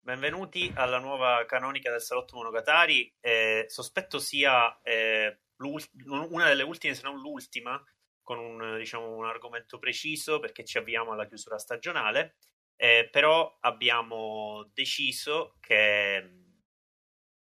[0.00, 3.14] Benvenuti alla nuova canonica del Salotto Monogatari.
[3.20, 7.78] Eh, sospetto sia eh, una delle ultime, se non l'ultima,
[8.22, 12.36] con un, diciamo, un argomento preciso perché ci avviamo alla chiusura stagionale.
[12.76, 16.44] Eh, però abbiamo deciso che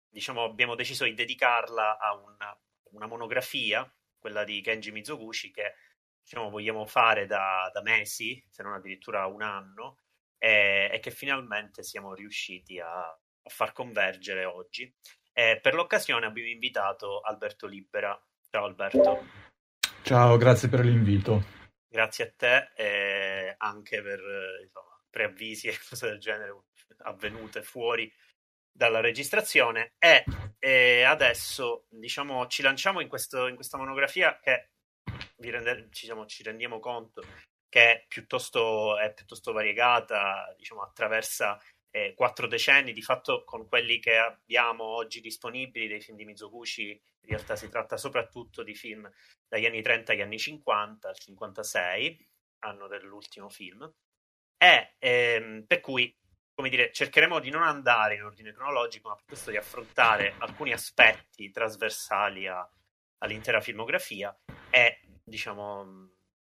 [0.08, 2.58] diciamo, abbiamo deciso di dedicarla a una,
[2.92, 3.86] una monografia,
[4.20, 5.74] quella di Kenji Mizoguchi, che
[6.22, 9.98] diciamo, vogliamo fare da, da, mesi, se non addirittura un anno,
[10.38, 14.94] e, e che finalmente siamo riusciti a, a far convergere oggi.
[15.32, 18.16] E per l'occasione abbiamo invitato Alberto Libera.
[18.48, 19.26] Ciao Alberto.
[20.02, 21.58] Ciao, grazie per l'invito.
[21.88, 24.20] Grazie a te e anche per
[24.62, 26.54] insomma, preavvisi e cose del genere
[26.98, 28.12] avvenute fuori
[28.80, 30.24] dalla registrazione e,
[30.58, 34.70] e adesso diciamo ci lanciamo in, questo, in questa monografia che
[35.36, 37.22] rende, ci, diciamo, ci, rendiamo conto
[37.68, 43.98] che è piuttosto, è piuttosto variegata, diciamo, attraversa eh, quattro decenni, di fatto con quelli
[43.98, 49.08] che abbiamo oggi disponibili dei film di Mizoguchi, in realtà si tratta soprattutto di film
[49.46, 52.28] dagli anni 30 agli anni 50, al 56,
[52.60, 53.92] anno dell'ultimo film,
[54.56, 56.14] e ehm, per cui
[56.60, 61.50] come dire, cercheremo di non andare in ordine cronologico, ma piuttosto di affrontare alcuni aspetti
[61.50, 62.70] trasversali a,
[63.20, 64.38] all'intera filmografia
[64.68, 66.10] e, diciamo,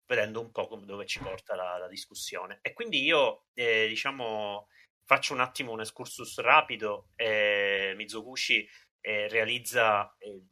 [0.06, 2.60] vedendo un po' dove ci porta la, la discussione.
[2.62, 4.68] E quindi io, eh, diciamo,
[5.04, 7.10] faccio un attimo un excursus rapido.
[7.14, 8.66] Eh, Mizoguchi
[9.02, 10.46] eh, realizza eh,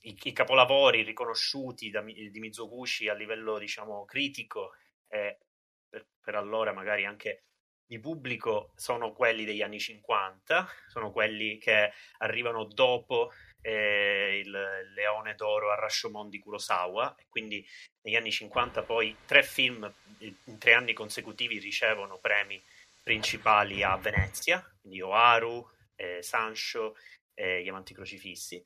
[0.00, 4.72] i, i, capolavori riconosciuti da, di Mizoguchi a livello, diciamo, critico
[5.06, 5.38] e
[5.88, 7.44] per, per allora magari anche
[7.86, 14.50] di pubblico sono quelli degli anni 50, sono quelli che arrivano dopo eh, il
[14.94, 17.64] Leone d'Oro a Rashomon di Kurosawa e quindi
[18.02, 22.62] negli anni 50 poi tre film in tre anni consecutivi ricevono premi
[23.02, 26.96] principali a Venezia, quindi Oaru, eh, Sancho
[27.34, 28.64] e Gli Amanti Crocifissi.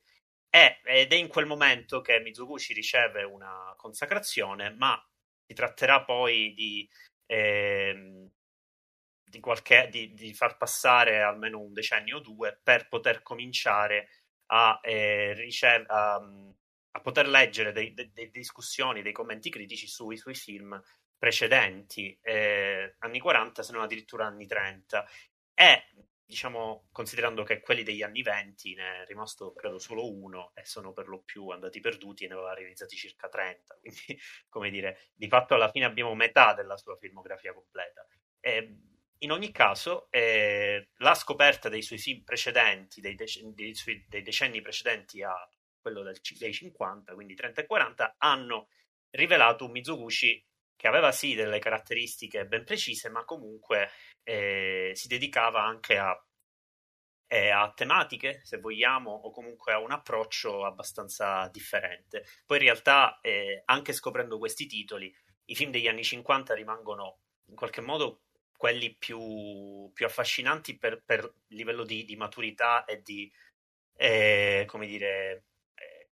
[0.48, 4.98] Ed è in quel momento che Mizoguchi riceve una consacrazione, ma
[5.44, 6.88] si tratterà poi di
[7.26, 8.30] eh,
[9.36, 14.08] di, qualche, di, di, far passare almeno un decennio o due per poter cominciare
[14.47, 20.16] a, eh, ricev- a, a poter leggere delle de, de discussioni, dei commenti critici sui
[20.16, 20.80] suoi film
[21.19, 25.06] precedenti, eh, anni 40 se non addirittura anni 30
[25.54, 25.84] e
[26.24, 30.92] diciamo considerando che quelli degli anni 20 ne è rimasto credo solo uno e sono
[30.92, 34.00] per lo più andati perduti e ne aveva realizzati circa 30 quindi
[34.48, 38.04] come dire di fatto alla fine abbiamo metà della sua filmografia completa.
[38.41, 44.04] E, in ogni caso, eh, la scoperta dei suoi film precedenti, dei, dec- dei, sui,
[44.09, 45.34] dei decenni precedenti a
[45.81, 48.69] quello del, dei 50, quindi 30 e 40, hanno
[49.10, 50.44] rivelato un Mizoguchi
[50.77, 53.91] che aveva sì delle caratteristiche ben precise, ma comunque
[54.22, 56.15] eh, si dedicava anche a,
[57.28, 62.27] eh, a, tematiche, se vogliamo, o comunque a un approccio abbastanza differente.
[62.44, 65.12] Poi in realtà, eh, anche scoprendo questi titoli,
[65.47, 68.25] i film degli anni 50 rimangono in qualche modo
[68.56, 73.30] quelli più, più affascinanti per, per livello di, di, maturità e di,
[73.96, 75.44] eh, come dire,
[75.74, 76.10] eh,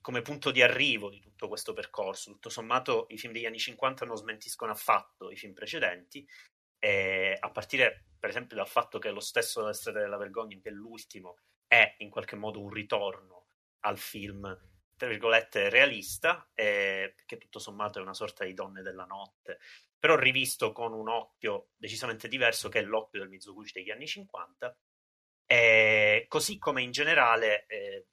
[0.00, 2.32] come punto di arrivo di tutto questo percorso.
[2.32, 6.26] Tutto sommato i film degli anni 50 non smentiscono affatto i film precedenti,
[6.78, 10.70] eh, a partire per esempio dal fatto che lo stesso La strada della vergogna, che
[10.70, 13.46] è l'ultimo, è in qualche modo un ritorno
[13.80, 19.04] al film tra virgolette realista, eh, perché tutto sommato è una sorta di donne della
[19.04, 19.58] notte,
[19.98, 24.76] però rivisto con un occhio decisamente diverso che è l'occhio del Mizoguchi degli anni 50,
[25.46, 28.06] eh, così come in generale eh,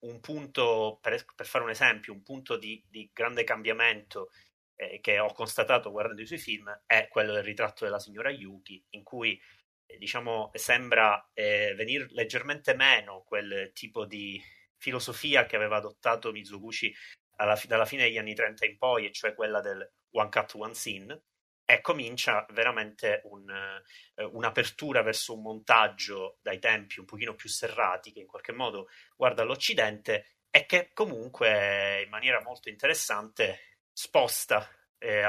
[0.00, 4.30] un punto, per, per, fare un esempio, un punto di, di grande cambiamento
[4.76, 8.84] eh, che ho constatato guardando i suoi film è quello del ritratto della signora Yuki,
[8.90, 9.40] in cui
[9.86, 14.40] eh, diciamo sembra eh, venire leggermente meno quel tipo di
[14.76, 16.94] filosofia che aveva adottato Mizoguchi
[17.36, 20.74] alla, dalla fine degli anni 30 in poi, e cioè quella del one cut, one
[20.74, 21.22] scene,
[21.64, 28.10] e comincia veramente un, eh, un'apertura verso un montaggio dai tempi un pochino più serrati
[28.10, 34.66] che in qualche modo guarda all'Occidente e che comunque in maniera molto interessante sposta
[34.96, 35.22] eh,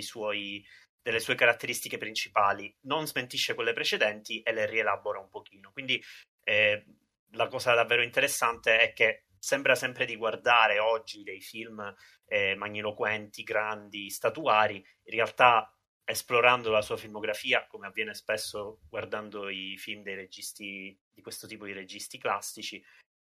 [0.00, 0.66] suoi
[1.00, 5.70] delle sue caratteristiche principali, non smentisce quelle precedenti e le rielabora un pochino.
[5.70, 6.02] Quindi
[6.42, 6.84] eh,
[7.30, 11.94] la cosa davvero interessante è che sembra sempre di guardare oggi dei film
[12.24, 15.72] eh, magniloquenti, grandi, statuari, in realtà
[16.04, 21.64] esplorando la sua filmografia, come avviene spesso guardando i film dei registi, di questo tipo
[21.64, 22.84] di registi classici,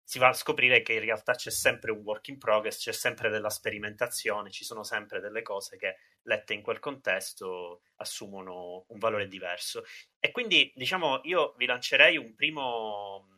[0.03, 3.29] si va a scoprire che in realtà c'è sempre un work in progress, c'è sempre
[3.29, 9.29] della sperimentazione, ci sono sempre delle cose che lette in quel contesto assumono un valore
[9.29, 9.85] diverso.
[10.19, 13.29] E quindi, diciamo, io vi lancerei un primo,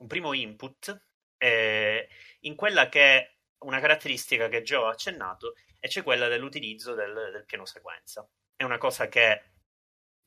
[0.00, 2.08] un primo input eh,
[2.40, 7.30] in quella che è una caratteristica che Joe ha accennato, e cioè quella dell'utilizzo del,
[7.32, 8.28] del piano sequenza.
[8.54, 9.50] È una cosa che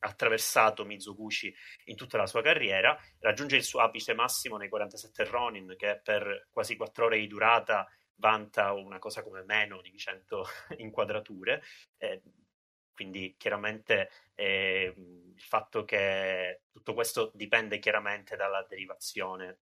[0.00, 1.54] attraversato Mizoguchi
[1.84, 6.48] in tutta la sua carriera, raggiunge il suo apice massimo nei 47 Ronin, che per
[6.50, 7.86] quasi 4 ore di durata
[8.16, 10.46] vanta una cosa come meno di 100
[10.78, 11.62] inquadrature.
[11.98, 12.22] Eh,
[12.92, 19.58] quindi chiaramente eh, il fatto che tutto questo dipende chiaramente dalla derivazione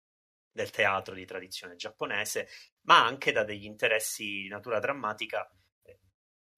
[0.50, 2.48] del teatro di tradizione giapponese,
[2.82, 5.48] ma anche da degli interessi di natura drammatica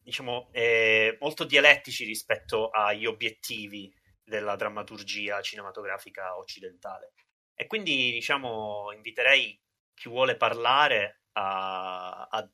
[0.02, 3.92] diciamo, eh, molto dialettici rispetto agli obiettivi
[4.22, 7.12] della drammaturgia cinematografica occidentale.
[7.54, 9.60] E quindi, diciamo, inviterei
[9.94, 12.50] chi vuole parlare a, a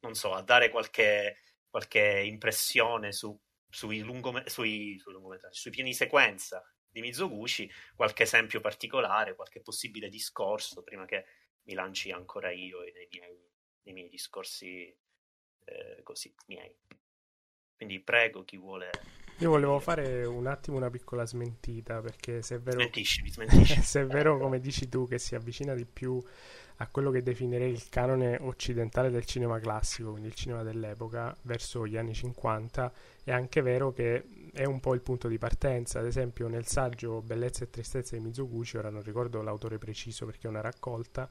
[0.00, 1.38] non so, a dare qualche,
[1.68, 3.38] qualche impressione su,
[3.68, 5.14] sui, lungome, sui, sui,
[5.50, 11.24] sui piani sequenza di Mizoguchi, qualche esempio particolare, qualche possibile discorso, prima che
[11.64, 13.50] mi lanci ancora io nei miei,
[13.82, 14.94] nei miei discorsi
[15.64, 16.74] eh, così miei.
[17.76, 18.90] Quindi prego chi vuole.
[19.38, 23.82] Io volevo fare un attimo una piccola smentita perché se è vero, smentisci, smentisci.
[23.82, 26.20] se è vero come dici tu che si avvicina di più
[26.80, 31.86] a quello che definirei il canone occidentale del cinema classico, quindi il cinema dell'epoca, verso
[31.86, 32.92] gli anni 50,
[33.24, 34.24] è anche vero che
[34.58, 36.00] è un po' il punto di partenza.
[36.00, 40.48] Ad esempio nel saggio Bellezza e Tristezza di Mizoguchi, ora non ricordo l'autore preciso perché
[40.48, 41.28] è una raccolta,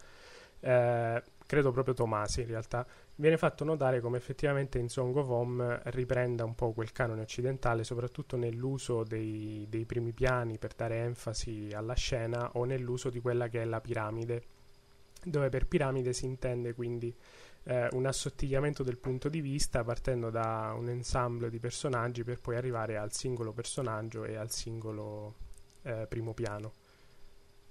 [0.61, 5.81] eh, credo proprio Tomasi in realtà, viene fatto notare come effettivamente in Song of Home
[5.85, 11.71] riprenda un po' quel canone occidentale, soprattutto nell'uso dei, dei primi piani per dare enfasi
[11.73, 14.43] alla scena o nell'uso di quella che è la piramide,
[15.21, 17.13] dove per piramide si intende quindi
[17.67, 22.55] eh, un assottigliamento del punto di vista partendo da un ensemble di personaggi per poi
[22.55, 25.35] arrivare al singolo personaggio e al singolo
[25.83, 26.73] eh, primo piano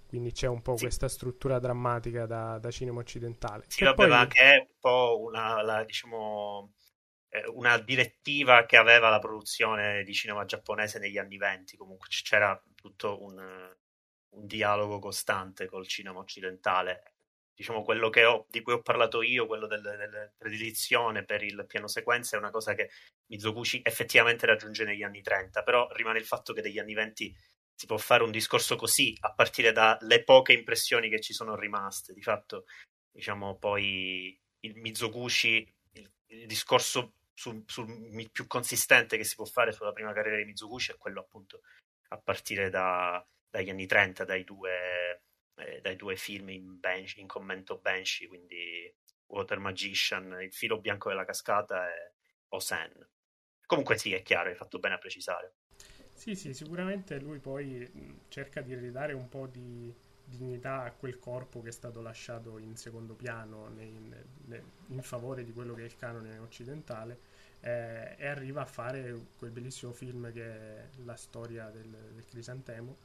[0.06, 0.84] quindi c'è un po' sì.
[0.84, 3.64] questa struttura drammatica da, da cinema occidentale.
[3.66, 4.08] Sì, vabbè, poi...
[4.08, 6.75] ma che è un po' una, la, diciamo,
[7.28, 12.60] eh, una direttiva che aveva la produzione di cinema giapponese negli anni venti, comunque c'era
[12.75, 17.16] tutto un, un dialogo costante col cinema occidentale.
[17.56, 21.88] Diciamo quello ho, di cui ho parlato io, quello della del predilizione per il piano
[21.88, 22.91] sequenza, è una cosa che
[23.29, 27.35] Mizoguchi effettivamente raggiunge negli anni 30, però rimane il fatto che degli anni 20
[27.75, 32.12] si può fare un discorso così a partire dalle poche impressioni che ci sono rimaste.
[32.12, 32.67] Di fatto,
[33.11, 39.73] diciamo, poi il Mizoguchi, il, il discorso sul, sul, più consistente che si può fare
[39.73, 41.61] sulla prima carriera di Mizoguchi è quello appunto
[42.08, 45.06] a partire da, dagli anni 30, dai due,
[45.56, 48.93] eh, dai due film in, bench, in commento Banshee, quindi
[49.26, 52.14] Water Magician, Il filo bianco della cascata e
[52.49, 53.08] Osen.
[53.67, 55.55] Comunque sì, è chiaro, hai fatto bene a precisare.
[56.12, 59.94] Sì, sì, sicuramente lui poi cerca di ridare un po' di
[60.25, 64.14] dignità a quel corpo che è stato lasciato in secondo piano in,
[64.88, 67.20] in favore di quello che è il canone occidentale
[67.61, 72.97] eh, e arriva a fare quel bellissimo film che è la storia del, del crisantemo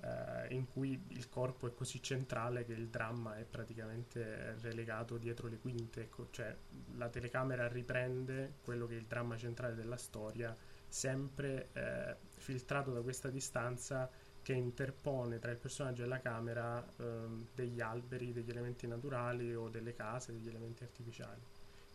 [0.00, 5.48] eh, in cui il corpo è così centrale che il dramma è praticamente relegato dietro
[5.48, 6.54] le quinte ecco, cioè
[6.96, 10.56] la telecamera riprende quello che è il dramma centrale della storia
[10.88, 14.10] sempre eh, filtrato da questa distanza
[14.42, 19.68] che interpone tra il personaggio e la camera ehm, degli alberi, degli elementi naturali o
[19.68, 21.42] delle case, degli elementi artificiali.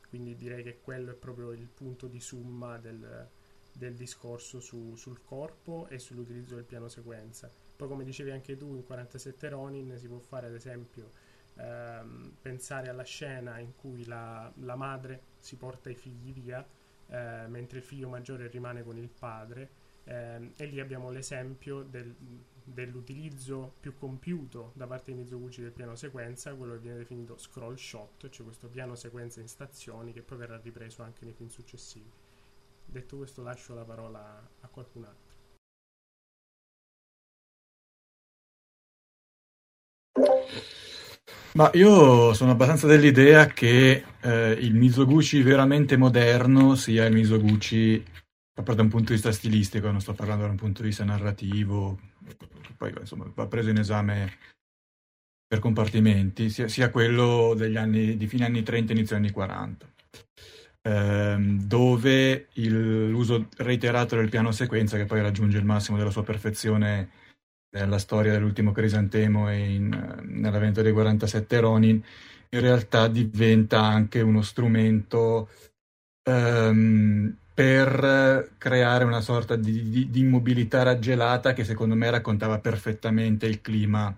[0.08, 3.28] Quindi direi che quello è proprio il punto di summa del,
[3.74, 7.50] del discorso su, sul corpo e sull'utilizzo del piano sequenza.
[7.84, 11.12] Poi come dicevi anche tu in 47 Ronin si può fare ad esempio
[11.56, 16.66] ehm, pensare alla scena in cui la, la madre si porta i figli via
[17.08, 19.70] eh, mentre il figlio maggiore rimane con il padre
[20.06, 22.16] eh, e lì abbiamo l'esempio del,
[22.64, 27.76] dell'utilizzo più compiuto da parte di Mizoguchi del piano sequenza, quello che viene definito scroll
[27.76, 32.10] shot, cioè questo piano sequenza in stazioni che poi verrà ripreso anche nei film successivi.
[32.86, 35.23] Detto questo lascio la parola a qualcun altro.
[41.56, 48.04] Ma io sono abbastanza dell'idea che eh, il Mizoguchi veramente moderno sia il Mizoguchi
[48.52, 51.04] proprio da un punto di vista stilistico, non sto parlando da un punto di vista
[51.04, 52.00] narrativo,
[52.76, 54.38] poi insomma va preso in esame
[55.48, 59.88] per compartimenti, sia, sia quello degli anni, di fine anni 30 inizio anni 40,
[60.82, 66.24] ehm, dove il, l'uso reiterato del piano sequenza, che poi raggiunge il massimo della sua
[66.24, 67.10] perfezione
[67.74, 72.02] nella storia dell'ultimo Crisantemo e in, nell'evento dei 47 Ronin,
[72.50, 75.50] in realtà diventa anche uno strumento
[76.24, 83.46] ehm, per creare una sorta di, di, di, immobilità raggelata che secondo me raccontava perfettamente
[83.46, 84.16] il clima.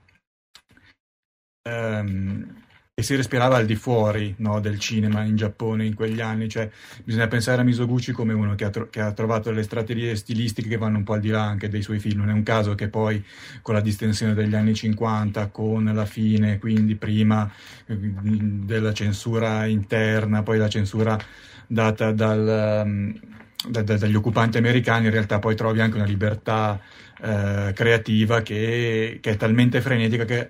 [1.68, 2.65] Ehm,
[2.98, 6.70] e si respirava al di fuori no, del cinema in Giappone in quegli anni, cioè
[7.04, 10.70] bisogna pensare a Misoguchi come uno che ha, tro- che ha, trovato delle strategie stilistiche
[10.70, 12.74] che vanno un po' al di là anche dei suoi film, non è un caso
[12.74, 13.22] che poi
[13.62, 17.52] con la distensione degli anni 50, con la fine, quindi prima
[17.92, 21.20] mm, della censura interna, poi la censura
[21.68, 23.20] data dal, um,
[23.68, 26.80] da, da, dagli occupanti americani, in realtà poi trovi anche una libertà
[27.22, 30.50] eh, creativa che, che è talmente frenetica che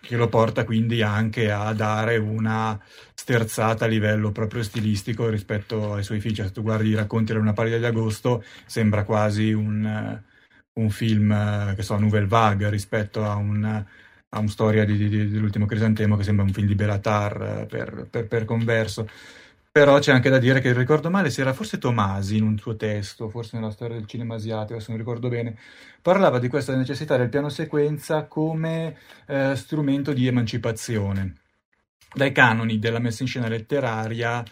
[0.00, 2.78] che lo porta quindi anche a dare una
[3.14, 6.34] sterzata a livello proprio stilistico rispetto ai suoi film.
[6.34, 10.20] Cioè, se tu guardi i racconti della Una paglia di agosto, sembra quasi un,
[10.74, 15.66] un film, che so, Nouvelle Vague rispetto a un, a un storia di, di, dell'ultimo
[15.66, 19.08] Crisantemo che sembra un film di Belatar per, per, per converso.
[19.72, 22.76] Però c'è anche da dire che ricordo male, se era forse Tomasi in un suo
[22.76, 25.56] testo, forse nella storia del cinema asiatico, se non ricordo bene,
[26.02, 31.36] parlava di questa necessità del piano sequenza come eh, strumento di emancipazione
[32.14, 34.44] dai canoni della messa in scena letteraria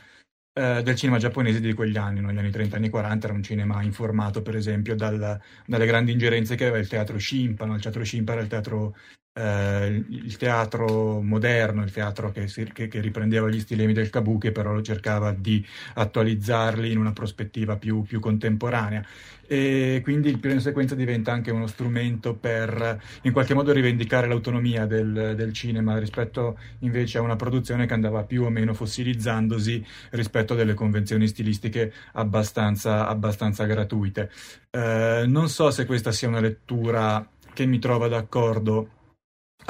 [0.55, 3.83] eh, del cinema giapponese di quegli anni, negli anni 30 anni 40 era un cinema
[3.83, 8.33] informato per esempio dal, dalle grandi ingerenze che aveva il teatro Shimpano, il teatro Shimpa
[8.33, 8.97] era il teatro
[9.33, 14.51] eh, il teatro moderno, il teatro che, si, che, che, riprendeva gli stilemi del kabuki,
[14.51, 19.05] però cercava di attualizzarli in una prospettiva più, più contemporanea.
[19.47, 24.87] E quindi il piano sequenza diventa anche uno strumento per in qualche modo rivendicare l'autonomia
[24.87, 30.53] del, del, cinema rispetto invece a una produzione che andava più o meno fossilizzandosi rispetto
[30.53, 34.31] a delle convenzioni stilistiche abbastanza, abbastanza gratuite.
[34.71, 38.99] Eh, non so se questa sia una lettura che mi trova d'accordo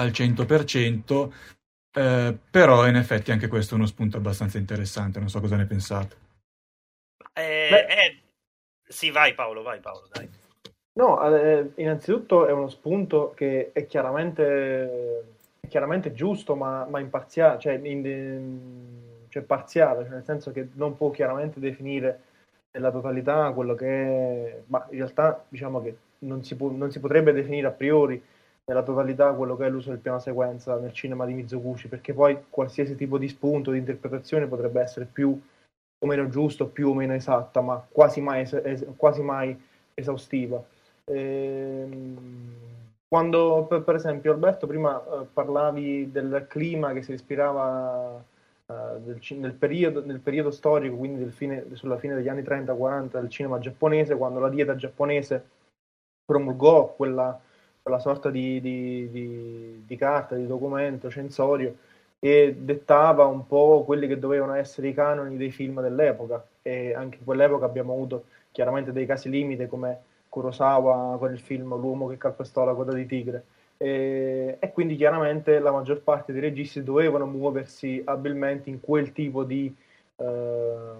[0.00, 1.32] al 100%,
[1.92, 5.66] eh, però in effetti anche questo è uno spunto abbastanza interessante, non so cosa ne
[5.66, 6.16] pensate.
[7.32, 8.18] Eh, eh,
[8.82, 10.28] sì, vai Paolo, vai Paolo, dai.
[10.92, 15.24] No, eh, innanzitutto è uno spunto che è chiaramente,
[15.60, 20.96] è chiaramente giusto, ma, ma imparziale, cioè, in, cioè parziale, cioè nel senso che non
[20.96, 22.22] può chiaramente definire
[22.72, 27.00] nella totalità quello che è, ma in realtà diciamo che non si, può, non si
[27.00, 28.22] potrebbe definire a priori
[28.70, 32.38] nella totalità quello che è l'uso del piano sequenza nel cinema di Mizoguchi, perché poi
[32.48, 35.38] qualsiasi tipo di spunto, di interpretazione potrebbe essere più
[36.02, 39.60] o meno giusto, più o meno esatta, ma quasi mai, es- quasi mai
[39.92, 40.62] esaustiva.
[41.04, 42.54] Ehm,
[43.08, 48.22] quando per, per, esempio Alberto prima eh, parlavi del clima che si respirava
[48.66, 53.30] eh, del, nel, periodo, nel, periodo, storico, quindi fine, sulla fine degli anni 30-40 del
[53.30, 55.44] cinema giapponese, quando la dieta giapponese
[56.24, 57.38] promulgò quella
[57.82, 61.76] quella sorta di, di, di, di carta, di documento censorio
[62.18, 66.44] e dettava un po' quelli che dovevano essere i canoni dei film dell'epoca.
[66.62, 71.76] E anche in quell'epoca abbiamo avuto chiaramente dei casi limite come Kurosawa con il film
[71.76, 73.44] L'uomo che calpestò la coda di tigre.
[73.78, 79.42] E, e, quindi chiaramente la maggior parte dei registi dovevano muoversi abilmente in quel tipo
[79.42, 79.74] di,
[80.16, 80.92] eh,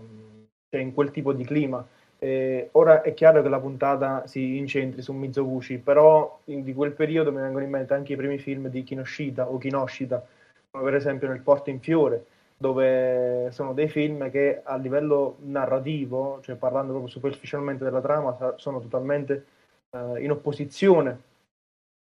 [0.71, 1.87] cioè in quel tipo di clima
[2.23, 6.93] eh, ora è chiaro che la puntata si incentri su Mizoguchi, però in, di quel
[6.93, 10.23] periodo mi vengono in mente anche i primi film di Kinoshita o Kinoshita,
[10.71, 12.27] come per esempio Nel Porto in Fiore,
[12.59, 18.81] dove sono dei film che a livello narrativo, cioè parlando proprio superficialmente della trama, sono
[18.81, 19.47] totalmente
[19.91, 21.23] eh, in opposizione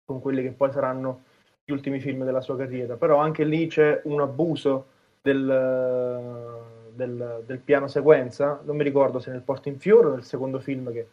[0.06, 1.24] con quelli che poi saranno
[1.66, 2.96] gli ultimi film della sua carriera.
[2.96, 4.86] Però anche lì c'è un abuso
[5.20, 10.24] del del, del, piano sequenza, non mi ricordo se nel Porto in Fiore o nel
[10.24, 11.08] secondo film che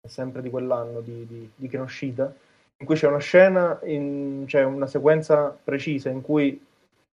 [0.00, 2.32] è sempre di quell'anno di, di, di Kenoshita,
[2.76, 6.64] in cui c'è una scena, in, c'è una sequenza precisa in cui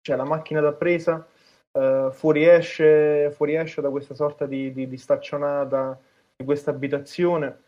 [0.00, 1.26] c'è la macchina da presa,
[1.72, 5.98] uh, fuoriesce, fuoriesce da questa sorta di, di, di staccionata
[6.34, 7.58] di questa abitazione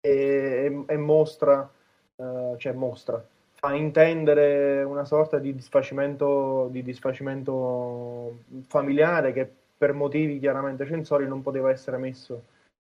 [0.00, 1.68] e, e, e mostra,
[2.16, 3.24] uh, cioè mostra,
[3.60, 11.42] fa intendere una sorta di disfacimento, di disfacimento familiare che per motivi chiaramente censori non
[11.42, 12.42] poteva essere messo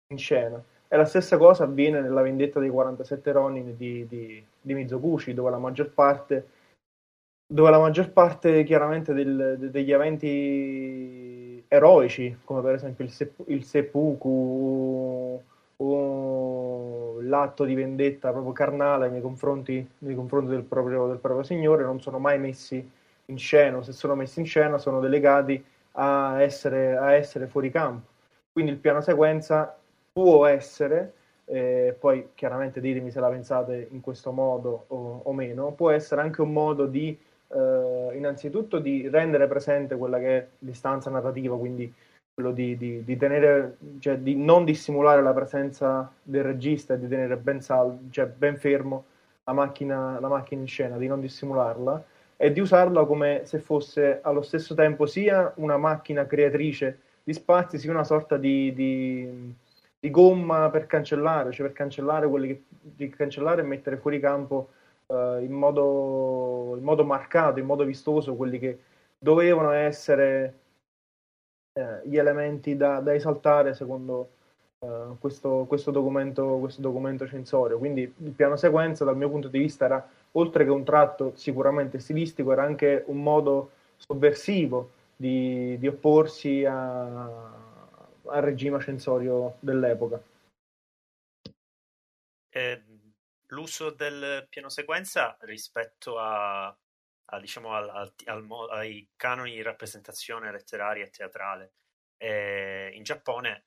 [0.09, 0.63] in scena.
[0.87, 5.51] E la stessa cosa avviene nella vendetta dei 47 Ronin di, di, di Mizoguchi, dove
[5.51, 6.47] la maggior parte,
[7.47, 15.43] la maggior parte chiaramente del, degli eventi eroici, come per esempio il, se, il seppuku
[15.77, 21.83] o l'atto di vendetta proprio carnale nei confronti, nei confronti del, proprio, del, proprio, signore
[21.85, 22.91] non sono mai messi
[23.27, 25.63] in scena, se sono messi in scena sono delegati
[25.93, 28.09] a essere, a essere fuori campo.
[28.53, 29.77] Quindi il piano sequenza
[30.13, 31.15] può essere
[31.47, 36.21] eh, poi chiaramente ditemi se la pensate in questo modo o, o meno, può essere
[36.21, 37.17] anche un modo di
[37.49, 41.93] eh, innanzitutto di rendere presente quella che è l'istanza narrativa, quindi
[42.35, 47.07] quello di, di, di, tenere, cioè di non dissimulare la presenza del regista e di
[47.07, 49.05] tenere ben, sal, cioè ben fermo
[49.45, 52.03] la macchina, la macchina in scena, di non dissimularla
[52.39, 57.79] e di usarla come se fosse allo stesso tempo sia una macchina creatrice di spazi,
[57.79, 59.55] sia una sorta di, di,
[60.01, 64.71] di gomma per cancellare, cioè per cancellare quelli che, di cancellare e mettere fuori campo
[65.07, 68.79] uh, in, modo, in modo marcato, in modo vistoso quelli che
[69.19, 70.62] dovevano essere
[71.73, 74.31] eh, gli elementi da, da esaltare secondo
[74.81, 77.79] uh, questo, questo, documento, questo documento censorio.
[77.79, 81.99] Quindi il piano sequenza dal mio punto di vista era, oltre che un tratto sicuramente
[81.99, 90.21] stilistico, era anche un modo sovversivo di, di opporsi a, al regime censorio dell'epoca.
[92.55, 92.83] Eh,
[93.47, 96.77] l'uso del piano sequenza rispetto a,
[97.33, 101.73] a, diciamo, al, al, ai canoni di rappresentazione letteraria e teatrale.
[102.17, 103.67] E in Giappone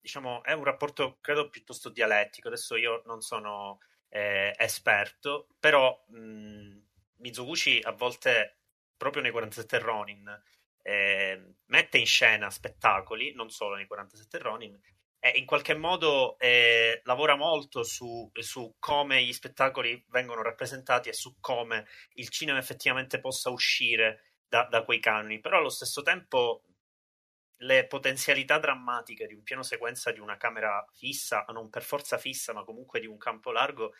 [0.00, 2.48] diciamo, è un rapporto credo piuttosto dialettico.
[2.48, 6.78] Adesso io non sono eh, esperto, però mh,
[7.16, 8.58] Mizoguchi a volte,
[8.96, 10.42] proprio nei 47 Ronin,
[10.82, 14.80] eh, mette in scena spettacoli, non solo nei 47 Ronin,
[15.20, 21.12] e in qualche modo eh, lavora molto su, su, come gli spettacoli vengono rappresentati e
[21.12, 26.62] su come il cinema effettivamente possa uscire da, da quei canoni, però allo stesso tempo
[27.62, 32.54] le potenzialità drammatiche di un piano sequenza di una camera fissa, non per forza fissa,
[32.54, 33.92] ma comunque di un campo largo,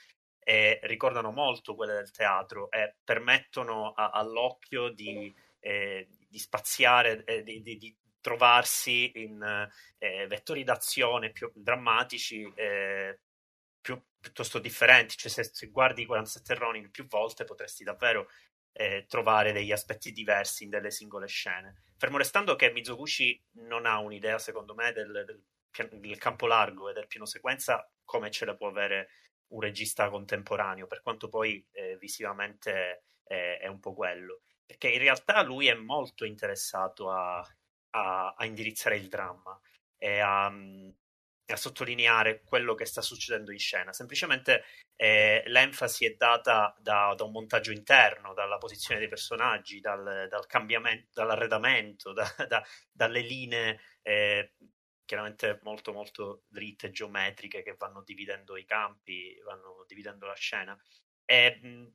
[0.42, 7.42] eh, ricordano molto quelle del teatro e permettono a, all'occhio di, eh, di spaziare, eh,
[7.42, 9.42] di, di, trovarsi in
[9.98, 13.20] eh, vettori d'azione più drammatici eh,
[13.80, 15.16] più, piuttosto differenti.
[15.16, 18.28] Cioè, se, se guardi 47 Ronin più volte potresti davvero
[18.72, 21.82] eh, trovare degli aspetti diversi in delle singole scene.
[21.96, 26.92] Fermo restando che Mizoguchi non ha un'idea, secondo me, del, del, del campo largo e
[26.92, 29.10] del piano sequenza come ce la può avere
[29.48, 34.42] un regista contemporaneo, per quanto poi eh, visivamente è, è un po' quello.
[34.64, 37.44] Perché in realtà lui è molto interessato a,
[37.90, 39.58] a, a indirizzare il dramma
[39.98, 43.92] e a, a, sottolineare quello che sta succedendo in scena.
[43.92, 44.64] Semplicemente
[44.96, 50.46] eh, l'enfasi è data da, da, un montaggio interno, dalla posizione dei personaggi, dal, dal
[50.46, 54.54] cambiamento, dall'arredamento, da, da, dalle linee eh,
[55.04, 60.78] chiaramente molto molto dritte, geometriche che vanno dividendo i campi, vanno dividendo la scena.
[61.24, 61.92] E,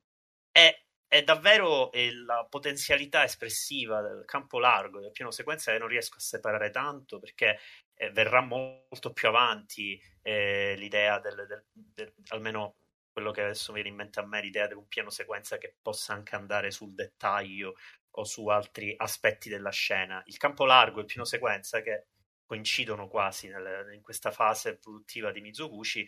[0.52, 5.88] è è davvero eh, la potenzialità espressiva del campo largo del piano sequenza che non
[5.88, 7.58] riesco a separare tanto perché
[7.94, 12.76] eh, verrà molto più avanti eh, l'idea del, del, del, almeno
[13.14, 15.78] quello che adesso mi viene in mente a me l'idea di un piano sequenza che
[15.82, 17.76] possa anche andare sul dettaglio
[18.18, 20.22] o su altri aspetti della scena.
[20.26, 22.08] Il campo largo e il piano sequenza che
[22.46, 26.06] coincidono quasi nel, in questa fase produttiva di Mizoguchi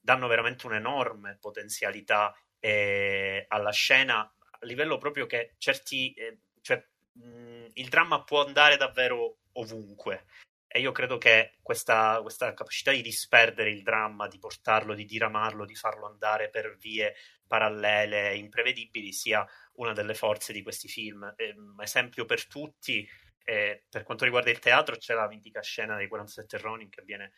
[0.00, 7.66] danno veramente un'enorme potenzialità eh, alla scena a livello proprio che certi, eh, cioè, mh,
[7.74, 10.26] il dramma può andare davvero ovunque.
[10.70, 15.64] E io credo che questa, questa, capacità di disperdere il dramma, di portarlo, di diramarlo,
[15.64, 17.14] di farlo andare per vie
[17.46, 21.32] parallele, imprevedibili, sia una delle forze di questi film.
[21.36, 23.08] Eh, esempio per tutti,
[23.44, 27.32] eh, per quanto riguarda il teatro, c'è la mitica scena dei 47 Ronin che avviene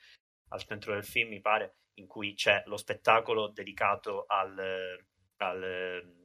[0.48, 4.98] al centro del film, mi pare, in cui c'è lo spettacolo dedicato al,
[5.36, 6.19] al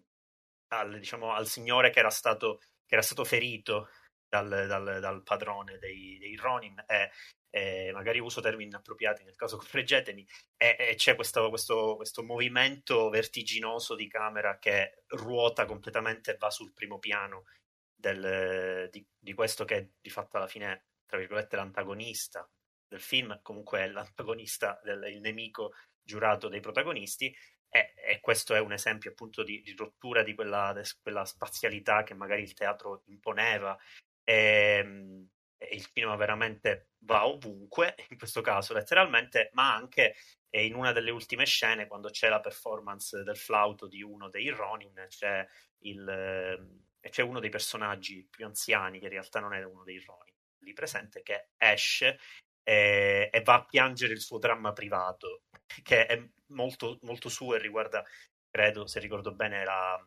[0.69, 3.89] al, diciamo, al signore che era stato, che era stato ferito
[4.27, 6.83] dal, dal, dal padrone dei, dei Ronin.
[6.87, 7.11] E,
[7.49, 13.09] e, magari uso termini inappropriati nel caso correggetemi e, e c'è questo, questo, questo, movimento
[13.09, 17.45] vertiginoso di camera che ruota completamente e va sul primo piano
[17.95, 22.47] del, di, di, questo che è di fatto alla fine tra virgolette l'antagonista
[22.87, 23.39] del film.
[23.41, 25.71] Comunque è l'antagonista del, il nemico
[26.03, 27.35] giurato dei protagonisti
[27.75, 32.03] e, e, questo è un esempio appunto di, di rottura di quella, di quella, spazialità
[32.03, 33.77] che magari il teatro imponeva.
[34.23, 40.15] E, ehm, e, il cinema veramente va ovunque, in questo caso letteralmente, ma anche
[40.55, 45.05] in una delle ultime scene, quando c'è la performance del flauto di uno dei Ronin,
[45.09, 45.45] c'è,
[45.79, 50.33] il, c'è uno dei personaggi più anziani, che in realtà non è uno dei Ronin,
[50.59, 52.19] lì presente, che esce
[52.63, 55.43] e, e va a piangere il suo dramma privato,
[55.83, 58.03] che è molto, molto suo e riguarda,
[58.49, 60.05] credo, se ricordo bene, la,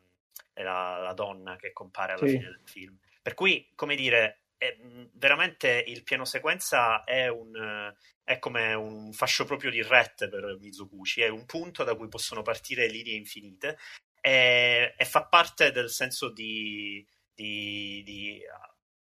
[0.55, 2.39] la, la donna che compare alla sì.
[2.39, 2.99] fine del film.
[3.23, 4.77] Per cui, come dire, è,
[5.13, 7.93] veramente il piano sequenza è, un,
[8.25, 12.43] è come un fascio proprio di rette per Mizoguchi, è un punto da cui possono
[12.43, 13.79] partire linee infinite
[14.21, 18.41] e, e fa parte del senso di, di, di,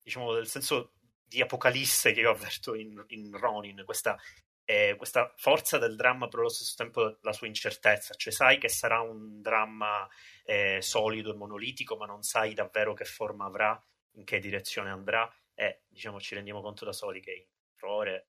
[0.02, 0.92] diciamo del senso
[1.26, 4.18] di apocalisse che io avverto in, in Ronin, questa,
[4.64, 8.68] eh, questa forza del dramma però allo stesso tempo la sua incertezza, cioè sai che
[8.68, 10.08] sarà un dramma
[10.44, 13.80] eh, solido e monolitico ma non sai davvero che forma avrà,
[14.12, 17.46] in che direzione andrà e diciamo ci rendiamo conto da soli che in
[17.76, 18.28] errore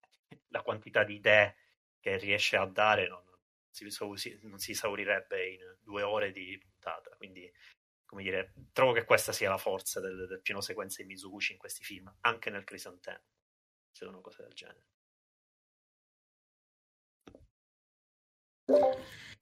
[0.49, 1.55] la quantità di idee
[1.99, 3.23] che riesce a dare non,
[3.71, 7.15] si, non si esaurirebbe in due ore di puntata.
[7.15, 7.51] Quindi,
[8.05, 11.57] come dire, trovo che questa sia la forza del, del piano sequenza di Mizuguchi in
[11.57, 13.23] questi film, anche nel Crisantemo.
[13.91, 14.94] Sono cose del genere.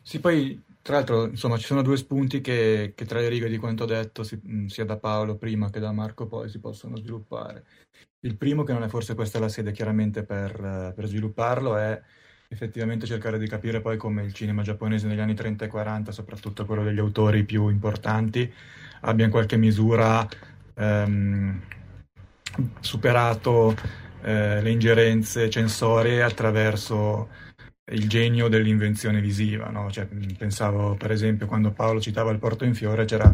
[0.02, 3.58] Sì, poi tra l'altro, insomma, ci sono due spunti che, che tra le righe di
[3.58, 7.64] quanto detto, si, sia da Paolo prima che da Marco poi, si possono sviluppare.
[8.26, 12.02] Il primo, che non è forse questa la sede chiaramente per, per svilupparlo, è
[12.50, 16.66] effettivamente cercare di capire poi come il cinema giapponese negli anni 30 e 40, soprattutto
[16.66, 18.52] quello degli autori più importanti,
[19.02, 20.28] abbia in qualche misura
[20.76, 21.62] ehm,
[22.82, 23.76] superato
[24.22, 27.30] eh, le ingerenze censorie attraverso
[27.92, 29.70] il genio dell'invenzione visiva.
[29.70, 29.92] No?
[29.92, 33.34] Cioè, pensavo per esempio quando Paolo citava il Porto in Fiore, c'era,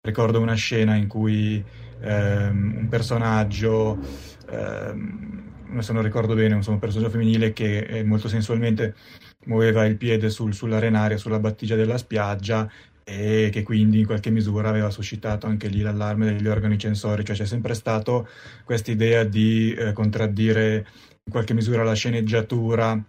[0.00, 1.62] ricordo una scena in cui
[2.00, 3.98] ehm, un personaggio...
[4.50, 8.94] Ehm, se non ricordo bene, insomma, un personaggio femminile che eh, molto sensualmente
[9.46, 12.70] muoveva il piede sul, sull'arenaria, sulla battigia della spiaggia
[13.04, 17.34] e che quindi in qualche misura aveva suscitato anche lì l'allarme degli organi censori, cioè
[17.34, 18.28] c'è sempre stato
[18.64, 20.86] questa idea di eh, contraddire
[21.24, 23.02] in qualche misura la sceneggiatura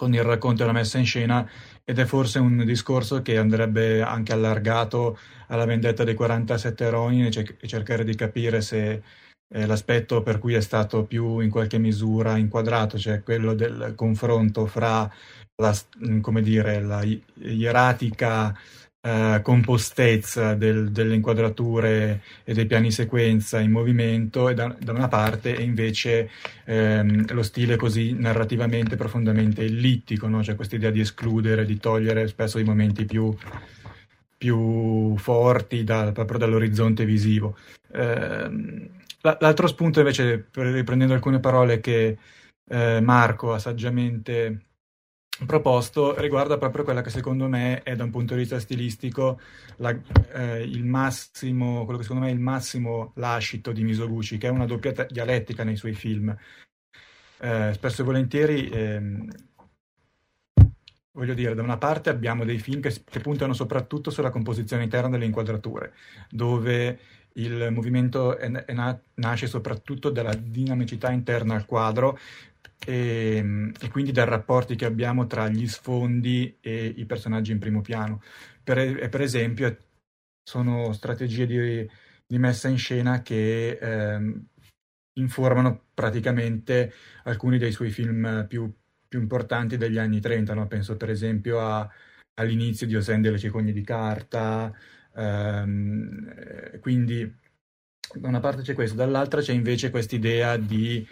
[0.00, 1.46] con il racconto e la messa in scena
[1.84, 7.68] ed è forse un discorso che andrebbe anche allargato alla vendetta dei 47 Ronin e
[7.68, 9.02] cercare di capire se
[9.52, 14.64] eh, l'aspetto per cui è stato più in qualche misura inquadrato, cioè quello del confronto
[14.64, 15.06] fra
[15.56, 15.76] la,
[16.22, 18.56] come dire, la ieratica
[19.02, 25.08] eh, compostezza del, delle inquadrature e dei piani sequenza in movimento e da, da una
[25.08, 26.30] parte e invece
[26.64, 30.42] ehm, lo stile così narrativamente profondamente ellittico, no?
[30.42, 33.34] cioè questa idea di escludere, di togliere spesso i momenti più,
[34.36, 37.56] più forti da, proprio dall'orizzonte visivo.
[37.92, 38.88] Eh,
[39.22, 42.16] L'altro spunto invece, riprendendo alcune parole che
[42.70, 44.60] eh, Marco ha saggiamente
[45.46, 49.40] proposto, riguarda proprio quella che secondo me è da un punto di vista stilistico
[49.76, 49.98] la,
[50.32, 54.50] eh, il massimo, quello che secondo me è il massimo lascito di Misoguchi, che è
[54.50, 56.36] una doppia dialettica nei suoi film.
[57.42, 59.28] Eh, spesso e volentieri, ehm,
[61.12, 65.08] voglio dire, da una parte abbiamo dei film che, che puntano soprattutto sulla composizione interna
[65.08, 65.94] delle inquadrature,
[66.30, 66.98] dove
[67.34, 72.18] il movimento è, è na- nasce soprattutto dalla dinamicità interna al quadro
[72.84, 77.80] e, e, quindi dai rapporti che abbiamo tra gli sfondi e i personaggi in primo
[77.80, 78.22] piano.
[78.62, 79.76] Per, per esempio,
[80.42, 81.88] sono strategie di,
[82.26, 84.40] di, messa in scena che eh,
[85.14, 86.92] informano praticamente
[87.24, 88.72] alcuni dei suoi film più,
[89.08, 90.54] più importanti degli anni 30.
[90.54, 90.66] No?
[90.66, 91.88] Penso per esempio a,
[92.34, 94.74] all'inizio di Osende e le cicogne di carta,
[95.14, 97.32] Ehm, quindi
[98.14, 101.06] da una parte c'è questo, dall'altra c'è invece questa idea di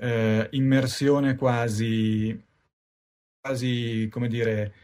[0.00, 2.38] eh, immersione quasi,
[3.40, 4.74] quasi, come dire,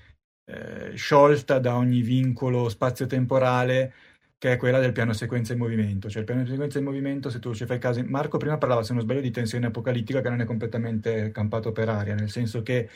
[0.45, 3.93] eh, sciolta da ogni vincolo spazio-temporale
[4.39, 6.09] che è quella del piano sequenza in movimento.
[6.09, 8.93] Cioè il piano sequenza in movimento, se tu ci fai caso, Marco prima parlava, se
[8.93, 12.89] non sbaglio, di tensione apocalittica che non è completamente campato per aria, nel senso che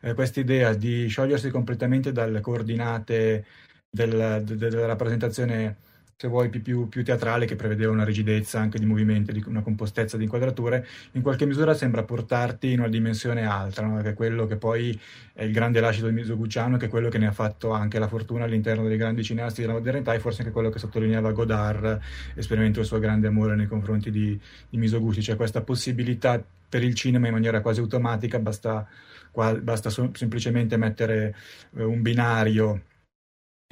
[0.00, 3.44] eh, questa idea di sciogliersi completamente dalle coordinate
[3.90, 5.76] del, de, della rappresentazione,
[6.22, 10.16] se vuoi, più, più, teatrale, che prevedeva una rigidezza anche di movimenti, di una compostezza
[10.16, 14.00] di inquadrature, in qualche misura sembra portarti in una dimensione altra, no?
[14.02, 14.96] che è quello che poi
[15.32, 18.06] è il grande lascito di Misogucciano, che è quello che ne ha fatto anche la
[18.06, 21.98] fortuna all'interno dei grandi cineasti della modernità e forse anche quello che sottolineava Godard,
[22.36, 26.94] esperimento il suo grande amore nei confronti di, di Misoguchi, cioè questa possibilità per il
[26.94, 28.86] cinema in maniera quasi automatica, basta,
[29.32, 31.34] qua, basta so, semplicemente mettere
[31.74, 32.82] eh, un binario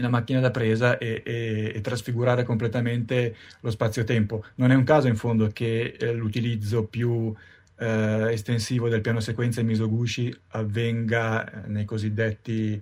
[0.01, 4.45] una macchina da presa e, e, e, trasfigurare completamente lo spazio-tempo.
[4.57, 7.35] Non è un caso in fondo che eh, l'utilizzo più
[7.81, 12.81] eh, estensivo del piano sequenza in Misoguchi avvenga nei cosiddetti,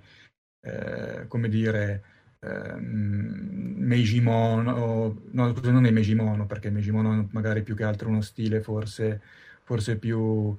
[0.61, 2.03] eh, come dire,
[2.41, 7.85] ehm, Meiji Mono, no, non è Meiji Mono, perché Meiji Mono è magari più che
[7.85, 9.21] altro uno stile forse,
[9.63, 10.57] forse più,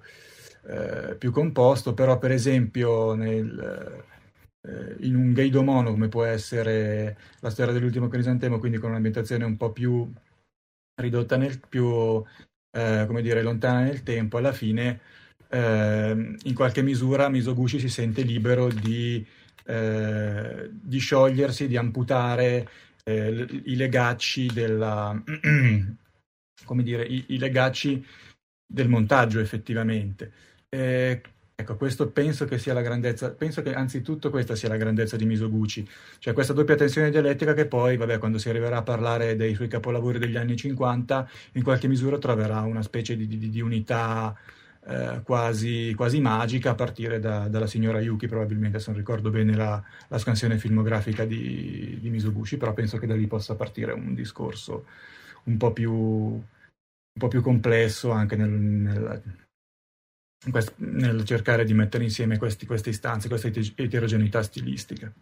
[0.68, 4.18] eh, più composto, però per esempio nel eh,
[4.62, 9.72] in un gaidomono come può essere la storia dell'ultimo crisantemo, quindi con un'ambientazione un po'
[9.72, 10.12] più
[10.96, 12.24] ridotta nel più
[12.72, 15.00] eh, come dire, lontana nel tempo, alla fine
[15.50, 19.26] eh, in qualche misura Misoguchi si sente libero di,
[19.66, 22.70] eh, di sciogliersi, di amputare
[23.04, 25.20] eh, i legacci della,
[26.66, 28.06] come dire, i, i, legacci
[28.66, 30.32] del montaggio effettivamente.
[31.60, 35.26] Ecco, questo penso che sia la grandezza, penso che anzitutto questa sia la grandezza di
[35.26, 35.86] Misoguchi,
[36.20, 39.68] cioè questa doppia tensione dialettica che poi, vabbè, quando si arriverà a parlare dei suoi
[39.68, 44.34] capolavori degli anni 50, in qualche misura troverà una specie di, di, di unità
[44.86, 49.54] eh, quasi, quasi, magica a partire da, dalla signora Yuki, probabilmente, se non ricordo bene
[49.54, 54.14] la, la scansione filmografica di, di, Mizoguchi, però penso che da lì possa partire un
[54.14, 54.86] discorso
[55.44, 56.42] un po' più, un
[57.20, 59.22] po più complesso anche nel, nel,
[60.78, 65.14] nel, cercare di mettere insieme questi, queste istanze, questa eterogeneità stilistica.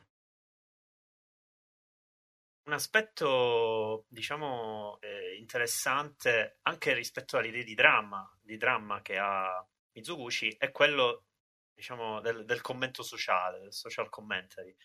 [2.68, 10.50] Un aspetto, diciamo, eh, interessante anche rispetto all'idea di dramma, di dramma che ha Mizuguchi
[10.60, 11.28] è quello,
[11.74, 14.76] diciamo, del, del commento sociale, del social commentary,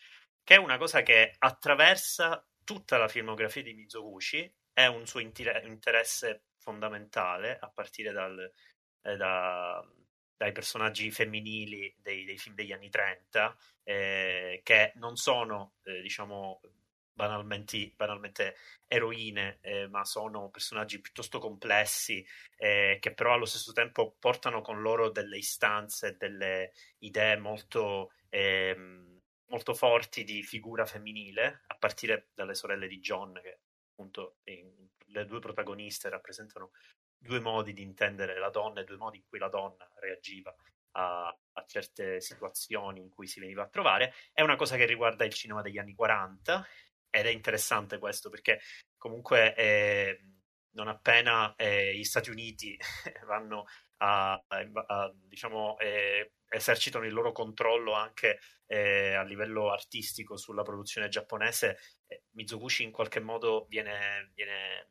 [0.44, 6.44] che è una cosa che attraversa tutta la filmografia di Mizoguchi, è un suo interesse
[6.56, 8.52] fondamentale, a partire dal,
[9.02, 9.84] eh, da,
[10.42, 16.60] dai personaggi femminili dei, dei, film degli anni 30, eh, che non sono, eh, diciamo,
[17.12, 18.56] banalmente, banalmente
[18.88, 22.26] eroine, eh, ma sono personaggi piuttosto complessi
[22.56, 28.76] eh, che però allo stesso tempo portano con loro delle istanze, delle idee molto, eh,
[29.46, 33.60] molto forti di figura femminile, a partire dalle sorelle di John, che
[33.92, 36.72] appunto in, le due protagoniste rappresentano
[37.22, 40.54] due modi di intendere la donna e due modi in cui la donna reagiva
[40.92, 44.14] a, a, certe situazioni in cui si veniva a trovare.
[44.32, 46.66] È una cosa che riguarda il cinema degli anni 40
[47.10, 48.60] ed è interessante questo perché
[48.96, 50.20] comunque eh,
[50.72, 52.76] non appena eh, gli Stati Uniti
[53.26, 53.66] vanno
[53.98, 60.62] a, a, a diciamo, eh, esercitano il loro controllo anche eh, a livello artistico sulla
[60.62, 64.90] produzione giapponese, eh, Mizuguchi in qualche modo viene, viene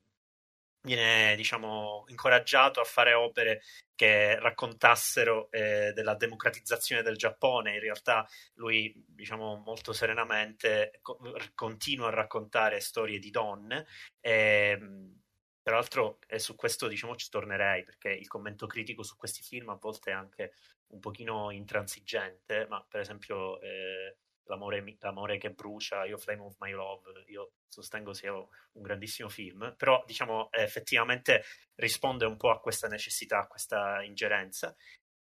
[0.82, 3.62] viene diciamo, incoraggiato a fare opere
[3.96, 7.74] che raccontassero eh, della democratizzazione del Giappone.
[7.74, 11.20] In realtà lui, diciamo, molto serenamente co-
[11.54, 13.86] continua a raccontare storie di donne.
[14.20, 15.20] E, ehm,
[15.63, 19.70] tra l'altro, e su questo diciamo, ci tornerei perché il commento critico su questi film
[19.70, 20.54] a volte è anche
[20.88, 26.71] un pochino intransigente, ma per esempio eh, l'amore, l'amore, che brucia, io Flame of My
[26.71, 28.47] Love, io sostengo sia un
[28.82, 31.43] grandissimo film, però diciamo effettivamente
[31.75, 34.75] risponde un po' a questa necessità, a questa ingerenza.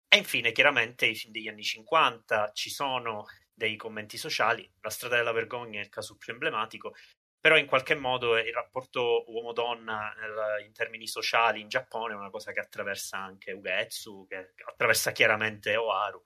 [0.09, 5.16] E infine, chiaramente, i film degli anni 50 ci sono dei commenti sociali, La strada
[5.16, 6.94] della vergogna è il caso più emblematico,
[7.40, 10.12] però in qualche modo il rapporto uomo-donna
[10.64, 15.77] in termini sociali in Giappone è una cosa che attraversa anche Ugetsu, che attraversa chiaramente
[15.77, 16.23] Oharu.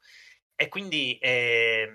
[0.55, 1.91] E quindi eh,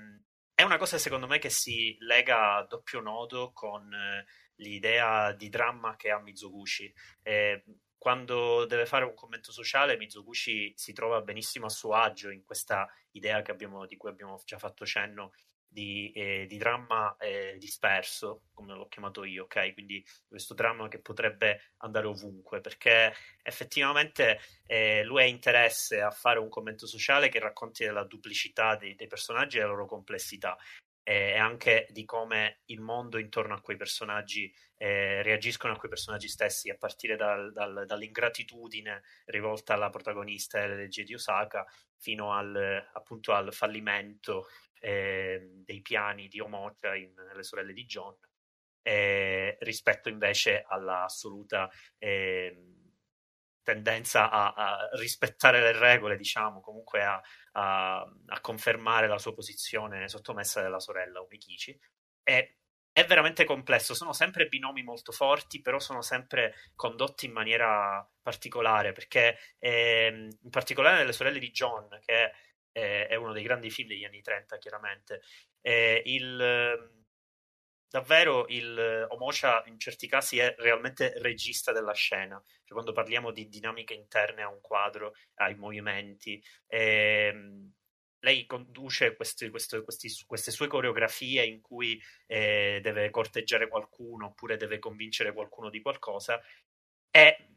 [0.59, 5.49] è una cosa secondo me che si lega a doppio nodo con eh, l'idea di
[5.49, 6.91] dramma che ha Mizoguchi.
[7.21, 7.63] Eh,
[7.95, 12.89] quando deve fare un commento sociale, Mizoguchi si trova benissimo a suo agio in questa
[13.11, 15.31] idea abbiamo, di cui abbiamo già fatto cenno
[15.67, 19.73] di, eh, di dramma eh, disperso, come l'ho chiamato io, ok?
[19.73, 26.39] Quindi questo dramma che potrebbe andare ovunque, perché effettivamente eh, lui ha interesse a fare
[26.39, 30.57] un commento sociale che racconti della duplicità dei, dei personaggi e della loro complessità
[31.09, 36.27] e anche di come il mondo intorno a quei personaggi eh, reagiscono a quei personaggi
[36.27, 42.33] stessi, a partire dal, dal, dall'ingratitudine rivolta alla protagonista e alle leggi di Osaka fino
[42.33, 44.47] al, appunto al fallimento
[44.79, 48.15] eh, dei piani di Omocha in Le sorelle di John,
[48.81, 52.77] eh, rispetto invece all'assoluta eh,
[53.61, 60.61] tendenza a, a, rispettare le regole, diciamo, comunque a, a, confermare la sua posizione sottomessa
[60.61, 61.77] della sorella Umikichi.
[62.23, 62.59] E
[62.93, 68.93] è veramente complesso, sono sempre binomi molto forti, però sono sempre condotti in maniera particolare,
[68.93, 72.31] perché eh, in particolare nelle sorelle di John, che
[72.79, 75.21] è uno dei grandi film degli anni 30, chiaramente.
[75.61, 76.91] Eh, il,
[77.89, 83.47] davvero il Omocha in certi casi è realmente regista della scena, cioè quando parliamo di
[83.47, 86.41] dinamiche interne a un quadro, ai movimenti.
[86.67, 87.33] Eh,
[88.19, 94.57] lei conduce questi, questi, questi, queste sue coreografie in cui eh, deve corteggiare qualcuno oppure
[94.57, 96.41] deve convincere qualcuno di qualcosa
[97.11, 97.56] e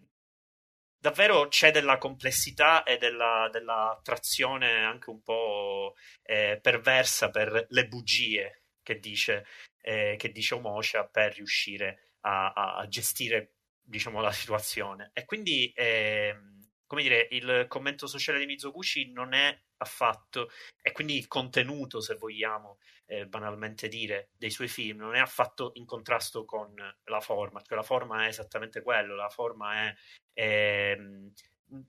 [1.01, 8.63] davvero c'è della complessità e della, dell'attrazione anche un po' eh, perversa per le bugie
[8.83, 9.47] che dice,
[9.81, 15.11] eh, che dice Omosha per riuscire a, a, gestire diciamo, la situazione.
[15.15, 16.37] E quindi, eh,
[16.91, 20.51] come dire, il commento sociale di Mizoguchi non è affatto,
[20.83, 25.71] e quindi il contenuto, se vogliamo eh, banalmente dire, dei suoi film non è affatto
[25.75, 29.95] in contrasto con la forma, cioè la forma è esattamente quello, la forma è...
[30.33, 31.31] Eh,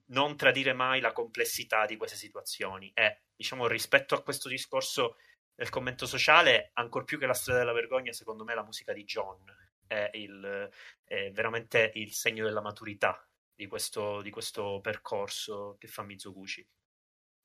[0.10, 5.16] non tradire mai la complessità di queste situazioni e diciamo rispetto a questo discorso
[5.56, 9.04] del commento sociale ancor più che la storia della vergogna secondo me la musica di
[9.06, 9.44] John
[9.88, 10.70] è, il,
[11.04, 16.66] è veramente il segno della maturità di questo, di questo percorso che fa Mizoguchi.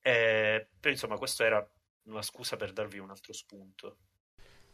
[0.01, 1.65] E, però insomma questo era
[2.03, 3.97] una scusa per darvi un altro spunto.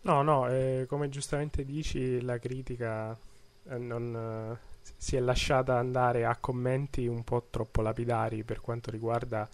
[0.02, 3.17] No no eh, come giustamente dici la critica
[3.65, 8.91] eh, non eh, si è lasciata andare a commenti un po' troppo lapidari per quanto
[8.91, 9.50] riguarda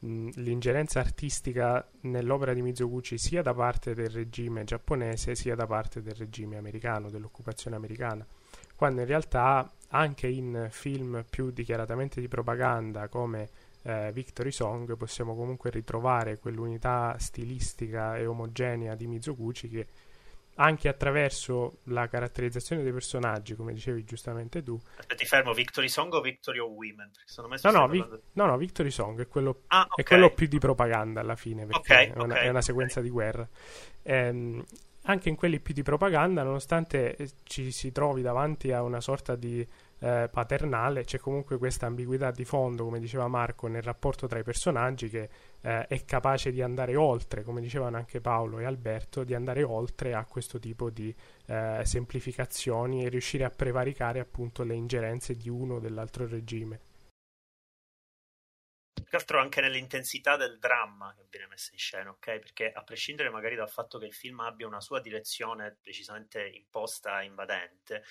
[0.00, 6.14] l'ingerenza artistica nell'opera di Mizoguchi sia da parte del regime giapponese sia da parte del
[6.14, 8.26] regime americano, dell'occupazione americana,
[8.76, 13.48] quando in realtà anche in film più dichiaratamente di propaganda come
[13.82, 19.86] eh, Victory Song possiamo comunque ritrovare quell'unità stilistica e omogenea di Mizoguchi che
[20.56, 24.78] anche attraverso la caratterizzazione dei personaggi, come dicevi giustamente tu.
[24.96, 27.10] Aspetta, ti fermo, Victory Song o Victory of Women?
[27.62, 30.04] No no, vi- no, no, Victory Song è quello, ah, okay.
[30.04, 33.00] è quello, più di propaganda alla fine, perché okay, è, una, okay, è, una, sequenza
[33.00, 33.46] di guerra.
[34.02, 34.64] Ehm,
[35.08, 39.66] anche in quelli più di propaganda, nonostante ci si trovi davanti a una sorta di
[39.98, 44.42] eh, paternale, c'è comunque questa ambiguità di fondo, come diceva Marco, nel rapporto tra i
[44.42, 45.28] personaggi che
[45.60, 50.12] eh, è capace di andare oltre, come dicevano anche Paolo e Alberto, di andare oltre
[50.14, 51.14] a questo tipo di
[51.46, 56.80] eh, semplificazioni e riuscire a prevaricare appunto le ingerenze di uno o dell'altro regime.
[59.04, 62.38] Che altro anche nell'intensità del dramma che viene messa in scena, ok?
[62.38, 67.22] Perché a prescindere magari dal fatto che il film abbia una sua direzione precisamente imposta,
[67.22, 68.02] invadente,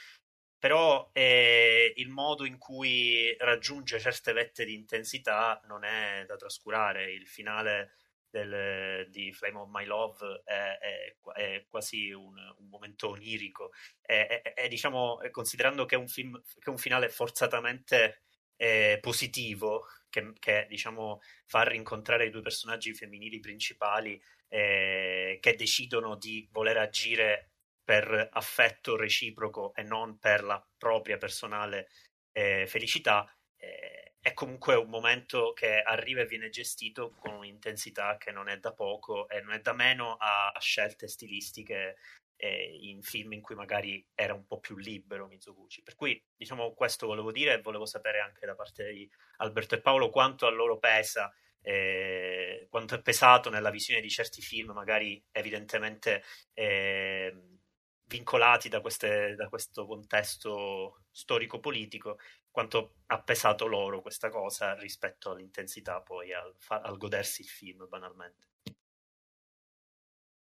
[0.57, 7.11] però eh, il modo in cui raggiunge certe vette di intensità non è da trascurare.
[7.11, 7.97] Il finale
[8.29, 13.71] del, di Flame of My Love è, è, è quasi un, un, momento onirico.
[14.01, 18.23] È, diciamo, considerando che è un film che un finale forzatamente
[18.57, 19.85] eh, positivo,
[20.15, 26.77] che, che diciamo, fa rincontrare i due personaggi femminili principali eh, che decidono di voler
[26.77, 27.49] agire
[27.83, 31.89] per affetto reciproco e non per la propria personale
[32.31, 38.31] eh, felicità, eh, è comunque un momento che arriva e viene gestito con un'intensità che
[38.31, 41.97] non è da poco e non è da meno a, a scelte stilistiche
[42.37, 45.81] eh, in film in cui magari era un po' più libero Mizoguchi.
[45.81, 49.81] Per cui, diciamo, questo volevo dire e volevo sapere anche da parte di Alberto e
[49.81, 51.33] Paolo quanto a loro pesa
[51.65, 57.57] eh, quanto è pesato nella visione di certi film, magari evidentemente eh,
[58.03, 62.19] vincolati da, queste, da questo contesto storico-politico,
[62.51, 68.47] quanto ha pesato loro questa cosa rispetto all'intensità poi al, al godersi il film banalmente.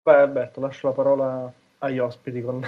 [0.02, 2.64] Beh Alberto, lascio la parola agli ospiti con...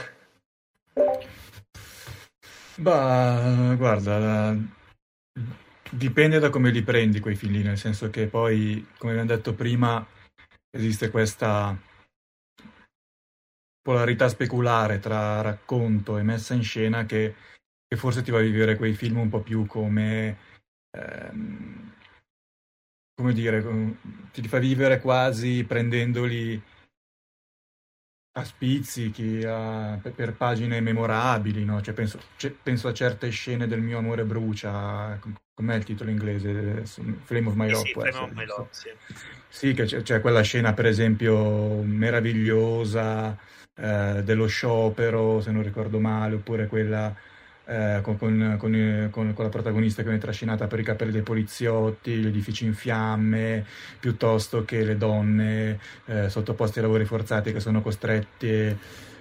[2.76, 4.56] Bah, guarda,
[5.90, 9.54] dipende da come li prendi quei film lì, nel senso che poi, come abbiamo detto
[9.54, 10.04] prima,
[10.70, 11.76] esiste questa
[13.82, 17.34] polarità speculare tra racconto e messa in scena che,
[17.86, 20.38] che forse ti va a vivere quei film un po' più come,
[20.96, 21.92] ehm,
[23.14, 23.62] come dire,
[24.32, 26.62] ti fa vivere quasi prendendoli
[28.34, 31.82] a spizzichi, a, per, pagine memorabili, no?
[31.82, 35.18] cioè penso, c- penso, a certe scene del mio amore brucia,
[35.54, 36.84] com'è il titolo inglese?
[36.84, 37.86] Flame of My Love.
[37.86, 38.88] Sì, Flame of My Love, sì.
[39.48, 43.36] Sì, che c'è, c'è quella scena per esempio meravigliosa
[43.74, 47.14] eh, dello sciopero, se non ricordo male, oppure quella
[47.72, 52.16] eh, con, con, con, con, la protagonista che viene trascinata per i capelli dei poliziotti,
[52.16, 53.64] gli edifici in fiamme,
[53.98, 58.78] piuttosto che le donne eh, sottoposte ai lavori forzati che sono costrette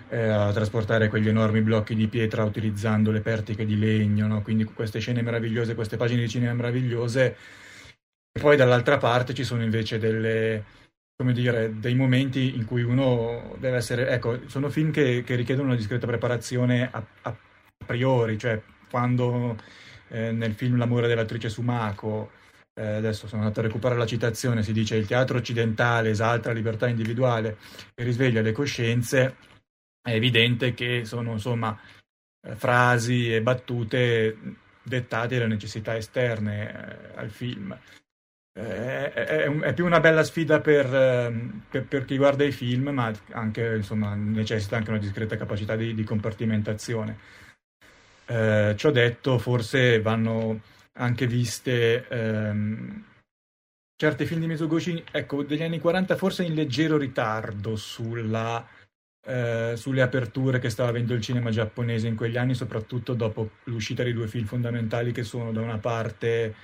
[0.10, 4.42] eh, a trasportare quegli enormi blocchi di pietra utilizzando le pertiche di legno, no?
[4.42, 7.36] quindi queste scene meravigliose, queste pagine di cinema meravigliose.
[8.34, 10.64] E poi dall'altra parte ci sono invece delle,
[11.16, 14.10] come dire, dei momenti in cui uno deve essere...
[14.10, 17.36] Ecco, sono film che, che richiedono una discreta preparazione a, a
[17.86, 19.58] priori, cioè quando
[20.10, 22.32] eh, nel film L'amore dell'attrice Sumaco,
[22.74, 26.56] eh, adesso sono andato a recuperare la citazione, si dice il teatro occidentale esalta la
[26.56, 27.58] libertà individuale
[27.96, 29.36] e risveglia le coscienze,
[30.02, 31.78] è evidente che sono insomma
[32.42, 34.38] eh, frasi e battute
[34.84, 37.78] dettate dalle necessità esterne eh, al film.
[38.54, 42.90] È, è, è, più una bella sfida per, ehm, per, per, chi guarda i film,
[42.90, 47.18] ma anche, insomma, necessita anche una discreta capacità di, di compartimentazione.
[48.32, 50.62] Eh, ciò detto, forse vanno
[50.94, 53.04] anche viste ehm,
[53.98, 58.66] certi film di Mizoguchi, ecco, degli anni 40 forse in leggero ritardo sulla,
[59.26, 64.02] eh, sulle aperture che stava avendo il cinema giapponese in quegli anni, soprattutto dopo l'uscita
[64.02, 66.56] di due film fondamentali che sono da una parte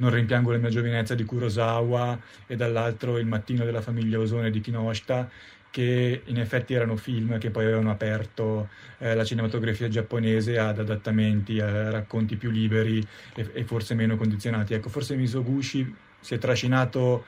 [0.00, 4.60] Non rimpiango la mia giovinezza di Kurosawa e dall'altro Il mattino della famiglia Osone di
[4.62, 5.28] Kinoshita,
[5.70, 8.68] che in effetti erano film che poi avevano aperto
[8.98, 14.74] eh, la cinematografia giapponese ad adattamenti, a racconti più liberi e, e forse meno condizionati.
[14.74, 17.24] Ecco, forse Misoguchi si è trascinato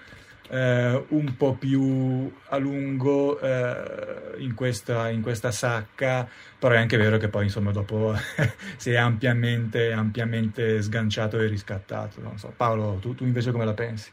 [0.50, 6.28] eh, un po' più a lungo eh, in, questa, in, questa, sacca,
[6.58, 8.12] però è anche vero che poi insomma dopo
[8.76, 12.20] si è ampiamente, ampiamente sganciato e riscattato.
[12.36, 12.52] So.
[12.56, 14.10] Paolo, tu, tu, invece come la pensi?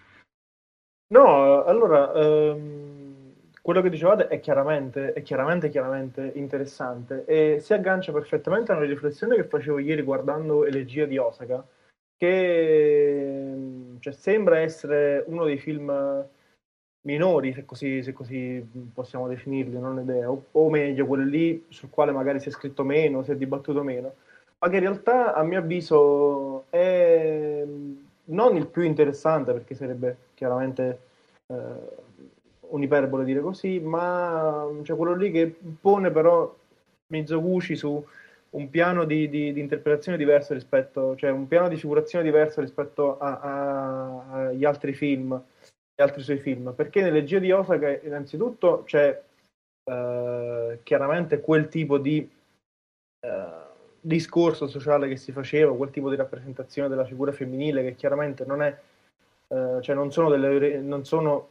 [1.07, 2.11] No, allora...
[2.13, 2.88] Um
[3.61, 8.85] quello che dicevate è chiaramente, è chiaramente, chiaramente interessante e si aggancia perfettamente a una
[8.85, 11.65] riflessione che facevo ieri guardando Elegia di Osaka,
[12.17, 13.53] che
[13.99, 16.25] cioè, sembra essere uno dei film
[17.01, 21.89] minori, se così, se così possiamo definirli, non idea, o, o, meglio, quelli lì sul
[21.89, 24.15] quale magari si è scritto meno, si è dibattuto meno,
[24.59, 27.65] ma che in realtà a mio avviso è
[28.25, 30.99] non il più interessante, perché sarebbe chiaramente...
[31.47, 32.07] Eh,
[32.69, 36.55] un'iperbole dire così, ma cioè, quello lì che pone però
[37.07, 38.05] Mizoguchi su
[38.51, 43.17] un piano di, di, di, interpretazione diverso rispetto, cioè un piano di figurazione diverso rispetto
[43.19, 49.21] agli altri film, agli altri suoi film, perché nelle Gio di Osaka innanzitutto c'è
[49.83, 52.27] eh, chiaramente quel tipo di
[53.19, 53.67] eh,
[54.01, 58.61] discorso sociale che si faceva, quel tipo di rappresentazione della figura femminile che chiaramente non
[58.63, 58.77] è,
[59.47, 61.49] eh, cioè non sono, delle, non sono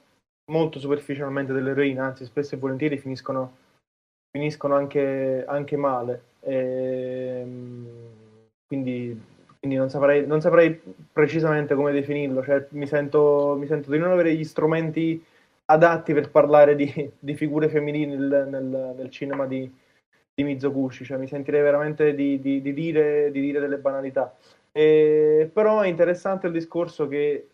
[0.49, 3.57] molto superficialmente dell'eroina, anzi spesso e volentieri finiscono,
[4.31, 6.23] finiscono anche, anche, male.
[6.41, 7.87] E, ehm,
[8.67, 9.21] quindi,
[9.59, 10.81] quindi non, saprei, non, saprei,
[11.13, 15.23] precisamente come definirlo, cioè, mi, sento, mi, sento, di non avere gli strumenti
[15.67, 19.71] adatti per parlare di, di figure femminili nel, nel, nel cinema di,
[20.35, 24.35] di Mizoguchi, cioè mi sentirei veramente di, di, di, dire, di dire, delle banalità.
[24.73, 27.49] E, però è interessante il discorso che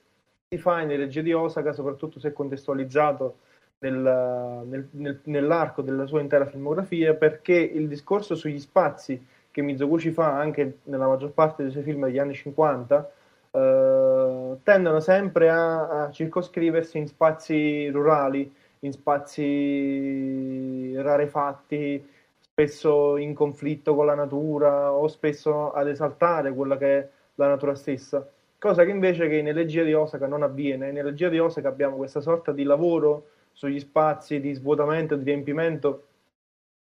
[0.59, 3.39] fa in regia di Osaka, soprattutto se contestualizzato
[3.79, 10.11] nel, nel, nel, nell'arco della sua intera filmografia, perché il discorso sugli spazi che Mizoguchi
[10.11, 13.11] fa anche nella maggior parte dei suoi film degli anni 50
[13.53, 22.05] eh, tendono sempre a, a, circoscriversi in spazi rurali, in spazi rarefatti,
[22.41, 27.77] spesso in conflitto con la natura o spesso ad esaltare quella che è la natura
[27.77, 28.29] stessa
[28.65, 30.89] cosa che invece che in Elegia di Osaka non avviene.
[30.89, 36.07] In Elegia di Osaka abbiamo questa sorta di lavoro sugli spazi di svuotamento, di riempimento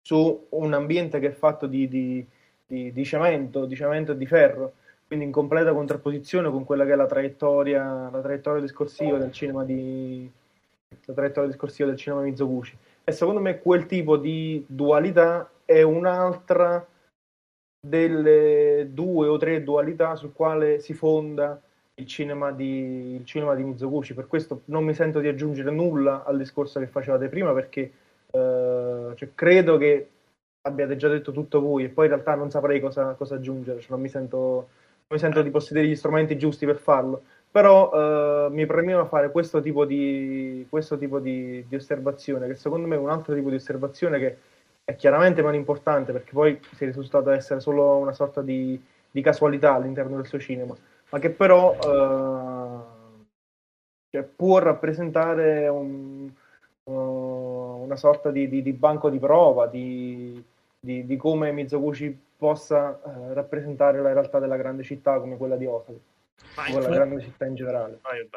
[0.04, 2.24] su un ambiente che è fatto di, di,
[2.68, 4.74] di, di cemento, di cemento e di ferro,
[5.08, 9.64] quindi in completa contrapposizione con quella che è la traiettoria, la traiettoria discorsiva del cinema
[9.64, 10.32] di
[11.06, 12.78] la traiettoria discorsiva del cinema Mizoguchi.
[13.04, 16.86] E secondo me quel tipo di dualità è un'altra
[17.80, 21.60] delle due o tre dualità sul quale si fonda
[21.96, 24.14] il cinema di, il cinema di Mizoguchi.
[24.14, 27.82] Per questo non mi sento di aggiungere nulla al discorso che facevate prima, perché
[28.32, 30.10] eh, cioè, credo che
[30.62, 33.92] abbiate già detto tutto voi e poi in realtà non saprei cosa, cosa aggiungere, cioè,
[33.92, 37.24] non, mi sento, non mi sento di possedere gli strumenti giusti per farlo.
[37.52, 37.92] Però
[38.48, 42.96] eh, mi premeva fare questo tipo, di, questo tipo di, di osservazione, che secondo me
[42.96, 44.38] è un altro tipo di osservazione che
[44.84, 48.82] è chiaramente meno importante perché poi si è risultato essere solo una sorta di,
[49.12, 50.76] di casualità all'interno del suo cinema
[51.12, 52.82] ma che però eh,
[54.09, 56.30] cioè può rappresentare un,
[56.84, 60.41] uh, una sorta di, di, di, banco di prova di,
[60.80, 65.99] di come Mizoguchi possa uh, rappresentare la realtà della grande città come quella di Osaka,
[66.74, 67.99] o la grande città in generale.
[68.01, 68.28] Vai,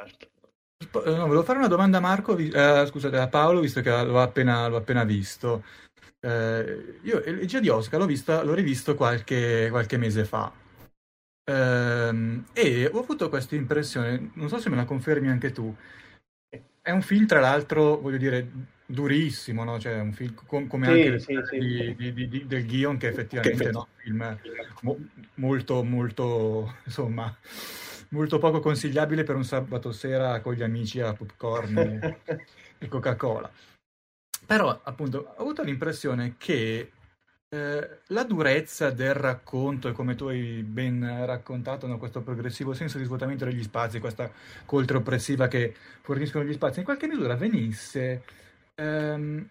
[0.92, 4.68] No, volevo fare una domanda a Marco, eh, scusate, a Paolo, visto che l'ho appena,
[4.68, 5.64] l'ho appena visto.
[6.20, 10.52] Eh, io il G di Oscar l'ho, vista, l'ho rivisto qualche, qualche mese fa
[11.44, 15.74] Ehm, e ho avuto questa impressione, non so se me la confermi anche tu.
[16.80, 18.50] È un film, tra l'altro, voglio dire,
[18.86, 19.78] durissimo, no?
[19.78, 21.58] Cioè, un film com- come sì, anche sì, sì.
[21.58, 24.38] Di, di, di, del Guion, che effettivamente è no, un film
[24.80, 24.98] mo-
[25.34, 27.34] molto, molto, insomma,
[28.10, 32.20] molto poco consigliabile per un sabato sera con gli amici a popcorn e,
[32.78, 33.50] e Coca-Cola.
[34.46, 36.90] Però, appunto, ho avuto l'impressione che
[37.54, 42.98] eh, la durezza del racconto e come tu hai ben raccontato no, questo progressivo senso
[42.98, 44.28] di svuotamento degli spazi, questa
[44.64, 48.24] coltre oppressiva che forniscono gli spazi, in qualche misura venisse
[48.74, 49.48] ehm,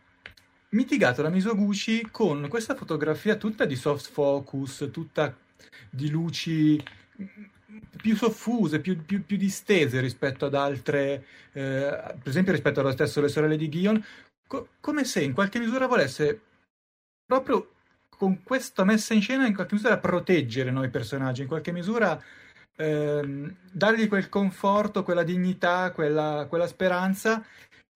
[0.70, 5.34] mitigato da Misoguchi con questa fotografia tutta di soft focus, tutta
[5.89, 6.84] di luci
[8.01, 13.22] più soffuse, più, più, più distese rispetto ad altre, eh, per esempio rispetto allo stesso
[13.22, 14.04] Le sorelle di Guion,
[14.45, 16.41] co- come se in qualche misura volesse
[17.26, 17.72] proprio
[18.24, 22.17] con questa messa in scena in qualche misura proteggere noi personaggi, in qualche misura
[22.78, 27.43] ehm, dargli quel conforto, quella dignità, quella, quella speranza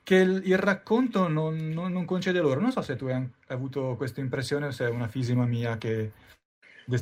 [0.04, 2.60] che il, il racconto non, non, non, concede loro.
[2.60, 6.12] Non so se tu hai avuto questa impressione o se è una fisima mia che...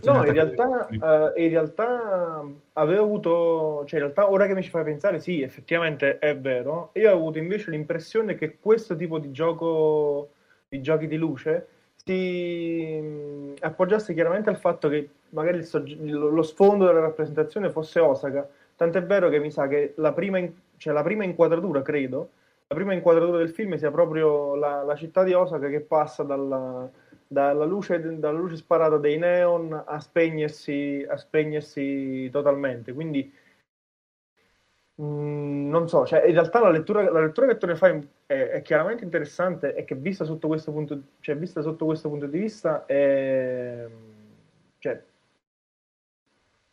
[0.03, 4.69] No, in realtà, uh, in realtà avevo avuto, cioè in realtà ora che mi ci
[4.69, 6.91] fai pensare, sì, effettivamente è vero.
[6.93, 10.32] Io ho avuto invece l'impressione che questo tipo di gioco,
[10.67, 11.67] di giochi di luce,
[12.06, 18.47] si appoggiasse chiaramente al fatto che magari il, lo sfondo della rappresentazione fosse Osaka.
[18.76, 22.30] Tant'è vero che mi sa che la prima, in, cioè la prima inquadratura, credo,
[22.68, 26.88] la prima inquadratura del film sia proprio la, la città di Osaka che passa dalla,
[27.26, 32.93] dalla, luce, dalla, luce, sparata dei neon a spegnersi, a spegnersi totalmente.
[32.93, 33.34] Quindi
[35.02, 38.34] mm, non so, cioè, in realtà la lettura, la lettura, che tu ne fai è,
[38.34, 42.39] è, chiaramente interessante e che vista sotto questo punto, cioè, vista sotto questo punto di
[42.39, 43.88] vista è,
[44.80, 45.04] cioè,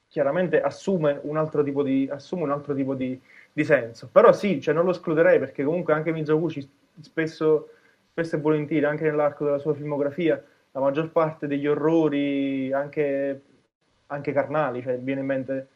[0.08, 3.20] chiaramente assume un altro tipo di, un altro tipo di
[3.52, 4.08] di senso.
[4.10, 6.68] Però sì, cioè non lo escluderei perché comunque anche Mizoguchi
[7.00, 7.70] spesso,
[8.10, 10.42] spesso e volentieri, anche nell'arco della sua filmografia,
[10.72, 13.42] la maggior parte degli orrori, anche,
[14.06, 15.68] anche carnali, cioè viene in mente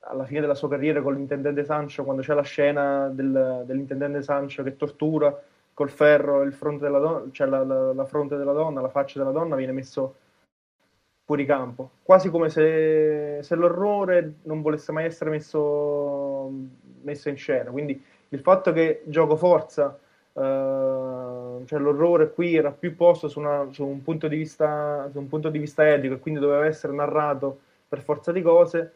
[0.00, 4.62] alla fine della sua carriera con l'intendente Sancho, quando c'è la scena del, dell'intendente Sancho
[4.62, 5.38] che tortura
[5.74, 9.18] col ferro il fronte della donna, cioè la, la, la fronte della donna, la faccia
[9.18, 10.14] della donna viene messo
[11.30, 16.50] fuori campo, quasi come se, se l'orrore non volesse mai essere messo,
[17.02, 17.70] messo, in scena.
[17.70, 19.96] Quindi il fatto che gioco forza,
[20.32, 25.50] eh, cioè l'orrore qui era più posto su, una, su, un vista, su un punto
[25.50, 28.92] di vista etico e quindi doveva essere narrato per forza di cose,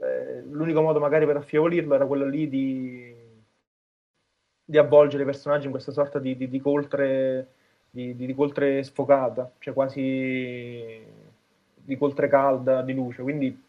[0.00, 3.14] eh, l'unico modo magari per affievolirlo era quello lì di,
[4.64, 7.48] di avvolgere i personaggi in questa sorta di, di, di coltre,
[7.90, 11.04] di, di coltre sfocata, cioè quasi
[11.74, 13.64] di coltre calda, di luce, quindi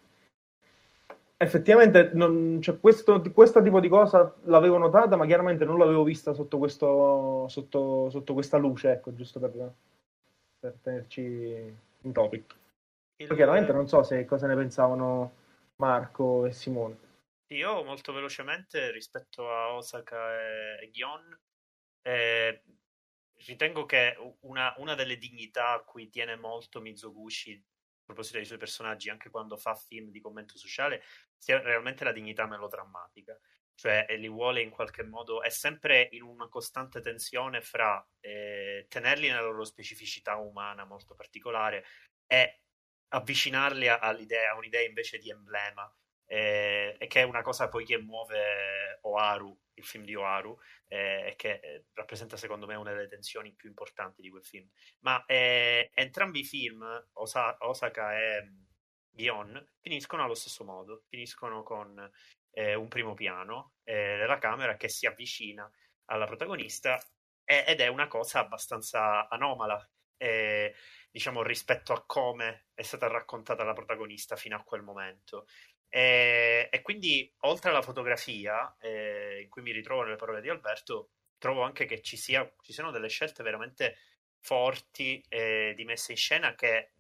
[1.38, 6.34] effettivamente non, cioè questo, questo, tipo di cosa l'avevo notata, ma chiaramente non l'avevo vista
[6.34, 9.72] sotto, questo, sotto, sotto questa luce, ecco, giusto per,
[10.60, 12.56] per tenerci in topic.
[13.18, 13.28] Il...
[13.34, 15.32] Chiaramente non so se cosa ne pensavano
[15.78, 16.98] Marco e Simone.
[17.48, 21.40] Io molto velocemente rispetto a Osaka e Gion,
[22.02, 22.64] eh,
[23.46, 27.64] ritengo che una, una, delle dignità a cui tiene molto Mizoguchi
[28.08, 31.04] proposito dei suoi personaggi, anche quando fa film di commento sociale,
[31.38, 33.38] sia realmente la dignità melodrammatica.
[33.76, 39.28] Cioè, li vuole in qualche modo, è sempre in una costante tensione fra eh, tenerli
[39.28, 41.86] nella loro specificità umana molto particolare
[42.26, 42.62] e
[43.10, 45.92] avvicinarli all'idea, a un'idea invece di emblema,
[46.26, 51.34] eh, e che è una cosa poi che muove Oaru, il film di Oaru, eh,
[51.38, 54.70] che eh, rappresenta secondo me una delle tensioni più importanti di quel film.
[55.00, 56.84] Ma eh, entrambi i film,
[57.14, 58.52] Osa- Osaka e
[59.10, 62.12] Gion, finiscono allo stesso modo, finiscono con
[62.52, 65.70] eh, un primo piano eh, della camera che si avvicina
[66.06, 67.00] alla protagonista
[67.44, 69.90] ed è una cosa abbastanza anomala.
[70.18, 70.74] Eh,
[71.12, 75.48] diciamo rispetto a come è stata raccontata la protagonista fino a quel momento.
[75.90, 81.12] E, e quindi, oltre alla fotografia, eh, in cui mi ritrovo nelle parole di Alberto,
[81.38, 83.98] trovo anche che ci, sia, ci siano delle scelte veramente
[84.40, 86.94] forti eh, di messa in scena che,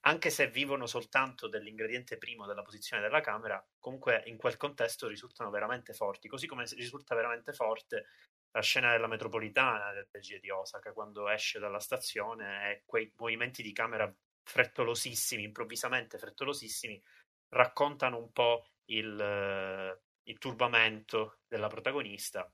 [0.00, 5.50] anche se vivono soltanto dell'ingrediente primo della posizione della camera, comunque in quel contesto risultano
[5.50, 6.28] veramente forti.
[6.28, 8.06] Così come risulta veramente forte
[8.52, 13.62] la scena della metropolitana del PG di Osaka quando esce dalla stazione e quei movimenti
[13.62, 17.02] di camera frettolosissimi, improvvisamente frettolosissimi,
[17.50, 22.50] raccontano un po' il, il turbamento della protagonista,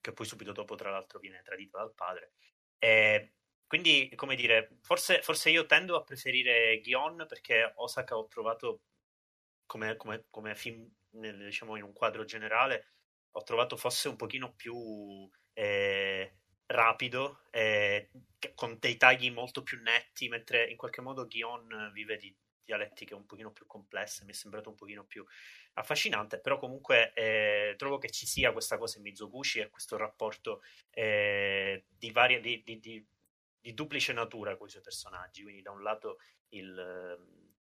[0.00, 2.32] che poi subito dopo, tra l'altro, viene tradita dal padre.
[2.78, 3.34] E
[3.72, 8.82] quindi, come dire, forse, forse io tendo a preferire Gion perché Osaka ho trovato
[9.64, 12.88] come, come, come film, nel, diciamo, in un quadro generale,
[13.30, 18.10] ho trovato fosse un pochino più eh, rapido, eh,
[18.54, 23.24] con dei tagli molto più netti, mentre in qualche modo Gion vive di dialettiche un
[23.24, 25.24] pochino più complesse, mi è sembrato un pochino più
[25.72, 30.60] affascinante, però comunque eh, trovo che ci sia questa cosa in Mizoguchi e questo rapporto
[30.90, 33.06] eh, di, varia, di, di, di,
[33.62, 36.18] di, duplice natura con i suoi personaggi, quindi da un lato
[36.50, 37.18] il,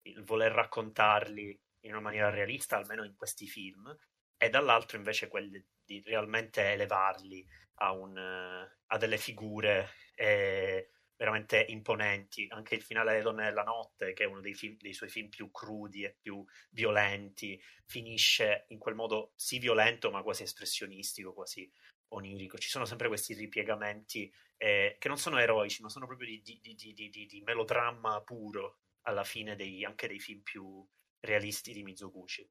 [0.03, 3.95] il voler raccontarli in una maniera realista, almeno in questi film,
[4.38, 12.47] e dall'altro invece quelli di realmente elevarli a, un, a delle figure eh, veramente imponenti.
[12.49, 15.29] Anche il finale delle Donne della Notte, che è uno dei, film, dei, suoi film
[15.29, 21.69] più crudi e più violenti, finisce in quel modo sì violento, ma quasi espressionistico, quasi
[22.09, 22.57] onirico.
[22.57, 26.93] Ci sono sempre questi ripiegamenti eh, che non sono eroici, ma sono proprio di, di,
[27.10, 30.86] di, di melodramma puro alla fine dei, anche dei film più
[31.20, 32.49] realisti di Mizoguchi.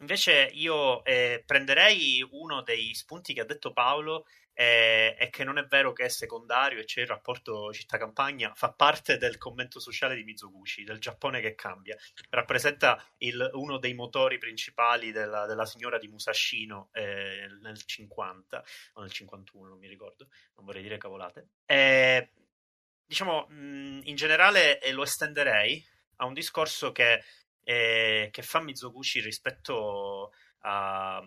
[0.00, 4.26] Invece io eh, prenderei uno dei spunti che ha detto Paolo
[4.60, 8.72] eh, e che non è vero che è secondario e c'è il rapporto città-campagna, fa
[8.72, 11.96] parte del commento sociale di Mizoguchi, del Giappone che cambia.
[12.30, 19.00] Rappresenta il, uno dei motori principali della, della signora di Musashino eh, nel 50 o
[19.00, 21.50] nel 51, non mi ricordo, non vorrei dire cavolate.
[21.64, 22.30] Eh,
[23.04, 25.84] diciamo, mh, in generale lo estenderei
[26.16, 27.22] a un discorso che
[27.68, 31.22] eh, che fa Mizoguchi rispetto a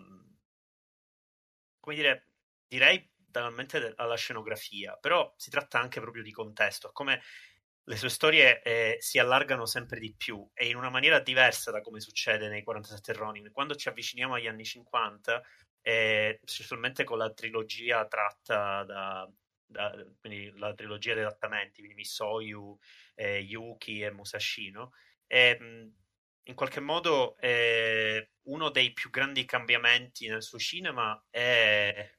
[1.78, 2.26] come dire
[2.66, 7.22] direi banalmente alla scenografia però si tratta anche proprio di contesto come
[7.84, 11.80] le sue storie eh, si allargano sempre di più e in una maniera diversa da
[11.80, 13.50] come succede nei 47 Ronin.
[13.50, 15.42] Quando ci avviciniamo agli anni 50,
[15.80, 19.28] eh, specialmente con la trilogia tratta da,
[19.66, 22.78] da quindi la trilogia di adattamenti, quindi Misoyu,
[23.16, 24.92] eh, Yuki e Musashino,
[25.26, 25.90] eh,
[26.44, 32.10] in qualche modo eh, uno dei più grandi cambiamenti nel suo cinema è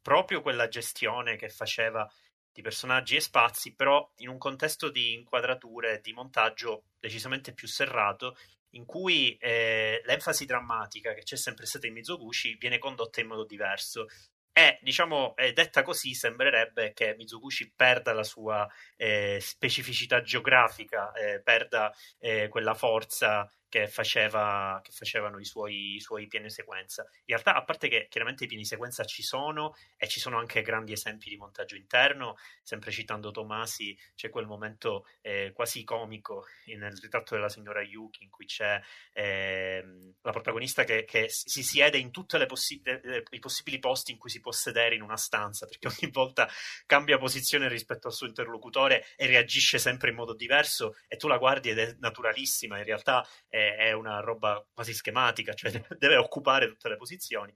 [0.00, 2.08] proprio quella gestione che faceva
[2.52, 8.36] di personaggi e spazi, però in un contesto di inquadrature di montaggio decisamente più serrato,
[8.74, 13.44] in cui eh, l'enfasi drammatica che c'è sempre stata in Mizoguchi viene condotta in modo
[13.44, 14.06] diverso.
[14.52, 21.40] E diciamo, eh, detta così, sembrerebbe che Mizoguchi perda la sua eh, specificità geografica, eh,
[21.42, 27.02] perda eh, quella forza che, faceva, che facevano i suoi, i suoi, piani sequenza.
[27.24, 30.62] In realtà, a parte che chiaramente i piani sequenza ci sono e ci sono anche
[30.62, 36.96] grandi esempi di montaggio interno, sempre citando Tomasi, c'è quel momento eh, quasi comico nel
[36.96, 38.80] ritratto della signora Yuki in cui c'è
[39.12, 39.84] eh,
[40.22, 44.30] la protagonista che, che, si siede in tutti possi- eh, i possibili posti in cui
[44.30, 46.48] si può sedere in una stanza, perché ogni volta
[46.86, 51.38] cambia posizione rispetto al suo interlocutore e reagisce sempre in modo diverso e tu la
[51.38, 53.26] guardi ed è naturalissima, in realtà
[53.72, 57.54] è una roba quasi schematica, cioè deve occupare tutte le posizioni.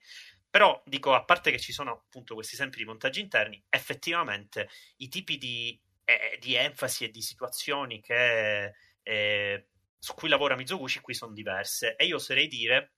[0.51, 5.09] Però dico, a parte che ci sono appunto questi esempi di montaggi interni, effettivamente i
[5.09, 11.15] tipi di, eh, di enfasi e di situazioni che, eh, su cui lavora Mizoguchi qui
[11.15, 11.97] sono diverse.
[11.97, 12.95] E io oserei dire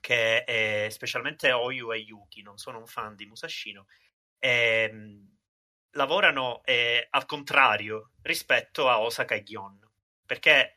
[0.00, 3.86] che eh, specialmente Oyu e Yuki, non sono un fan di Musashino,
[4.38, 5.36] ehm,
[5.96, 9.80] lavorano eh, al contrario rispetto a Osaka e Gion.
[10.24, 10.75] Perché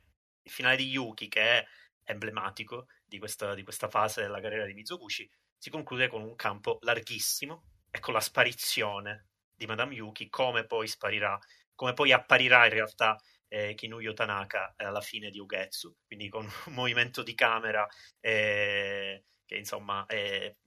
[0.49, 1.67] il finale di Yuki, che è
[2.05, 6.79] emblematico di questa, di questa fase della carriera di Mizoguchi, si conclude con un campo
[6.81, 11.37] larghissimo e con la sparizione di Madame Yuki, come poi sparirà,
[11.75, 16.73] come poi apparirà in realtà eh, Kinuyo Tanaka alla fine di Ugetsu, quindi con un
[16.73, 17.87] movimento di camera
[18.19, 20.57] eh, che insomma eh,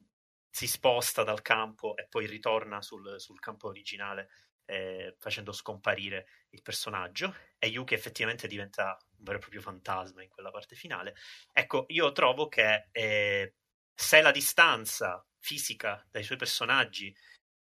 [0.51, 4.29] si sposta dal campo e poi ritorna sul, sul campo originale
[4.67, 7.35] eh, facendo scomparire il personaggio.
[7.59, 11.15] E Yuki effettivamente diventa vero e proprio fantasma in quella parte finale.
[11.53, 13.55] Ecco, io trovo che eh,
[13.95, 17.15] se la distanza fisica dai suoi personaggi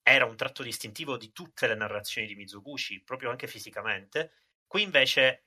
[0.02, 4.32] era un tratto distintivo di tutte le narrazioni di Mizoguchi, proprio anche fisicamente,
[4.66, 5.44] qui invece,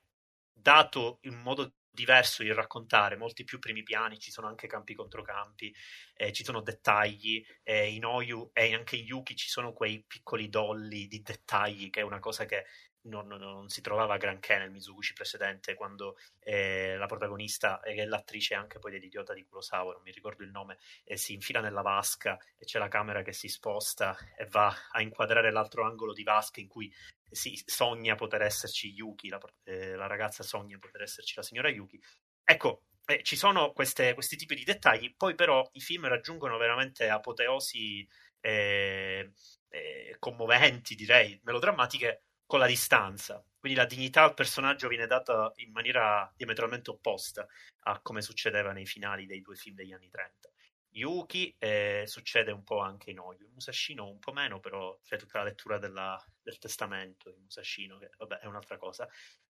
[0.53, 5.21] dato in modo diverso di raccontare, molti più primi piani, ci sono anche campi contro
[5.21, 5.73] campi,
[6.15, 10.49] eh, ci sono dettagli, eh, in Oyu e anche in Yuki ci sono quei piccoli
[10.49, 12.65] dolli di dettagli che è una cosa che
[13.03, 18.05] non, non, non si trovava granché nel Mizuguchi precedente quando eh, la protagonista, che è
[18.05, 21.81] l'attrice anche poi dell'idiota di Kurosawa, non mi ricordo il nome, eh, si infila nella
[21.81, 26.23] vasca e c'è la camera che si sposta e va a inquadrare l'altro angolo di
[26.23, 26.93] vasca in cui
[27.29, 32.01] si sogna poter esserci Yuki, la, eh, la ragazza sogna poter esserci la signora Yuki.
[32.43, 37.09] Ecco, eh, ci sono queste, questi tipi di dettagli, poi però i film raggiungono veramente
[37.09, 38.07] apoteosi
[38.39, 39.31] eh,
[39.69, 42.23] eh, commoventi, direi, melodrammatiche
[42.53, 43.43] con la distanza.
[43.57, 47.47] Quindi la dignità al personaggio viene data in maniera diametralmente opposta
[47.85, 50.51] a come succedeva nei finali dei due film degli anni 30.
[50.89, 55.39] Yuki eh, succede un po' anche in Oyu, Musashino un po' meno, però c'è tutta
[55.39, 59.09] la lettura della, del testamento di Musashino, che vabbè è un'altra cosa.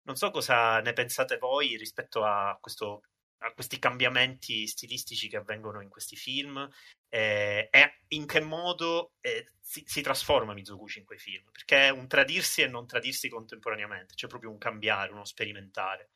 [0.03, 3.03] Non so cosa ne pensate voi rispetto a, questo,
[3.39, 6.68] a questi cambiamenti stilistici che avvengono in questi film
[7.09, 11.91] eh, e in che modo eh, si, si, trasforma Mizoguchi in quei film, perché è
[11.91, 16.11] un tradirsi e non tradirsi contemporaneamente, c'è proprio un cambiare, uno sperimentare,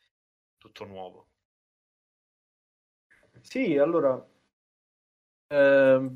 [0.56, 1.28] tutto nuovo.
[3.40, 4.24] Sì, allora
[5.50, 6.10] Eh,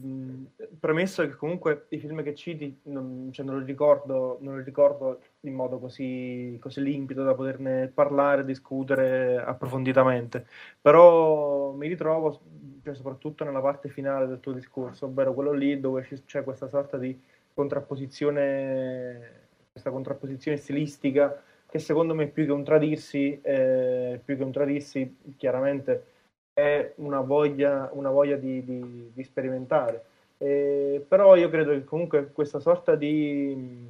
[0.79, 5.21] premesso che comunque i film che citi non, cioè non, li ricordo, non li ricordo
[5.41, 10.47] in modo così, così limpido da poterne parlare, discutere approfonditamente,
[10.81, 12.41] però mi ritrovo
[12.85, 16.99] cioè, soprattutto nella parte finale del tuo discorso, ovvero quello lì dove c'è questa sorta
[16.99, 17.19] di
[17.55, 24.53] contrapposizione, questa contrapposizione stilistica che secondo me più che un tradirsi, eh, più che un
[24.53, 26.12] tradirsi chiaramente
[26.53, 30.05] è una voglia, una voglia di, di, di sperimentare.
[30.39, 33.89] Eh, però io credo che comunque questa sorta di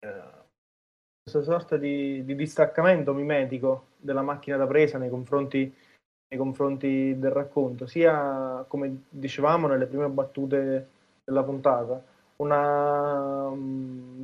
[0.00, 0.40] eh,
[1.22, 7.30] questa sorta di, di, distaccamento mimetico della macchina da presa nei confronti, nei confronti del
[7.30, 10.88] racconto, sia come dicevamo nelle prime battute
[11.24, 12.02] della puntata,
[12.36, 13.52] una,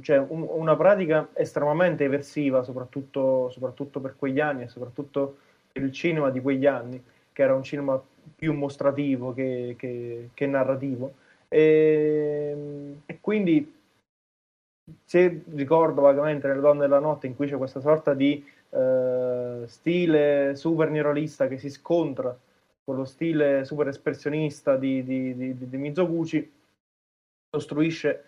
[0.01, 5.37] cioè, un, una pratica estremamente eversiva, soprattutto, soprattutto per quegli anni e soprattutto
[5.73, 7.03] il cinema di quegli anni,
[7.33, 8.01] che era un cinema
[8.35, 11.15] più mostrativo che, che, che narrativo.
[11.49, 13.75] E, e, quindi,
[15.05, 20.55] se ricordo vagamente nelle Donne della Notte, in cui c'è questa sorta di eh, stile
[20.57, 22.37] super neuralista che si scontra
[22.85, 26.51] con lo stile super espressionista di, di, di, di Mizoguchi,
[27.51, 28.25] costruisce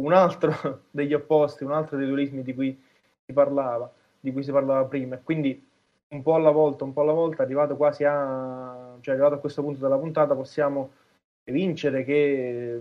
[0.00, 2.80] un altro degli opposti, un altro dei dualismi di cui
[3.24, 5.18] si parlava, di cui si parlava prima.
[5.18, 5.60] Quindi
[6.08, 9.62] un po' alla volta, un po' alla volta, arrivato quasi a, cioè arrivato a questo
[9.62, 10.92] punto della puntata, possiamo
[11.44, 12.80] vincere che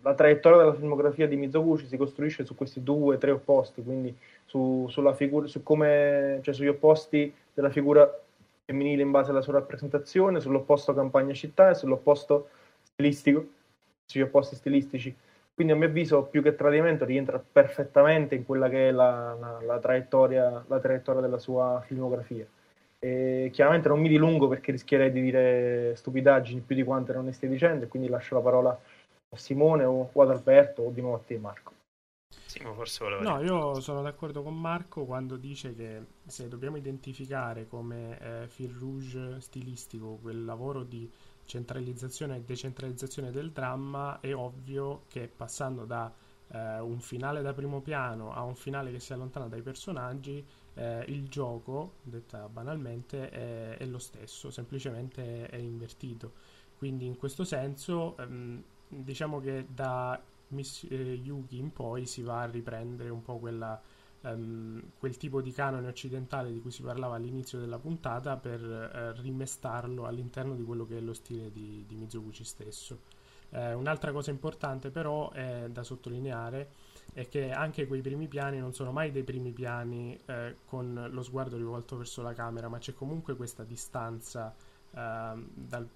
[0.00, 4.86] la traiettoria della filmografia di Mizoguchi si costruisce su questi due, tre opposti, quindi su,
[4.88, 8.08] sulla figura, su come, cioè sugli opposti della figura
[8.64, 12.48] femminile in base alla sua rappresentazione, sull'opposto campagna-città e sull'opposto
[12.82, 13.46] stilistico,
[14.06, 15.14] sugli opposti stilistici.
[15.54, 19.58] Quindi a mio avviso più che tradimento rientra perfettamente in quella che è la, la,
[19.60, 22.46] la, traiettoria, la traiettoria della sua filmografia.
[23.00, 27.32] E chiaramente non mi dilungo perché rischierei di dire stupidaggini più di quante non ne
[27.32, 31.16] stai dicendo, e quindi lascio la parola a Simone o, ad Alberto o di nuovo
[31.16, 31.72] a te Marco.
[32.44, 37.66] Simo forse voleva No, io sono d'accordo con Marco quando dice che se dobbiamo identificare
[37.66, 41.10] come eh, fil rouge stilistico quel lavoro di
[41.44, 46.12] centralizzazione e decentralizzazione del dramma, è ovvio che passando da
[46.48, 50.44] eh, un finale da primo piano a un finale che si allontana dai personaggi,
[50.78, 56.32] eh, il gioco, detta banalmente, è, è, lo stesso, semplicemente è invertito.
[56.78, 62.42] Quindi in questo senso ehm, diciamo che da Miss eh, Yugi in poi si va
[62.42, 63.80] a riprendere un po' quella,
[64.22, 69.20] ehm, quel tipo di canone occidentale di cui si parlava all'inizio della puntata per eh,
[69.20, 73.16] rimestarlo all'interno di quello che è lo stile di, di Mizoguchi stesso.
[73.50, 76.70] Eh, un'altra cosa importante però è da sottolineare
[77.12, 81.22] è che anche quei primi piani non sono mai dei primi piani eh, con lo
[81.22, 84.54] sguardo rivolto verso la camera, ma c'è comunque questa distanza
[84.90, 85.88] eh, dal,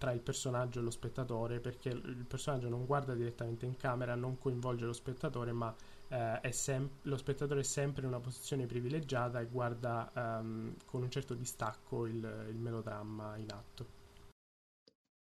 [0.00, 4.38] tra il personaggio e lo spettatore, perché il personaggio non guarda direttamente in camera, non
[4.38, 5.74] coinvolge lo spettatore, ma
[6.08, 11.10] eh, sem- lo spettatore è sempre in una posizione privilegiata e guarda um, con un
[11.10, 13.98] certo distacco il, il melodramma in atto.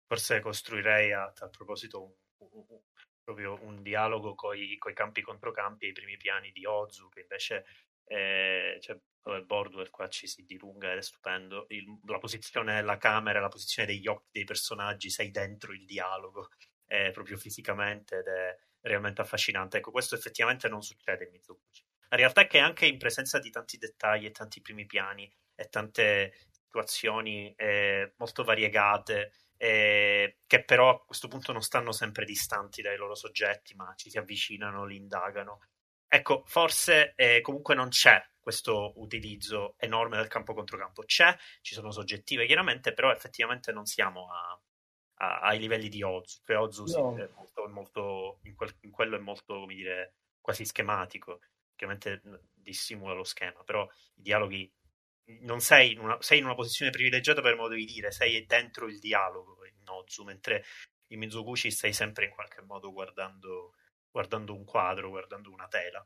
[0.07, 2.11] Forse costruirei a tal proposito un,
[3.35, 7.65] proprio un dialogo con i campi contro campi ai primi piani di Ozu, che invece
[8.05, 8.99] eh, cioè,
[9.45, 11.67] Bordwell qua ci si dilunga ed è stupendo.
[11.69, 16.49] Il, la posizione della camera, la posizione degli occhi dei personaggi, sei dentro il dialogo,
[16.87, 19.79] eh, proprio fisicamente ed è realmente affascinante.
[19.79, 21.85] Ecco, questo effettivamente non succede in Mizoguchi.
[22.09, 25.69] La realtà è che anche in presenza di tanti dettagli e tanti primi piani e
[25.69, 32.81] tante situazioni eh, molto variegate, eh, che però a questo punto non stanno sempre distanti
[32.81, 35.61] dai loro soggetti, ma ci si avvicinano, li indagano.
[36.09, 41.03] Ecco, forse eh, comunque non c'è questo utilizzo enorme del campo contro campo.
[41.03, 44.59] C'è, ci sono soggettive chiaramente, però effettivamente non siamo a,
[45.17, 46.41] a, ai livelli di Ozu.
[46.43, 47.15] Cioè Ozu no.
[47.15, 51.41] sì, è molto, molto, in, quel, in, quello è molto, come dire, quasi schematico.
[51.77, 52.23] Chiaramente
[52.55, 54.73] dissimula lo schema, però i dialoghi
[55.41, 58.87] non sei in, una, sei in una posizione privilegiata per modo di dire, sei dentro
[58.87, 60.65] il dialogo in Ozu, mentre
[61.09, 63.75] in Mizoguchi stai sempre in qualche modo guardando,
[64.11, 66.05] guardando un quadro, guardando una tela.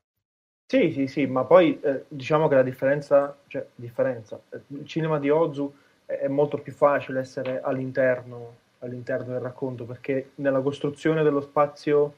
[0.66, 5.28] Sì, sì, sì, ma poi eh, diciamo che la differenza, cioè differenza, il cinema di
[5.28, 5.72] Ozu
[6.06, 12.14] è molto più facile essere all'interno all'interno del racconto, perché nella costruzione dello spazio,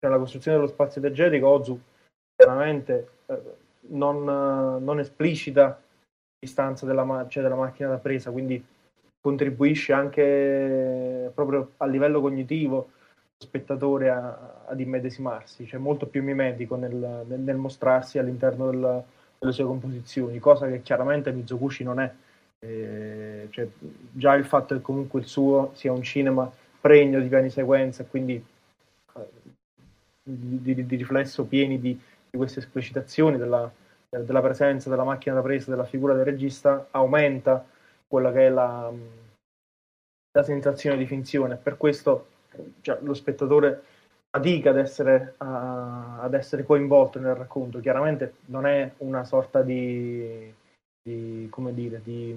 [0.00, 1.80] nella costruzione dello spazio diegetico, Ozu
[2.36, 3.40] chiaramente eh,
[3.88, 5.80] non, non, esplicita
[6.40, 8.64] distanza della, cioè della macchina da presa, quindi
[9.20, 12.76] contribuisce anche proprio a livello cognitivo
[13.36, 19.04] lo spettatore a, ad immedesimarsi, cioè molto più mimetico nel, nel, nel mostrarsi all'interno del,
[19.38, 22.10] delle sue composizioni, cosa che chiaramente Mizoguchi non è.
[22.62, 23.68] Eh, cioè,
[24.12, 28.34] già il fatto che comunque il suo sia un cinema pregno di piani sequenza, quindi
[29.14, 29.28] eh,
[30.22, 31.98] di, di, di, riflesso pieni di,
[32.30, 33.70] di queste esplicitazioni della,
[34.10, 37.64] della, presenza della macchina da presa, della figura del regista, aumenta
[38.08, 38.92] quella che è la,
[40.32, 41.56] la sensazione di finzione.
[41.56, 42.26] Per questo
[42.80, 43.84] cioè, lo spettatore
[44.28, 45.44] fatica ad essere, uh,
[46.20, 47.80] ad essere, coinvolto nel racconto.
[47.80, 50.52] Chiaramente non è una sorta di,
[51.02, 52.36] di come dire, di,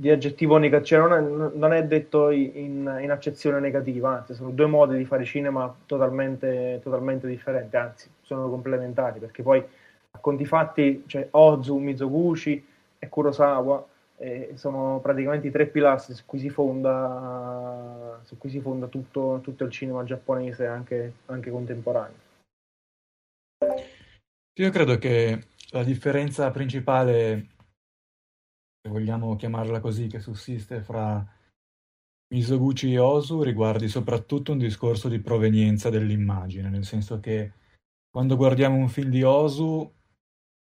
[0.00, 4.48] di aggettivo negativo, cioè non, è, non è detto in, in, accezione negativa, anzi sono
[4.48, 10.46] due modi di fare cinema totalmente, totalmente differenti, anzi sono complementari, perché poi a conti
[10.46, 12.66] fatti c'è Ozu, Mizoguchi
[12.98, 13.86] e Kurosawa,
[14.16, 19.40] eh, sono praticamente i tre pilastri su cui si fonda, su cui si fonda tutto,
[19.42, 22.28] tutto il cinema giapponese anche, anche contemporaneo.
[24.54, 27.48] Io credo che la differenza principale,
[28.88, 31.24] vogliamo chiamarla così, che sussiste fra
[32.32, 37.52] Misoguchi e Osu riguardi soprattutto un discorso di provenienza dell'immagine, nel senso che
[38.08, 39.92] quando guardiamo un film di Osu,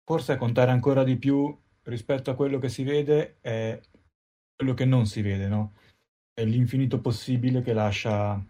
[0.03, 3.79] forse a contare ancora di più rispetto a quello che si vede è
[4.55, 5.73] quello che non si vede, no?
[6.33, 8.43] È l'infinito possibile che lascia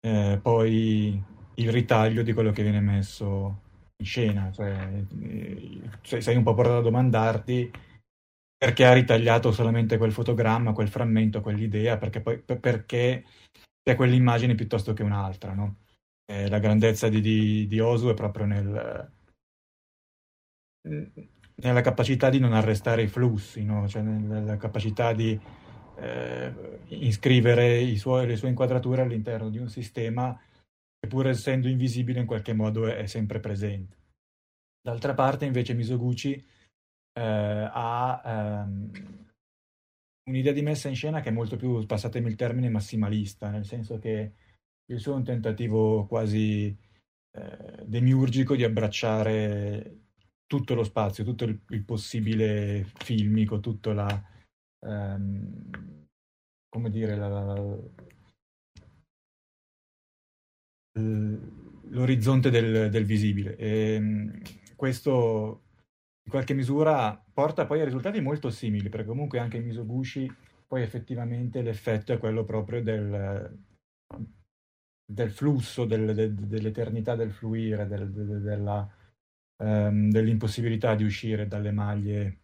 [0.00, 1.22] eh, poi
[1.54, 3.62] il ritaglio di quello che viene messo
[3.96, 4.50] in scena.
[4.52, 5.04] Cioè,
[6.02, 7.70] eh, sei un po' portato a domandarti
[8.56, 13.24] perché ha ritagliato solamente quel fotogramma, quel frammento, quell'idea, perché poi perché
[13.82, 15.76] c'è quell'immagine piuttosto che un'altra, no?
[16.24, 19.12] Eh, la grandezza di, di, di, Osu è proprio nel,
[21.56, 23.88] nella capacità di non arrestare i flussi, no?
[23.88, 25.38] cioè nella capacità di
[25.98, 26.52] eh,
[26.88, 30.38] iscrivere suoi, le sue inquadrature all'interno di un sistema
[30.98, 33.96] che pur essendo invisibile in qualche modo è, è sempre presente.
[34.80, 36.44] D'altra parte invece Misoguchi
[37.16, 38.90] eh, ha ehm,
[40.28, 43.98] un'idea di messa in scena che è molto più, passatemi il termine, massimalista, nel senso
[43.98, 44.32] che
[44.86, 46.76] il suo è un tentativo quasi
[47.36, 50.00] eh, demiurgico di abbracciare
[50.46, 54.34] tutto lo spazio, tutto il, il possibile filmico, tutto la...
[54.86, 56.04] Um,
[56.68, 57.78] come dire, la, la,
[61.88, 63.56] l'orizzonte del, del visibile.
[63.56, 64.40] E, ehm,
[64.76, 65.65] questo
[66.26, 70.30] in qualche misura porta poi a risultati molto simili, perché comunque anche in Misoguchi
[70.66, 73.56] poi effettivamente l'effetto è quello proprio del,
[75.06, 78.88] del flusso, del, del, dell'eternità del fluire, del, della,
[79.62, 82.38] ehm, dell'impossibilità di uscire dalle maglie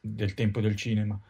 [0.00, 1.20] del tempo del cinema.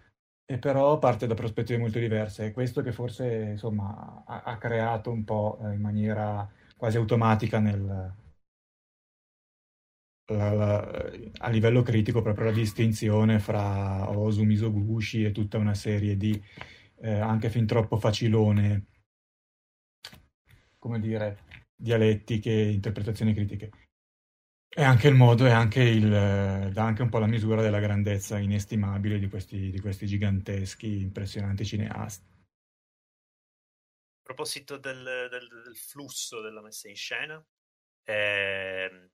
[0.49, 2.47] E però parte da prospettive molto diverse.
[2.47, 7.59] È questo che forse insomma, ha, ha creato un po' eh, in maniera quasi automatica
[7.59, 8.14] nel,
[10.27, 16.16] la, la, a livello critico proprio la distinzione fra Osu Misoguchi e tutta una serie
[16.16, 16.41] di
[16.99, 18.87] eh, anche fin troppo facilone
[20.79, 21.45] come dire
[21.77, 23.70] dialettiche interpretazioni critiche
[24.77, 28.37] è anche il modo, è anche, il, dà anche un po' la misura della grandezza
[28.39, 32.27] inestimabile di questi, di questi giganteschi, impressionanti cineasti.
[34.18, 37.43] A proposito del, del, del, flusso della messa in scena,
[38.05, 39.12] eh,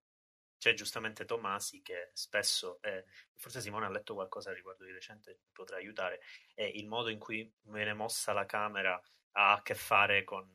[0.62, 3.04] c'è giustamente Tomasi che spesso, eh,
[3.34, 6.20] forse Simone ha letto qualcosa riguardo di recente, potrà aiutare,
[6.54, 8.94] è il modo in cui viene mossa la camera
[9.32, 10.48] ha a che fare con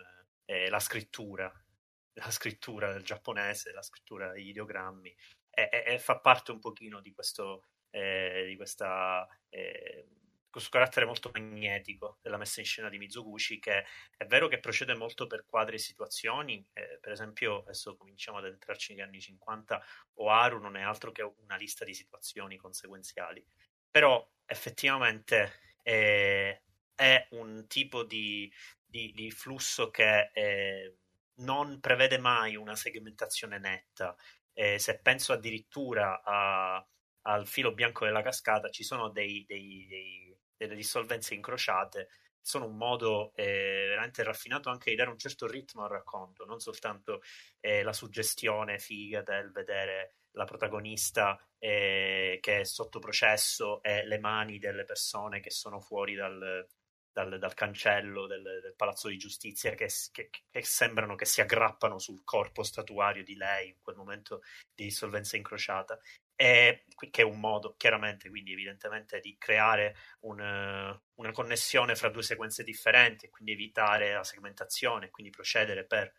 [0.45, 1.51] eh, la scrittura
[2.24, 5.14] la scrittura del giapponese, la scrittura degli ideogrammi,
[5.49, 10.08] e, e, e fa parte un pochino di questo, eh, di questa, eh,
[10.50, 13.86] questo carattere molto magnetico della messa in scena di Mizoguchi, che
[14.16, 18.45] è vero che procede molto per quadri e situazioni, eh, per esempio, adesso cominciamo ad
[18.45, 19.84] entrarci negli anni 50,
[20.16, 23.45] Oharu non è altro che una lista di situazioni conseguenziali,
[23.89, 26.60] però effettivamente è,
[26.95, 28.52] è un tipo di,
[28.86, 30.32] di, di flusso che...
[30.32, 30.91] È,
[31.39, 34.16] non prevede mai una segmentazione netta.
[34.54, 36.86] Eh, se penso addirittura a,
[37.24, 42.10] al filo bianco della cascata, ci sono dei, dei, dei, delle dissolvenze incrociate.
[42.41, 46.60] Sono un modo eh, veramente raffinato anche di dare un certo ritmo al racconto, non
[46.60, 47.22] soltanto
[47.60, 54.20] eh, la suggestione figa del vedere la protagonista eh, che è sotto processo e le
[54.20, 56.66] mani delle persone che sono fuori dal,
[57.12, 61.97] dal, dal cancello del, del, palazzo di giustizia che, che, che, sembrano che si aggrappano
[61.97, 64.41] sul corpo statuario di lei in quel momento
[64.74, 65.99] di dissolvenza incrociata.
[66.39, 72.23] E, che è un modo, chiaramente, quindi evidentemente, di creare un, una connessione fra due
[72.23, 76.13] sequenze differenti e quindi evitare la segmentazione, quindi procedere per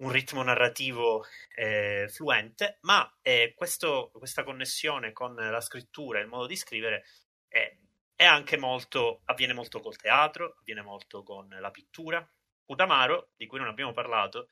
[0.00, 1.24] un ritmo narrativo
[1.54, 7.04] eh, fluente, ma eh, questo, questa connessione con la scrittura e il modo di scrivere
[7.48, 7.76] è
[8.22, 12.24] è anche molto, avviene molto col teatro, avviene molto con la pittura.
[12.66, 14.48] Utamaro, di cui non abbiamo parlato,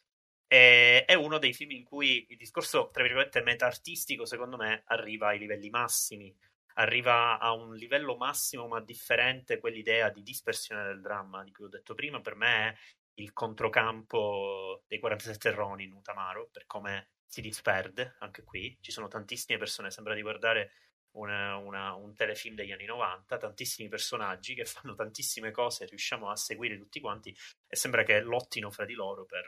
[0.51, 5.29] è, è uno dei film in cui il discorso, tra virgolette, meta-artistico, secondo me, arriva
[5.29, 6.37] ai livelli massimi.
[6.75, 11.69] Arriva a un livello massimo ma differente quell'idea di dispersione del dramma di cui ho
[11.69, 12.21] detto prima.
[12.21, 12.77] Per me è
[13.21, 18.77] il controcampo dei 47 Roni in Utamaro per come si disperde anche qui.
[18.81, 20.73] Ci sono tantissime persone sembra di guardare
[21.13, 26.37] una, una, un telefilm degli anni 90 tantissimi personaggi che fanno tantissime cose riusciamo a
[26.37, 27.37] seguire tutti quanti
[27.67, 29.45] e sembra che lottino fra di loro per,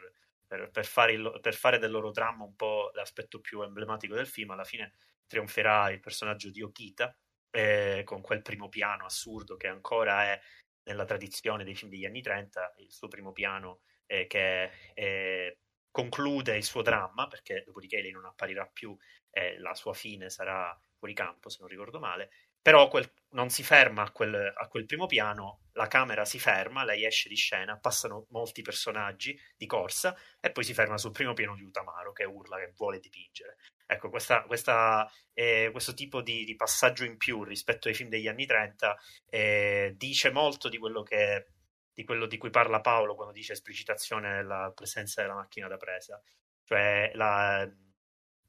[0.53, 4.27] per, per, fare, il, per fare del loro dramma un po' l'aspetto più emblematico del
[4.27, 4.93] film alla fine
[5.27, 7.17] trionferà il personaggio di Okita
[7.51, 10.41] eh, con quel primo piano assurdo che ancora è
[10.85, 16.55] nella tradizione dei film degli anni 30, il suo primo piano eh, che eh, conclude
[16.55, 18.95] il suo dramma, perché dopodiché lei non apparirà più,
[19.31, 22.31] e la sua fine sarà fuori campo, se non ricordo male,
[22.63, 26.85] però quel, non si ferma a quel, a quel, primo piano, la camera si ferma,
[26.85, 31.35] lei esce di scena, passano molti personaggi di corsa e poi si ferma sul primo
[31.35, 33.57] piano di Utamaro che urla che vuole dipingere.
[33.87, 38.29] Ecco, questa, questa, eh, questo tipo di, di, passaggio in più rispetto ai film degli
[38.29, 38.97] anni 30
[39.29, 41.49] eh, dice molto di quello, che,
[41.93, 46.21] di quello di cui parla Paolo quando dice esplicitazione della presenza della macchina da presa.
[46.65, 47.69] Cioè, la,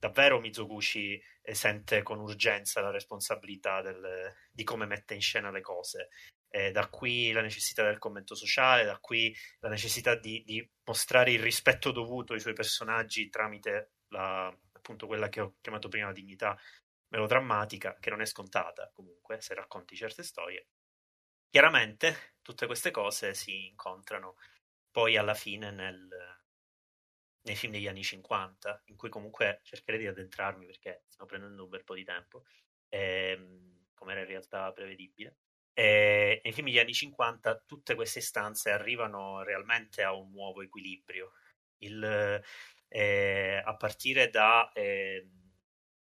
[0.04, 1.22] davvero Mizoguchi
[1.54, 6.10] sente con urgenza la responsabilità del, di come mette in scena le cose.
[6.50, 11.32] Eh, da qui la necessità del commento sociale, da qui la necessità di, di mostrare
[11.32, 16.60] il rispetto dovuto ai suoi personaggi tramite la, appunto quella che ho chiamato prima dignità
[17.08, 20.68] melodrammatica, che non è scontata comunque se racconti certe storie.
[21.50, 24.36] Chiaramente tutte queste cose si incontrano
[24.92, 26.10] poi alla fine nel,
[27.44, 31.70] nei film degli anni 50, in cui comunque cercherei di addentrarmi perché stiamo prendendo un
[31.70, 32.46] bel po' di tempo,
[32.90, 35.38] ehm, come era in realtà prevedibile.
[35.74, 41.32] E nei film degli anni 50 tutte queste istanze arrivano realmente a un nuovo equilibrio.
[41.80, 42.42] Il,
[42.88, 45.28] eh, a partire da, eh,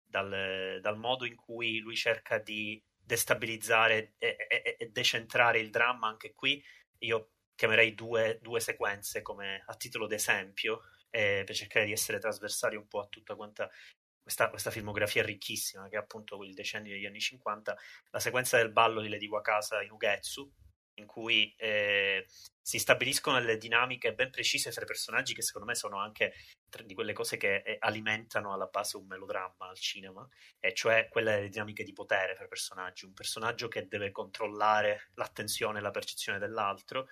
[0.05, 6.09] dal, dal, modo in cui lui cerca di destabilizzare e, e, e decentrare il dramma
[6.09, 6.63] anche qui,
[6.99, 12.77] io chiamerei due, due sequenze come a titolo d'esempio eh, per cercare di essere trasversali
[12.77, 13.69] un po' a tutta quanta
[14.23, 17.77] questa, questa, filmografia ricchissima che è appunto il decennio degli anni 50,
[18.11, 20.49] la sequenza del ballo di Lady Wakasa in Ugetsu,
[20.95, 22.27] in cui eh,
[22.61, 26.35] si stabiliscono delle dinamiche ben precise fra i personaggi che secondo me sono anche
[26.85, 30.29] di quelle cose che eh, alimentano alla base un melodramma al cinema,
[30.61, 35.79] e cioè quelle dinamiche di potere fra i personaggi, un personaggio che deve controllare l'attenzione
[35.79, 37.09] e la percezione dell'altro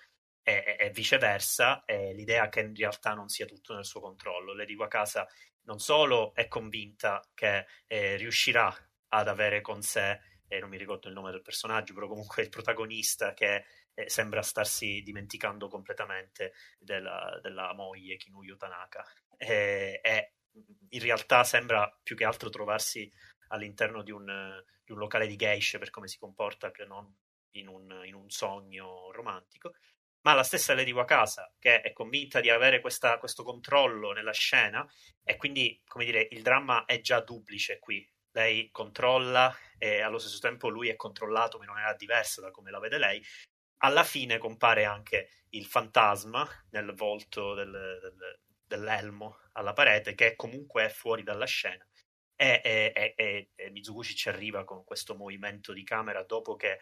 [0.49, 4.55] e, e viceversa, e l'idea che in realtà non sia tutto nel suo controllo.
[4.55, 5.28] Lady Wakasa
[5.64, 8.74] non solo è convinta che eh, riuscirà
[9.09, 12.49] ad avere con sé, eh, non mi ricordo il nome del personaggio, però comunque il
[12.49, 19.05] protagonista che eh, sembra starsi dimenticando completamente della, della moglie Kinuyo Tanaka.
[19.36, 20.32] e
[20.88, 23.12] in realtà sembra più che altro trovarsi
[23.49, 24.24] all'interno di un,
[24.82, 27.14] di un locale di geisha per come si comporta che non
[27.53, 29.72] in un, in un sogno romantico
[30.29, 34.87] ma la stessa Lady Wakasa che è convinta di avere questa, questo controllo nella scena
[35.24, 38.07] e quindi, come dire, il dramma è già duplice qui.
[38.33, 42.79] Lei controlla e allo stesso tempo lui è controllato in maniera diversa da come la
[42.79, 43.24] vede lei.
[43.79, 50.85] Alla fine compare anche il fantasma nel volto del, del, dell'elmo alla parete che comunque
[50.85, 51.87] è fuori dalla scena.
[52.37, 56.81] E, e, e, e Mizuguchi ci arriva con questo movimento di camera dopo che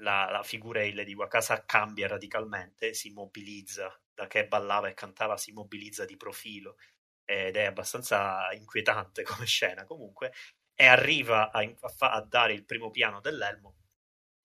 [0.00, 5.52] la, la figura di Wakasa cambia radicalmente, si mobilizza, da che ballava e cantava si
[5.52, 6.76] mobilizza di profilo
[7.24, 10.32] ed è abbastanza inquietante come scena comunque
[10.74, 13.76] e arriva a, a, a dare il primo piano dell'elmo.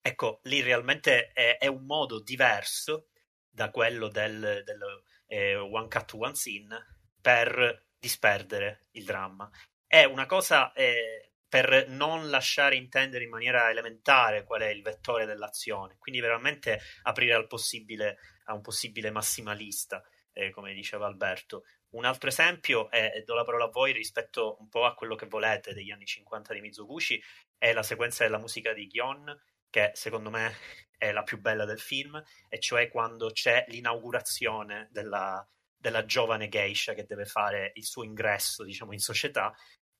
[0.00, 3.08] Ecco, lì realmente è, è un modo diverso
[3.48, 9.48] da quello del, del eh, One Cut One Scene per disperdere il dramma.
[9.86, 15.24] È una cosa eh, per non lasciare intendere in maniera elementare qual è il vettore
[15.24, 20.02] dell'azione, quindi veramente aprire al possibile, a un possibile massimalista,
[20.32, 21.62] eh, come diceva Alberto.
[21.90, 25.14] Un altro esempio, è, e do la parola a voi rispetto un po' a quello
[25.14, 27.22] che volete degli anni 50 di Mizoguchi,
[27.56, 29.32] è la sequenza della musica di Gion,
[29.70, 30.56] che secondo me
[30.98, 36.94] è la più bella del film, e cioè quando c'è l'inaugurazione della, della giovane geisha
[36.94, 39.54] che deve fare il suo ingresso, diciamo, in società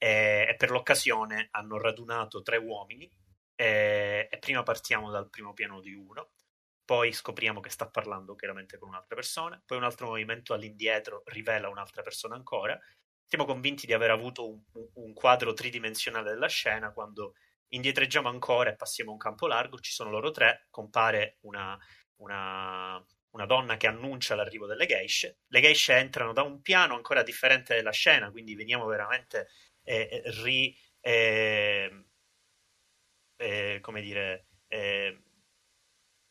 [0.04, 3.10] e, e per l'occasione hanno radunato tre uomini
[3.54, 6.32] e, e prima partiamo dal primo piano di uno
[6.84, 11.70] poi scopriamo che sta parlando chiaramente con un'altra persona, poi un altro movimento all'indietro rivela
[11.70, 12.78] un'altra persona ancora.
[13.24, 14.60] Siamo convinti di aver avuto un,
[14.96, 17.36] un quadro tridimensionale della scena quando
[17.68, 21.78] indietreggiamo ancora e passiamo un campo largo, ci sono loro tre, compare una,
[22.16, 27.22] una, una donna che annuncia l'arrivo delle geishe, le geishe entrano da un piano ancora
[27.22, 29.48] differente della scena, quindi veniamo veramente
[29.84, 30.76] eh, ri...
[31.00, 32.04] Eh,
[33.36, 34.46] eh, come dire...
[34.66, 35.22] Eh,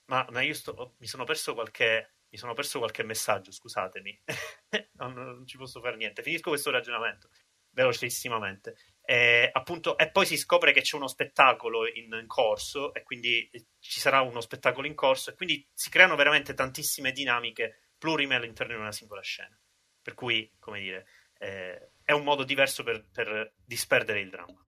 [0.05, 4.23] ma, ma, io sto, mi sono perso qualche mi sono perso qualche messaggio, scusatemi,
[4.97, 6.23] non, non, ci posso fare niente.
[6.23, 7.29] Finisco questo ragionamento
[7.73, 8.75] velocissimamente.
[9.05, 13.49] E, appunto, e poi si scopre che c'è uno spettacolo in, in, corso e quindi
[13.79, 18.73] ci sarà uno spettacolo in corso e quindi si creano veramente tantissime dinamiche plurime all'interno
[18.73, 19.55] di una singola scena.
[20.01, 21.05] Per cui, come dire,
[21.37, 24.65] eh, un modo diverso per, per disperdere il dramma.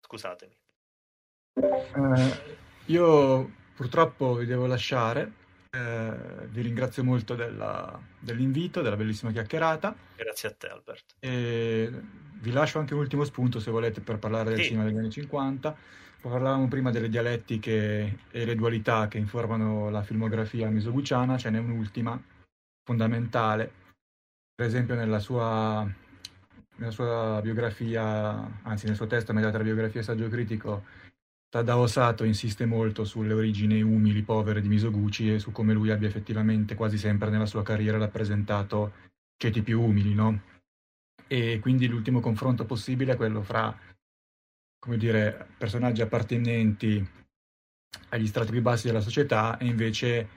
[0.00, 0.56] Scusatemi.
[1.54, 5.42] Eh, io purtroppo vi devo lasciare
[5.74, 9.94] eh, vi ringrazio molto della, dell'invito, della bellissima chiacchierata.
[10.14, 11.14] Grazie a te, Alberto.
[11.18, 11.90] E
[12.40, 14.68] vi lascio anche un ultimo spunto se volete per parlare del sì.
[14.68, 15.76] cinema degli anni 50.
[16.20, 22.22] Parlavamo prima delle dialettiche e le dualità che informano la filmografia misoguciana, ce n'è un'ultima
[22.84, 23.82] fondamentale.
[24.54, 25.86] Per esempio nella sua,
[26.76, 30.84] nella sua biografia, anzi nel suo testo mediata la biografia saggio critico,
[31.48, 36.08] Tadao Sato insiste molto sulle origini umili, povere di Misoguchi e su come lui abbia
[36.08, 38.92] effettivamente quasi sempre nella sua carriera rappresentato
[39.36, 40.40] ceti più umili, no?
[41.28, 43.76] E quindi l'ultimo confronto possibile è quello fra,
[44.80, 47.08] come dire, personaggi appartenenti
[48.08, 50.28] agli strati più bassi della società e invece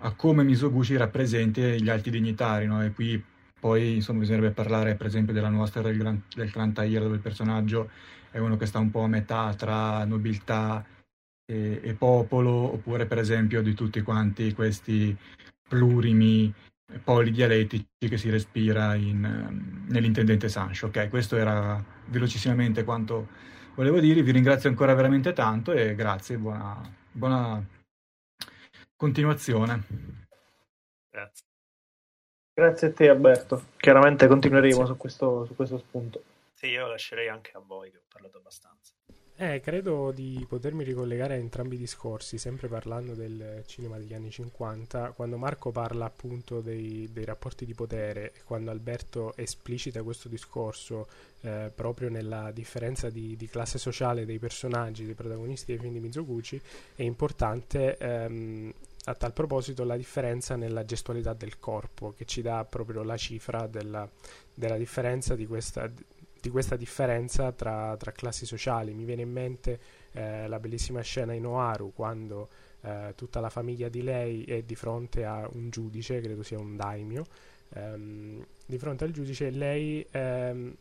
[0.00, 2.84] a come Misoguchi rappresenti gli alti dignitari, no?
[2.84, 3.22] E qui
[3.66, 7.20] poi, insomma, bisognerebbe parlare, per esempio, della nostra del, gran, del clan Tahir, dove il
[7.20, 7.90] personaggio
[8.30, 10.86] è uno che sta un po' a metà tra nobiltà
[11.44, 15.16] e, e popolo, oppure per esempio di tutti quanti questi
[15.68, 16.54] plurimi
[17.02, 20.86] polidialettici che si respira in, nell'intendente Sancho.
[20.86, 23.26] Ok, questo era velocissimamente quanto
[23.74, 24.22] volevo dire.
[24.22, 27.60] Vi ringrazio ancora veramente tanto e grazie, buona, buona
[28.94, 29.82] continuazione.
[31.10, 31.55] Grazie.
[32.58, 36.22] Grazie a te Alberto, chiaramente continueremo su questo, su questo spunto.
[36.54, 38.94] Sì, io lascerei anche a voi che ho parlato abbastanza.
[39.36, 44.30] Eh, credo di potermi ricollegare a entrambi i discorsi, sempre parlando del cinema degli anni
[44.30, 50.30] 50, quando Marco parla appunto dei, dei rapporti di potere e quando Alberto esplicita questo
[50.30, 51.08] discorso
[51.42, 56.00] eh, proprio nella differenza di, di, classe sociale dei personaggi, dei protagonisti dei film di
[56.00, 56.58] Mizoguchi,
[56.94, 58.72] è importante ehm,
[59.08, 63.66] a tal proposito la differenza nella gestualità del corpo, che ci dà proprio la cifra
[63.66, 64.08] della,
[64.54, 65.90] della differenza di questa
[66.38, 68.94] di questa differenza tra, tra, classi sociali.
[68.94, 69.80] Mi viene in mente
[70.12, 72.48] eh, la bellissima scena in Oaru quando
[72.82, 76.76] eh, tutta la famiglia di lei è di fronte a un giudice, credo sia un
[76.76, 77.24] daimyo,
[77.74, 80.76] ehm, di fronte al giudice lei ehm,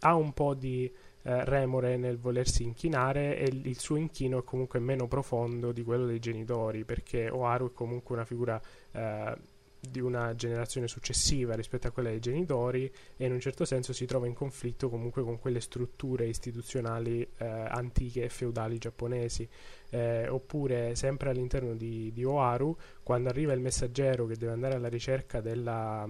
[0.00, 0.92] ha un po' di
[1.22, 6.06] eh, remore nel volersi inchinare e il suo inchino è comunque meno profondo di quello
[6.06, 8.60] dei genitori perché Oaru è comunque una figura
[8.92, 9.36] eh,
[9.80, 14.06] di una generazione successiva rispetto a quella dei genitori e in un certo senso si
[14.06, 19.48] trova in conflitto comunque con quelle strutture istituzionali eh, antiche e feudali giapponesi.
[19.90, 24.88] Eh, oppure sempre all'interno di, di, Oaru quando arriva il messaggero che deve andare alla
[24.88, 26.06] ricerca della,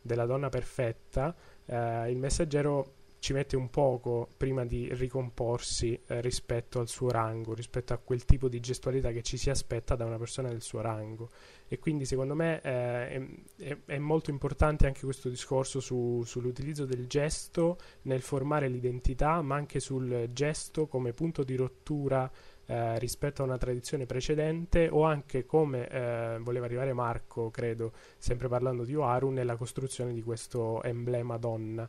[0.00, 1.32] della donna perfetta
[1.66, 7.54] eh, il messaggero ci mette un poco prima di ricomporsi eh, rispetto al suo rango,
[7.54, 10.80] rispetto a quel tipo di gestualità che ci si aspetta da una persona del suo
[10.80, 11.30] rango.
[11.68, 17.06] E quindi secondo me eh, è, è, molto importante anche questo discorso su, sull'utilizzo del
[17.06, 22.28] gesto nel formare l'identità, ma anche sul gesto come punto di rottura
[22.66, 28.48] eh, rispetto a una tradizione precedente o anche come eh, voleva arrivare Marco, credo, sempre
[28.48, 31.88] parlando di Oaru, nella costruzione di questo emblema donna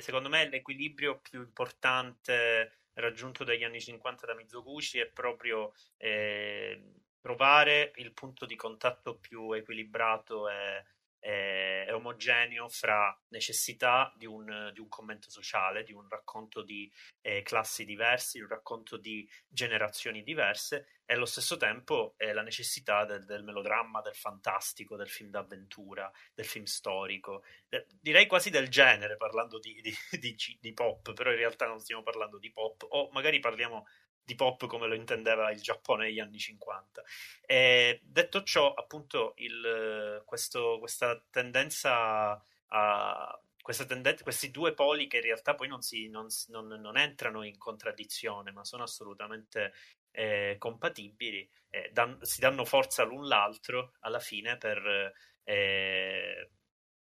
[0.00, 7.92] secondo me l'equilibrio più importante raggiunto dagli anni 50 da Mizoguchi è proprio eh, trovare
[7.96, 10.84] il punto di contatto più equilibrato e
[11.20, 16.90] è, è omogeneo fra necessità di un, di un, commento sociale, di un racconto di
[17.20, 22.42] eh, classi diverse, di un racconto di generazioni diverse e allo stesso tempo eh, la
[22.42, 28.50] necessità del, del, melodramma, del fantastico, del film d'avventura, del film storico, de, direi quasi
[28.50, 32.86] del genere parlando di, di, di pop, però in realtà non stiamo parlando di pop
[32.88, 33.86] o magari parliamo
[34.30, 37.02] di pop come lo intendeva il Giappone negli anni 50.
[37.46, 45.18] E detto ciò, appunto, il, questo, questa tendenza a questa tendenza, questi due poli che
[45.18, 49.74] in realtà poi non, si, non, non, non entrano in contraddizione, ma sono assolutamente
[50.12, 55.12] eh, compatibili, eh, dan, si danno forza l'un l'altro alla fine per,
[55.44, 56.50] eh,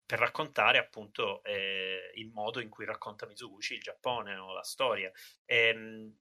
[0.04, 5.10] per raccontare appunto eh, il modo in cui racconta Mizuguchi il Giappone o la storia.
[5.44, 6.14] E, ehm,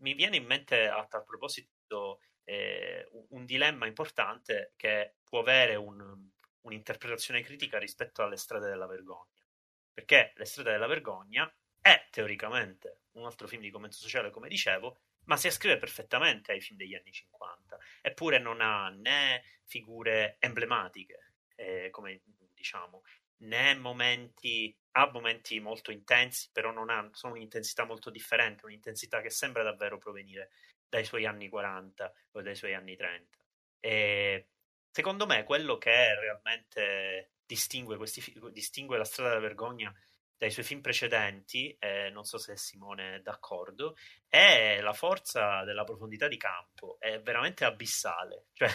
[0.00, 6.28] mi viene in mente a tal proposito eh, un dilemma importante che può avere un,
[6.62, 9.44] un'interpretazione critica rispetto alle strade della vergogna.
[9.92, 14.98] Perché Le strade della vergogna è teoricamente un altro film di commento sociale, come dicevo,
[15.24, 21.32] ma si ascrive perfettamente ai film degli anni 50, eppure non ha né figure emblematiche,
[21.56, 22.20] eh, come
[22.54, 23.02] diciamo,
[23.38, 29.30] né momenti, ha momenti molto intensi, però non ha, sono un'intensità molto differente, un'intensità che
[29.30, 30.50] sembra davvero provenire
[30.88, 33.38] dai suoi anni 40 o dai suoi anni 30.
[33.78, 34.48] E
[34.90, 39.94] secondo me quello che realmente distingue, questi, distingue la strada della vergogna
[40.38, 43.96] dai suoi film precedenti, eh, non so se Simone è d'accordo,
[44.28, 48.68] è la forza della profondità di campo, è veramente abissale, cioè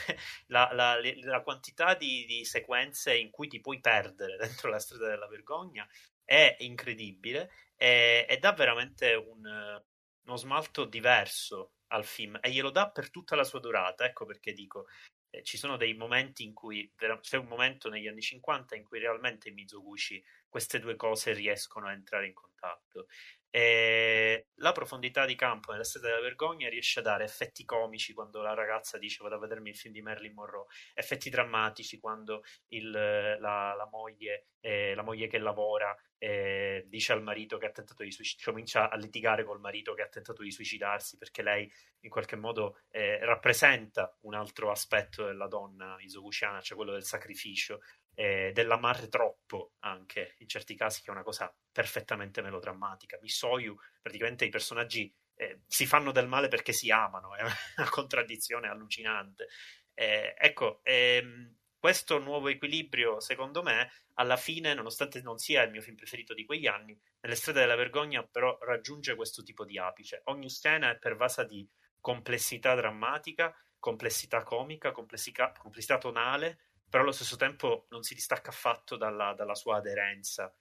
[0.48, 5.10] la, la, la quantità di, di, sequenze in cui ti puoi perdere dentro la strada
[5.10, 5.88] della vergogna
[6.32, 9.82] è incredibile e, e dà veramente un,
[10.24, 14.54] uno smalto diverso al film e glielo dà per tutta la sua durata, ecco perché
[14.54, 14.86] dico
[15.30, 16.90] eh, ci sono dei momenti in cui
[17.20, 21.88] c'è un momento negli anni 50 in cui realmente in Mizoguchi queste due cose riescono
[21.88, 23.08] a entrare in contatto.
[23.54, 28.42] E la profondità di campo nella strada della vergogna riesce a dare effetti comici quando
[28.42, 32.90] la ragazza dice vado a vedermi il film di Marilyn Monroe, effetti drammatici quando il,
[32.90, 38.04] la, la, moglie, eh, la moglie che lavora eh, dice al marito che ha tentato
[38.04, 41.70] di suicidarsi, comincia a litigare col marito che ha tentato di suicidarsi perché lei
[42.02, 47.82] in qualche modo eh, rappresenta un altro aspetto della donna isoguciana, cioè quello del sacrificio
[48.16, 53.18] eh, dell'amare troppo anche in certi casi, che è una cosa perfettamente melodrammatica.
[53.22, 58.68] Misoyu, praticamente i personaggi eh, si fanno del male perché si amano, è una contraddizione
[58.68, 59.48] allucinante.
[59.94, 65.82] Eh, ecco, ehm, questo nuovo equilibrio, secondo me, alla fine, nonostante non sia il mio
[65.82, 70.22] film preferito di quegli anni, nelle strade della vergogna però raggiunge questo tipo di apice.
[70.26, 71.68] Ogni scena è pervasa di
[72.00, 76.60] complessità drammatica, complessità comica, complessità, complessità tonale,
[76.92, 80.54] però allo stesso tempo non si distacca affatto dalla, dalla sua aderenza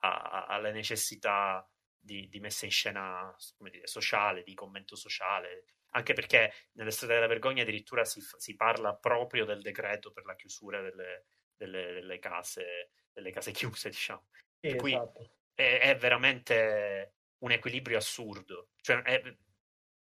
[0.00, 1.66] a, a, alle necessità
[1.98, 3.34] di, di, messa in scena
[3.70, 8.96] dire, sociale, di commento sociale, anche perché nelle strade della vergogna addirittura si, si parla
[8.96, 14.28] proprio del decreto per la chiusura delle, delle, delle, case, delle case chiuse, diciamo.
[14.60, 15.36] Sì, esatto.
[15.54, 18.72] è, è, veramente un equilibrio assurdo.
[18.82, 19.22] Cioè, è,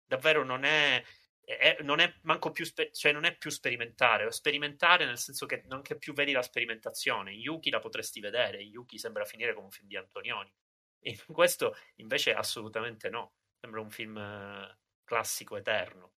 [0.04, 1.04] davvero non è
[1.58, 5.48] è, non è manco più, spe- cioè non è più sperimentare, o sperimentare nel senso
[5.48, 7.34] che non che più vedi la sperimentazione.
[7.34, 10.52] In Yuki la potresti vedere, in Yuki sembra finire come un film di Antonioni.
[11.06, 16.12] In questo invece assolutamente no, sembra un film eh, classico eterno.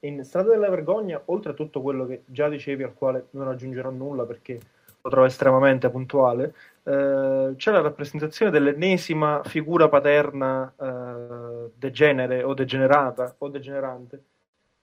[0.00, 3.90] In Strada della Vergogna, oltre a tutto quello che già dicevi, al quale non aggiungerò
[3.90, 4.58] nulla perché
[5.00, 13.34] lo trovo estremamente puntuale, eh, c'è la rappresentazione dell'ennesima figura paterna eh, degenere o degenerata
[13.38, 14.24] o degenerante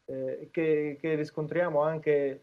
[0.07, 2.41] eh, che, che, riscontriamo anche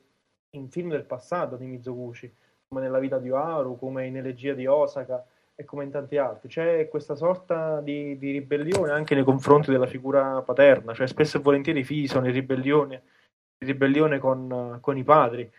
[0.50, 2.32] in film del passato di Mizoguchi,
[2.68, 5.24] come nella vita di Oaru, come in Elegia di Osaka
[5.54, 6.48] e come in tanti altri.
[6.48, 11.40] C'è questa sorta di, di ribellione anche nei confronti della figura paterna, cioè spesso e
[11.40, 13.02] volentieri i figli sono in ribellione,
[13.58, 15.50] in ribellione con, con, i padri.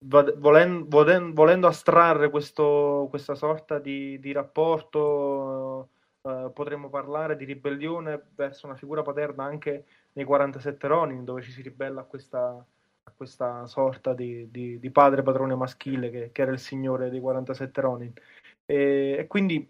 [0.00, 5.88] Volendo, volendo, volendo astrarre questo, questa sorta di, di rapporto,
[6.22, 11.50] eh, potremmo parlare di ribellione verso una figura paterna anche nei 47 Ronin, dove ci
[11.50, 12.38] si ribella a questa,
[13.02, 17.20] a questa sorta di, di, di, padre padrone maschile che, che, era il signore dei
[17.20, 18.12] 47 Ronin.
[18.64, 19.68] E, e quindi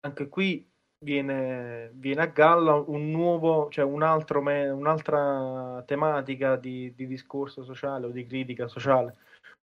[0.00, 0.66] anche qui
[0.98, 8.06] viene, viene, a galla un nuovo, cioè un altro un'altra tematica di, di, discorso sociale
[8.06, 9.16] o di critica sociale,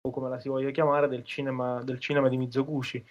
[0.03, 3.05] o come la si voglia chiamare, del cinema, del cinema di Mizoguchi,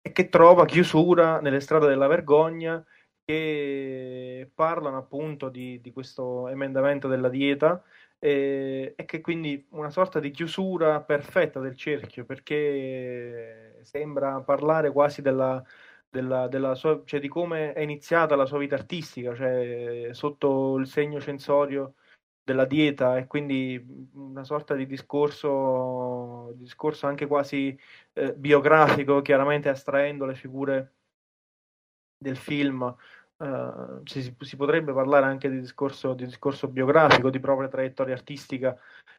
[0.00, 2.84] e che trova chiusura nelle strade della vergogna
[3.26, 7.82] che parlano appunto di, di questo emendamento della dieta
[8.20, 15.22] e, e, che quindi una sorta di chiusura perfetta del cerchio perché sembra parlare quasi
[15.22, 15.62] della,
[16.08, 20.86] della, della sua, cioè di come è iniziata la sua vita artistica, cioè sotto il
[20.86, 21.94] segno censorio
[22.44, 27.76] della dieta e quindi una sorta di discorso, discorso anche quasi
[28.12, 30.92] eh, biografico, chiaramente astraendo le figure
[32.18, 32.94] del film
[33.38, 38.74] Uh, si, si, potrebbe parlare anche di discorso, di discorso, biografico, di propria traiettoria artistica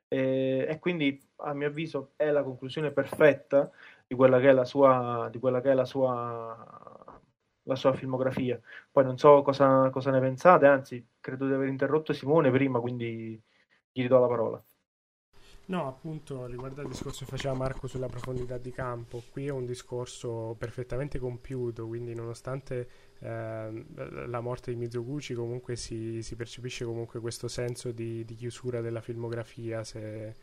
[0.07, 3.69] e, e, quindi a mio avviso è la conclusione perfetta
[4.07, 7.21] di quella che è la sua, è la sua,
[7.63, 8.59] la sua filmografia.
[8.91, 13.39] Poi non so cosa, cosa ne pensate, anzi credo di aver interrotto Simone prima, quindi
[13.91, 14.63] gli ridò la parola.
[15.65, 19.65] No, appunto, riguardo al discorso che faceva Marco sulla profondità di campo, qui è un
[19.65, 22.87] discorso perfettamente compiuto, quindi nonostante eh,
[23.19, 29.01] la morte di Mizoguchi comunque si, si, percepisce comunque questo senso di, di, chiusura della
[29.01, 30.35] filmografia, se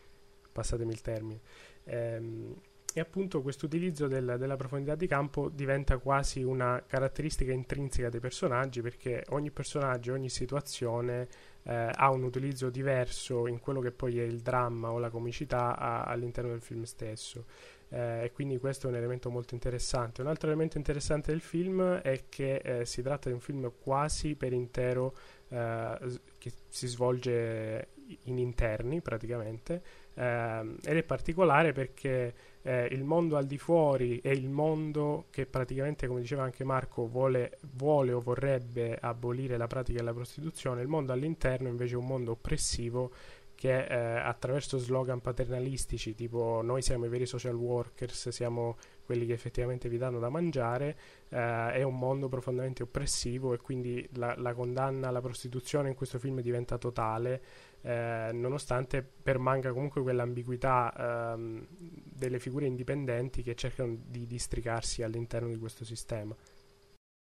[0.50, 1.40] passatemi il termine.
[1.84, 2.54] Ehm,
[2.96, 8.20] e appunto questo utilizzo del, della profondità di campo diventa quasi una caratteristica intrinseca dei
[8.20, 11.26] personaggi perché ogni personaggio, ogni situazione
[11.64, 15.76] eh, ha un utilizzo diverso in quello che poi è il dramma o la comicità
[15.76, 17.46] a, all'interno del film stesso.
[17.94, 20.20] Eh, e quindi questo è un elemento molto interessante.
[20.20, 24.34] Un altro elemento interessante del film è che eh, si tratta di un film quasi
[24.34, 25.14] per intero
[25.48, 27.90] eh, che si svolge
[28.24, 29.82] in interni praticamente
[30.14, 35.46] eh, ed è particolare perché eh, il mondo al di fuori è il mondo che
[35.46, 40.88] praticamente, come diceva anche Marco, vuole, vuole o vorrebbe abolire la pratica della prostituzione, il
[40.88, 43.12] mondo all'interno invece è un mondo oppressivo
[43.54, 49.32] che eh, attraverso slogan paternalistici tipo noi siamo i veri social workers, siamo quelli che
[49.32, 50.96] effettivamente vi danno da mangiare,
[51.28, 56.18] eh, è un mondo profondamente oppressivo e quindi la, la, condanna alla prostituzione in questo
[56.18, 57.42] film diventa totale,
[57.82, 65.58] eh, nonostante permanga comunque quell'ambiguità ehm, delle figure indipendenti che cercano di districarsi all'interno di
[65.58, 66.34] questo sistema.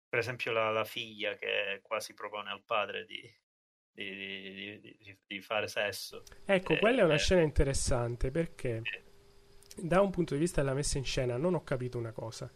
[0.09, 3.21] Per esempio la, la figlia che quasi propone al padre di
[3.93, 6.23] di, di, di, fare sesso.
[6.45, 7.19] Ecco, eh, quella è una eh.
[7.19, 8.81] scena interessante perché
[9.77, 12.51] da un punto di vista della messa in scena non ho capito una cosa,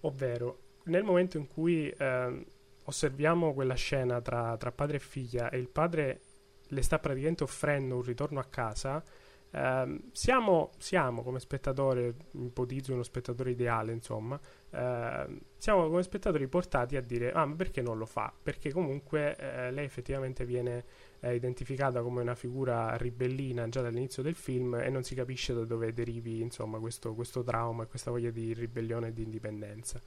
[0.00, 2.46] ovvero nel momento in cui eh,
[2.84, 6.20] osserviamo quella scena tra, tra padre e figlia e il padre
[6.68, 9.02] le sta praticamente offrendo un ritorno a casa,
[9.50, 14.38] Uh, siamo, siamo, come spettatore, ipotizzo uno spettatore ideale, insomma,
[14.70, 18.32] uh, siamo come spettatori portati a dire: Ah, ma perché non lo fa?
[18.42, 20.84] Perché comunque uh, lei effettivamente viene
[21.20, 25.64] eh, identificata come una figura ribellina già dall'inizio del film e non si capisce da
[25.64, 30.00] dove derivi, insomma, questo, questo trauma e questa voglia di ribellione e di indipendenza.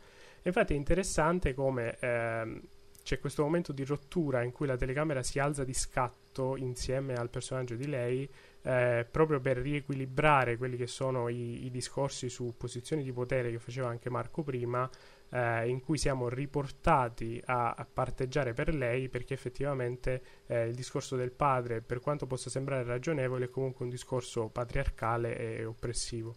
[0.44, 2.62] Infatti è interessante come ehm,
[3.04, 7.30] c'è questo momento di rottura in cui la telecamera si alza di scatto insieme al
[7.30, 8.30] personaggio di lei
[8.64, 13.60] eh, proprio per riequilibrare quelli che sono i, i, discorsi su posizioni di potere che
[13.60, 14.90] faceva anche Marco prima,
[15.30, 21.16] eh, in cui siamo riportati a, a, parteggiare per lei perché effettivamente eh, il discorso
[21.16, 26.36] del padre, per quanto possa sembrare ragionevole, è comunque un discorso patriarcale e oppressivo.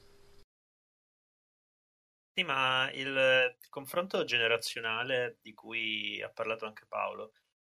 [2.37, 7.33] Sì, ma il confronto generazionale di cui ha parlato anche Paolo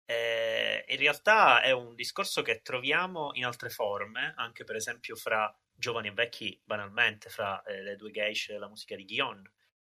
[0.10, 5.54] eh, in realtà è un discorso che troviamo in altre forme, anche per esempio fra
[5.76, 9.44] giovani e vecchi, banalmente, fra eh, le due geishe la musica di Gion,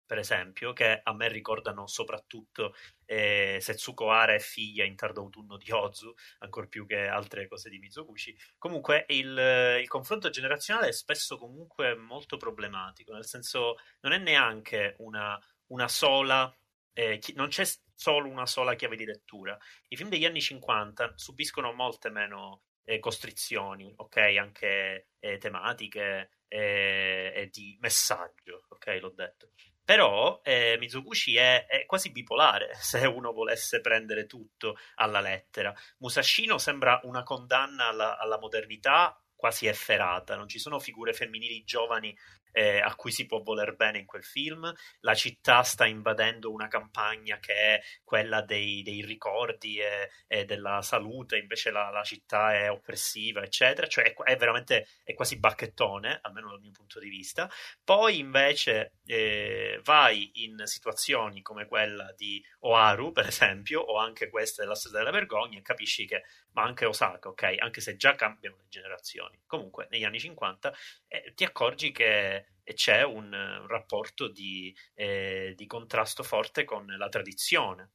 [0.06, 2.76] per esempio, che a me ricordano soprattutto
[3.06, 7.72] eh, Setsuko Ara e figlia in tardo autunno di Ozu, ancora più che altre cose
[7.72, 8.38] di Mizoguchi.
[8.60, 14.94] Comunque il, il, confronto generazionale è spesso comunque molto problematico, nel senso non è neanche
[15.00, 16.56] una, una sola
[16.94, 17.66] eh, non c'è
[17.96, 19.58] solo una sola chiave di lettura.
[19.88, 24.18] I film degli anni 50 subiscono molte meno eh, costrizioni, ok?
[24.18, 28.98] Anche eh, tematiche eh, e di messaggio, ok?
[29.02, 29.50] L'ho detto.
[29.86, 35.74] Però eh, Mizoguchi è, è, quasi bipolare se uno volesse prendere tutto alla lettera.
[35.98, 42.18] Musashino sembra una condanna alla, alla modernità quasi efferata, non ci sono figure femminili giovani
[42.54, 44.72] eh, a cui si può voler bene in quel film.
[45.02, 50.82] La città sta invadendo una campagna che è quella dei, dei ricordi e, e, della
[50.82, 53.88] salute, invece la, la, città è oppressiva, eccetera.
[53.88, 57.50] Cioè è, è, veramente è quasi bacchettone, almeno dal mio punto di vista.
[57.84, 64.62] Poi invece eh, vai in situazioni come quella di Oaru, per esempio, o anche questa
[64.62, 66.24] della storia della vergogna, e capisci che,
[66.54, 70.74] ma anche Osaka, ok, anche se già cambiano le generazioni, comunque negli anni 50
[71.08, 77.10] eh, ti accorgi che c'è un, un rapporto di, eh, di, contrasto forte con la
[77.10, 77.92] tradizione.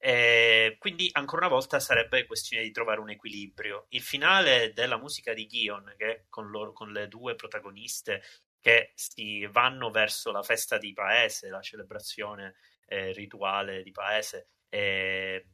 [0.00, 3.86] E quindi ancora una volta sarebbe questione di trovare un equilibrio.
[3.90, 8.22] Il finale della musica di Gion, che con, loro, con le due protagoniste
[8.60, 12.54] che si vanno verso la festa di paese, la celebrazione
[12.86, 15.46] eh, rituale di paese, eh,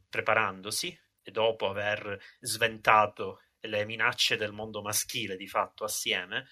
[1.30, 6.46] dopo aver sventato le minacce del mondo maschile di fatto assieme,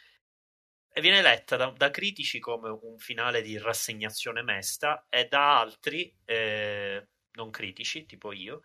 [0.94, 6.15] e viene letta da, da, critici come un finale di rassegnazione mesta e da altri
[6.27, 8.62] eh, non critici, tipo io,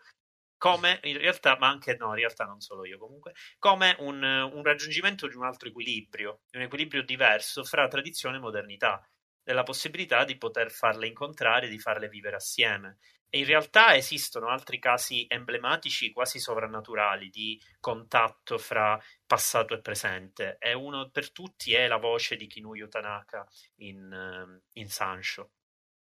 [0.58, 4.64] come in realtà, ma anche no, in realtà non solo io comunque, come un, un
[4.64, 9.08] raggiungimento di un altro equilibrio, di un equilibrio diverso fra tradizione e modernità,
[9.42, 12.98] della possibilità di poter farle incontrare, di farle vivere assieme.
[13.32, 20.56] In realtà esistono altri casi emblematici, quasi sovrannaturali, di contatto fra passato e presente.
[20.60, 23.45] E uno per tutti è la voce di Kinuyo Tanaka
[23.78, 25.52] in, ehm, in Sancho,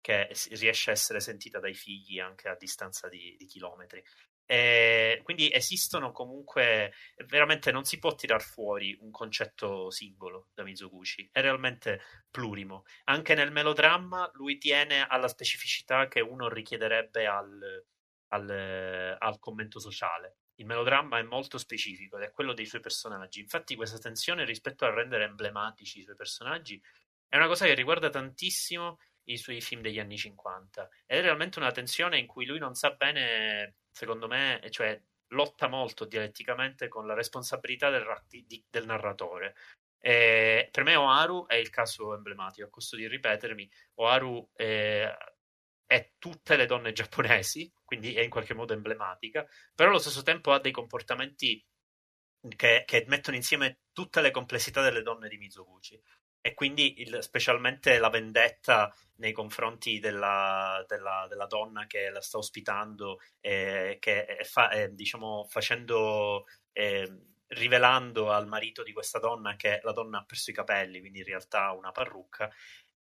[0.00, 4.04] che riesce a essere sentita dai figli anche a distanza di, di chilometri.
[4.46, 6.92] E quindi esistono comunque,
[7.26, 12.00] veramente non si può tirar fuori un concetto singolo da Mizoguchi, è realmente
[12.30, 12.84] plurimo.
[13.04, 17.84] Anche nel melodramma lui tiene alla specificità che uno richiederebbe al,
[18.28, 20.36] al, al commento sociale.
[20.58, 23.40] Il melodramma è molto specifico ed è quello dei suoi personaggi.
[23.40, 26.80] Infatti, questa tensione rispetto a rendere emblematici i suoi personaggi
[27.28, 30.88] è una cosa che riguarda tantissimo i suoi film degli anni 50.
[31.06, 35.68] Ed è realmente una tensione in cui lui non sa bene, secondo me, cioè lotta
[35.68, 39.54] molto dialetticamente con la responsabilità del, di, del narratore.
[39.98, 45.12] E per me Oharu è il caso emblematico, a costo di ripetermi, Oharu è,
[45.84, 50.52] è tutte le donne giapponesi, quindi è in qualche modo emblematica, però allo stesso tempo
[50.52, 51.64] ha dei comportamenti
[52.54, 56.00] che, che mettono insieme tutte le complessità delle donne di Mizoguchi
[56.46, 62.38] e quindi il, specialmente la vendetta nei confronti della, della, della, donna che la sta
[62.38, 67.12] ospitando, eh, che fa, eh, diciamo facendo, eh,
[67.48, 71.24] rivelando al marito di questa donna che la donna ha perso i capelli, quindi in
[71.24, 72.48] realtà una parrucca.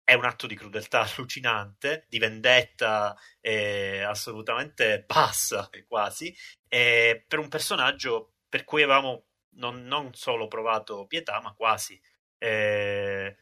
[0.03, 6.35] È un atto di crudeltà allucinante, di vendetta eh, assolutamente bassa, quasi,
[6.67, 9.27] per un personaggio per cui avevamo
[9.57, 12.01] non, non solo provato pietà, ma quasi
[12.39, 13.36] eh,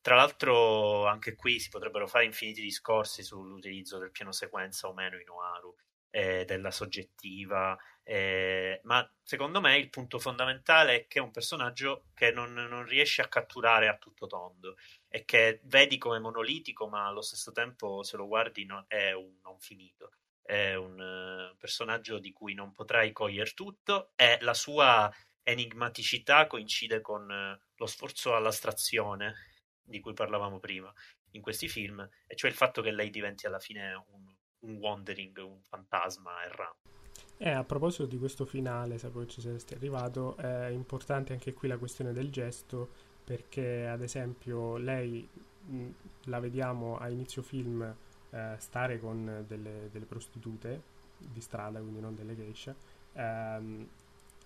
[0.00, 5.18] tra l'altro, anche qui si potrebbero fare infiniti discorsi sull'utilizzo del piano sequenza o meno
[5.18, 5.74] in Oaru,
[6.10, 12.06] eh, della soggettiva, eh, ma secondo me il punto fondamentale è che è un personaggio
[12.14, 14.76] che non, non riesce a catturare a tutto tondo
[15.08, 19.38] e che vedi come monolitico, ma allo stesso tempo, se lo guardi, no, è un
[19.42, 20.12] non finito.
[20.42, 25.10] È un uh, personaggio di cui non potrai cogliere tutto e la sua
[25.42, 29.34] enigmaticità coincide con uh, lo sforzo all'astrazione
[29.82, 30.92] di cui parlavamo prima
[31.32, 35.38] in questi film, e cioè il fatto che lei diventi alla fine un, un wandering,
[35.38, 36.90] un fantasma errante.
[37.38, 41.78] Eh, a proposito di questo finale, sapevo ci saresti arrivato, è importante anche qui la
[41.78, 45.28] questione del gesto, perché ad esempio lei
[45.64, 45.88] mh,
[46.24, 47.82] la vediamo a inizio film
[48.30, 50.82] eh, stare con delle, delle, prostitute
[51.18, 52.74] di strada, quindi non delle geisha,
[53.14, 53.88] ehm,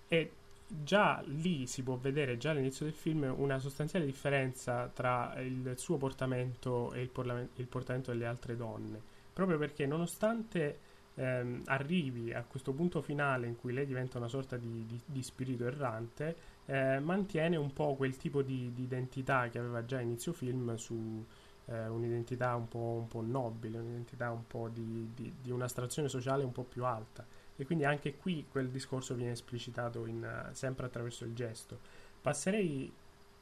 [0.08, 0.32] e
[0.68, 5.96] già lì si può vedere già all'inizio del film una sostanziale differenza tra il suo
[5.96, 9.00] portamento e il, porla- il portamento delle altre donne,
[9.32, 10.78] proprio perché nonostante
[11.14, 15.22] ehm, arrivi a questo punto finale in cui lei diventa una sorta di, di, di
[15.22, 16.36] spirito errante,
[16.66, 21.24] eh, mantiene un po' quel tipo di, di, identità che aveva già inizio film su
[21.66, 26.52] eh, un'identità un po', un po', nobile, un'identità un po' di, di un'astrazione sociale un
[26.52, 27.24] po' più alta
[27.56, 31.78] e quindi anche qui quel discorso viene esplicitato in, uh, sempre attraverso il gesto.
[32.20, 32.92] Passerei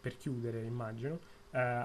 [0.00, 1.18] per chiudere, immagino, uh,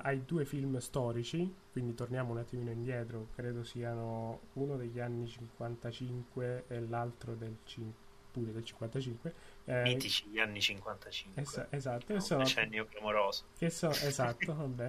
[0.01, 6.65] ai due film storici, quindi torniamo un attimino indietro, credo siano uno degli anni 55
[6.68, 9.34] e l'altro del 5 pure del 55
[9.65, 13.45] eh, mitici gli anni 55 es- esatto che sono, decennio clamoroso.
[13.57, 14.88] Che sono, esatto vabbè.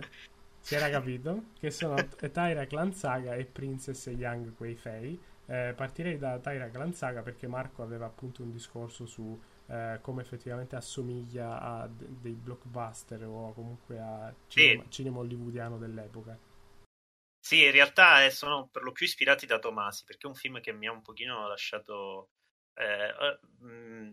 [0.60, 1.44] Si era capito?
[1.58, 5.18] Che sono Tyra Clan Saga e Princess Young Quei Fei
[5.50, 9.36] eh, partirei da Tyra Clan Saga perché Marco aveva appunto un discorso su
[9.66, 14.90] eh, come effettivamente assomiglia a d- dei blockbuster o comunque a cinema, sì.
[14.90, 16.38] cinema hollywoodiano dell'epoca.
[17.42, 20.60] Sì, in realtà eh, sono per lo più ispirati da Tomasi perché è un film
[20.60, 22.30] che mi ha un pochino lasciato
[22.74, 23.38] eh, eh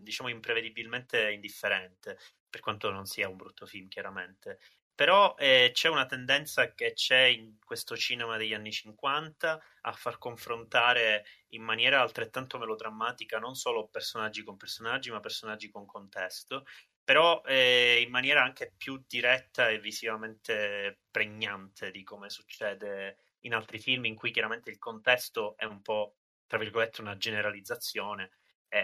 [0.00, 2.18] diciamo imprevedibilmente indifferente
[2.50, 4.58] per quanto non sia un brutto film chiaramente
[4.98, 10.18] però eh, c'è una tendenza che c'è in questo cinema degli anni 50 a far
[10.18, 16.64] confrontare in maniera altrettanto melodrammatica non solo personaggi con personaggi, ma personaggi con contesto,
[17.04, 23.78] però eh, in maniera anche più diretta e visivamente pregnante di come succede in altri
[23.78, 26.16] film in cui chiaramente il contesto è un po',
[26.48, 28.30] tra virgolette, una generalizzazione
[28.66, 28.80] e,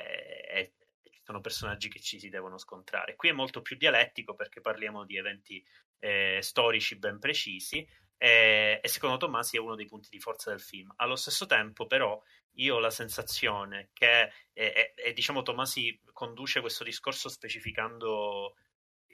[0.48, 0.74] e
[1.10, 3.16] ci sono personaggi che ci si devono scontrare.
[3.16, 5.64] Qui è molto più dialettico perché parliamo di eventi
[6.04, 7.86] eh, storici ben precisi
[8.18, 10.92] e, e, secondo Tommasi è uno dei punti di forza del film.
[10.96, 12.20] Allo stesso tempo però
[12.56, 18.54] io ho la sensazione che e, e, diciamo Tommasi conduce questo discorso specificando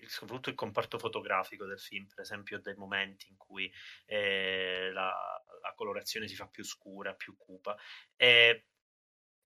[0.06, 3.70] soprattutto il comparto fotografico del film, per esempio dei momenti in cui
[4.06, 5.12] eh, la,
[5.62, 7.76] la, colorazione si fa più scura, più cupa.
[8.16, 8.69] E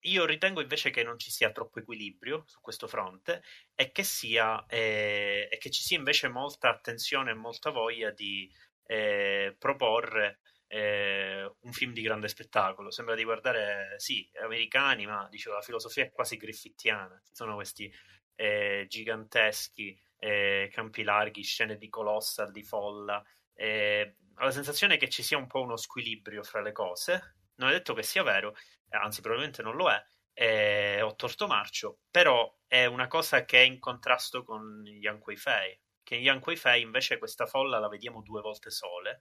[0.05, 3.43] io ritengo invece che non ci sia troppo equilibrio su questo fronte
[3.74, 8.51] e che, sia, eh, e che ci sia invece molta attenzione e molta voglia di
[8.86, 12.90] eh, proporre eh, un film di grande spettacolo.
[12.90, 17.20] Sembra di guardare, sì, americani, ma dicevo, la filosofia è quasi griffittiana.
[17.24, 17.93] Ci sono questi
[18.35, 23.22] eh, giganteschi eh, campi larghi, scene di colossal, di folla.
[23.55, 27.36] Eh, ho la sensazione che ci sia un po' uno squilibrio fra le cose.
[27.56, 28.55] Non è detto che sia vero,
[28.90, 30.02] anzi, probabilmente non lo è.
[30.32, 35.36] Eh, ho torto marcio, però è una cosa che è in contrasto con Yang Wei
[35.36, 35.81] Fei.
[36.02, 39.20] Che in Yang Wei Fei invece questa folla la vediamo due volte sole.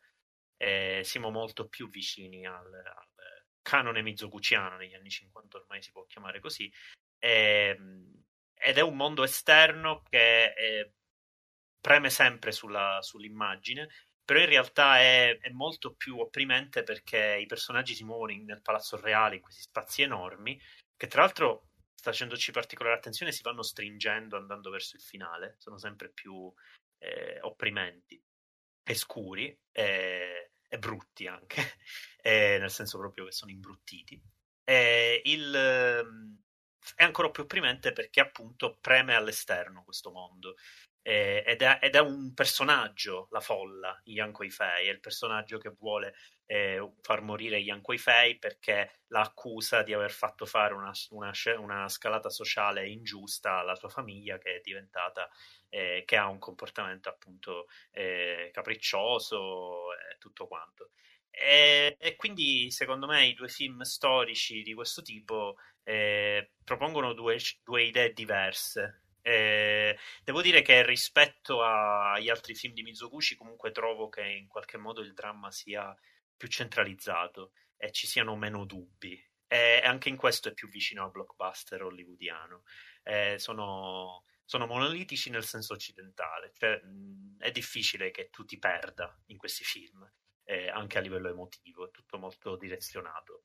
[0.58, 3.14] Eh, siamo molto più vicini al, al
[3.62, 6.72] canone mizoguchiano negli anni 50, ormai si può chiamare così.
[7.18, 7.78] Eh,
[8.54, 10.94] ed è un mondo esterno che eh,
[11.82, 13.90] preme sempre sulla, sull'immagine,
[14.26, 18.62] però in realtà è, è, molto più opprimente perché i personaggi si muovono in, nel
[18.62, 20.60] palazzo reale, in questi spazi enormi,
[20.96, 21.70] che tra l'altro
[22.02, 26.52] facendoci particolare attenzione si vanno stringendo andando verso il finale, sono sempre più
[27.00, 28.22] eh, opprimenti
[28.84, 31.62] e scuri e, e brutti anche,
[32.22, 34.22] e nel senso proprio che sono imbruttiti.
[34.66, 36.44] Il, ehm,
[36.96, 40.56] è ancora più opprimente perché appunto preme all'esterno questo mondo.
[41.06, 45.76] Eh, ed, è, ed, è, un personaggio, la folla, Yan Kuei-fei, è il personaggio che
[45.78, 46.16] vuole
[46.46, 52.30] eh, far morire Yan Kuei-fei perché l'accusa di aver fatto fare una, una, una, scalata
[52.30, 55.30] sociale ingiusta alla sua famiglia che è diventata,
[55.68, 60.92] eh, che ha un comportamento appunto eh, capriccioso e tutto quanto.
[61.36, 67.38] E, e, quindi secondo me i due film storici di questo tipo eh, propongono due,
[67.64, 69.03] due, idee diverse.
[69.26, 74.78] Eh, devo dire che rispetto agli altri film di Mizoguchi comunque trovo che in qualche
[74.78, 75.96] modo il dramma sia
[76.36, 79.18] più centralizzato e ci siano meno dubbi.
[79.48, 82.64] E anche in questo è più vicino al blockbuster hollywoodiano.
[83.04, 89.18] Eh, sono, sono monolitici nel senso occidentale, cioè mh, è difficile che tu ti perda
[89.28, 90.06] in questi film,
[90.44, 93.44] eh, anche a livello emotivo, è tutto molto direzionato.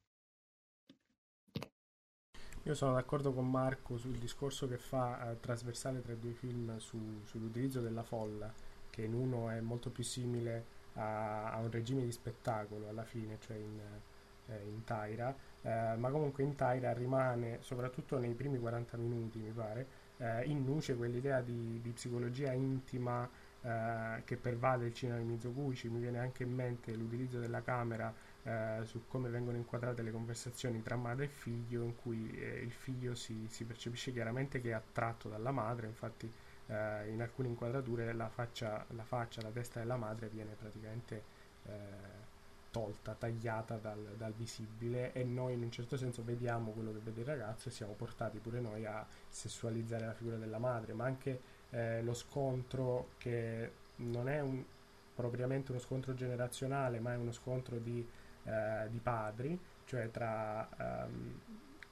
[2.64, 6.76] Io sono d'accordo con Marco sul discorso che fa eh, trasversale tra i due film
[6.78, 8.52] su, sull'utilizzo della folla,
[8.90, 13.39] che in uno è molto più simile a, a un regime di spettacolo alla fine,
[13.40, 13.80] cioè in,
[14.48, 19.51] eh, in Taira, eh, ma comunque in Taira rimane, soprattutto nei primi 40 minuti mi
[19.51, 19.86] pare,
[20.18, 23.28] eh, in nuce quell'idea di, di psicologia intima
[23.62, 28.12] eh, che pervade il cinema di Mizoguchi, mi viene anche in mente l'utilizzo della camera
[28.44, 32.73] eh, su come vengono inquadrate le conversazioni tra madre e figlio, in cui eh, il
[32.73, 36.31] figlio si, si, percepisce chiaramente che è attratto dalla madre, infatti
[36.66, 41.23] eh, in alcune inquadrature la faccia, la faccia, la testa della madre viene praticamente
[41.66, 42.27] eh,
[42.70, 47.20] tolta, tagliata dal, dal, visibile e noi in un certo senso vediamo quello che vede
[47.20, 51.40] il ragazzo e siamo portati pure noi a sessualizzare la figura della madre, ma anche
[51.70, 54.62] eh, lo scontro che non è un,
[55.15, 58.06] propriamente uno scontro generazionale, ma è uno scontro di
[58.49, 60.69] eh, di padri, cioè tra
[61.07, 61.41] um,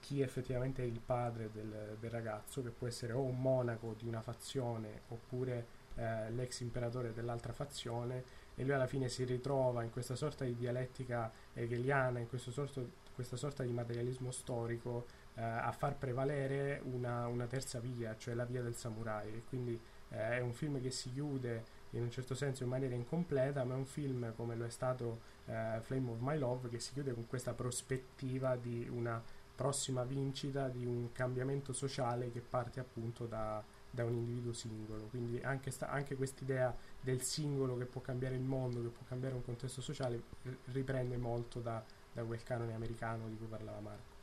[0.00, 4.06] chi effettivamente è il padre del, del, ragazzo, che può essere o un monaco di
[4.06, 5.66] una fazione oppure
[5.96, 10.56] eh, l'ex imperatore dell'altra fazione, e lui alla fine si ritrova in questa sorta di
[10.56, 17.46] dialettica hegeliana, in sorto, questa sorta di materialismo storico, eh, a far prevalere una, una,
[17.46, 19.28] terza via, cioè la via del samurai.
[19.34, 19.78] E quindi
[20.10, 21.64] eh, è un film che si chiude
[21.96, 25.20] in un certo senso in maniera incompleta, ma è un film come lo è stato
[25.46, 29.22] eh, Flame of My Love che si chiude con questa prospettiva di una
[29.54, 35.04] prossima vincita, di un cambiamento sociale che parte appunto da, da un individuo singolo.
[35.04, 39.34] Quindi anche, sta, anche quest'idea del singolo che può cambiare il mondo, che può cambiare
[39.34, 40.22] un contesto sociale,
[40.66, 41.82] riprende molto da,
[42.12, 44.14] da quel canone americano di cui parlava Marco.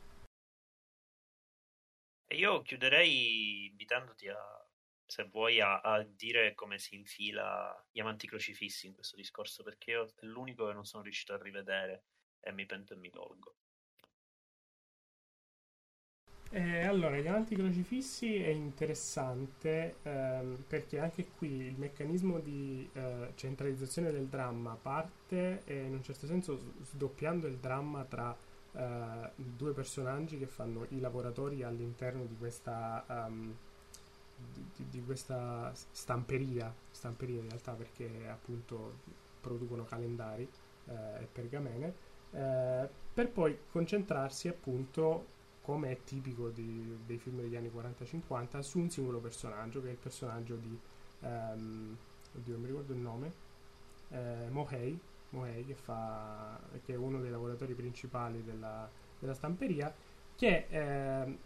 [2.28, 4.63] Io chiuderei invitandoti a
[5.06, 9.90] se vuoi, a, a, dire come si infila gli amanti crocifissi in questo discorso, perché
[9.92, 12.04] io è l'unico che non sono riuscito a rivedere
[12.40, 13.56] e mi pento e mi tolgo.
[16.50, 23.32] Eh, allora, gli amanti crocifissi è interessante ehm, perché anche qui il meccanismo di eh,
[23.34, 28.36] centralizzazione del dramma parte eh, in un certo senso sdoppiando il dramma tra
[28.72, 33.56] eh, due personaggi che fanno i lavoratori all'interno di questa um,
[34.52, 38.98] di, di, questa stamperia, stamperia in realtà perché appunto
[39.40, 40.48] producono calendari
[40.86, 41.94] eh, e pergamene,
[42.32, 45.32] eh, per poi concentrarsi appunto,
[45.62, 49.92] come è tipico di, dei film degli anni 40-50, su un singolo personaggio, che è
[49.92, 50.78] il personaggio di,
[51.20, 51.96] ehm,
[52.36, 53.32] oddio mi ricordo il nome,
[54.10, 54.98] eh, Mohei,
[55.30, 58.88] Mohei che, fa, che è uno dei lavoratori principali della,
[59.18, 59.94] della stamperia,
[60.36, 61.38] che eh,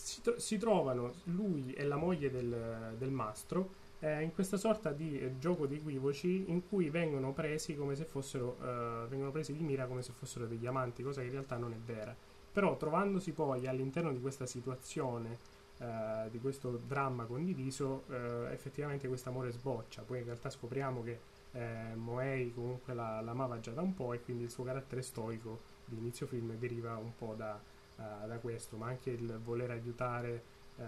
[0.00, 5.18] si, si, trovano lui e la moglie del, del mastro eh, in questa sorta di
[5.18, 9.62] eh, gioco di equivoci in cui vengono presi come se fossero eh, vengono presi di
[9.62, 12.16] mira come se fossero dei diamanti, cosa che in realtà non è vera.
[12.52, 15.38] Però trovandosi poi all'interno di questa situazione,
[15.78, 20.02] eh, di questo dramma condiviso, eh, effettivamente questo amore sboccia.
[20.02, 21.20] Poi in realtà scopriamo che
[21.52, 25.68] eh, Moei comunque la, l'amava già da un po' e quindi il suo carattere stoico
[25.84, 27.60] di inizio film deriva un po' da,
[28.00, 30.42] uh, da questo, ma anche il voler aiutare
[30.76, 30.82] uh,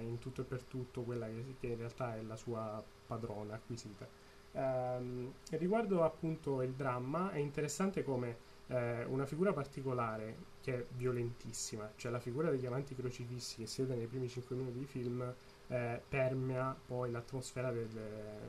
[0.00, 4.06] in tutto e per tutto quella che, che, in realtà è la sua padrona acquisita.
[4.52, 11.90] Um, riguardo appunto il dramma, è interessante come eh, una figura particolare che è violentissima,
[11.96, 15.34] cioè la figura degli amanti crocifissi che si vede nei primi 5 minuti di film
[15.66, 17.88] eh, permea poi l'atmosfera del,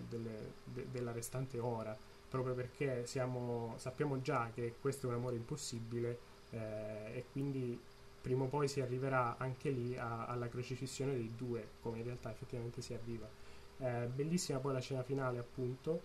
[0.07, 1.95] delle, de, della restante ora,
[2.30, 6.19] proprio perché siamo, sappiamo già che questo è un amore impossibile
[6.52, 6.57] eh,
[7.14, 7.77] e quindi
[8.26, 12.31] prima o poi si arriverà anche lì a, alla crocifissione dei due, come in realtà
[12.31, 13.30] effettivamente si arriva.
[13.77, 16.02] Eh, bellissima poi la scena finale appunto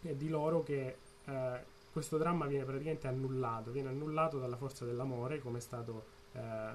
[0.00, 0.96] di loro che
[1.26, 1.60] eh,
[1.92, 6.74] questo dramma viene praticamente annullato, viene annullato dalla forza dell'amore, come è stato eh,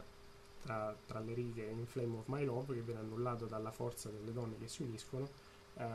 [0.61, 4.31] tra, tra, le righe in Flame of My Love, che viene annullato dalla forza delle
[4.31, 5.27] donne che si uniscono,
[5.73, 5.85] eh,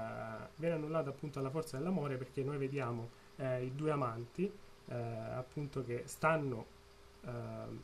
[0.56, 4.52] viene annullato appunto dalla forza dell'amore perché noi vediamo eh, i due amanti
[4.88, 6.75] eh, appunto che stanno eh,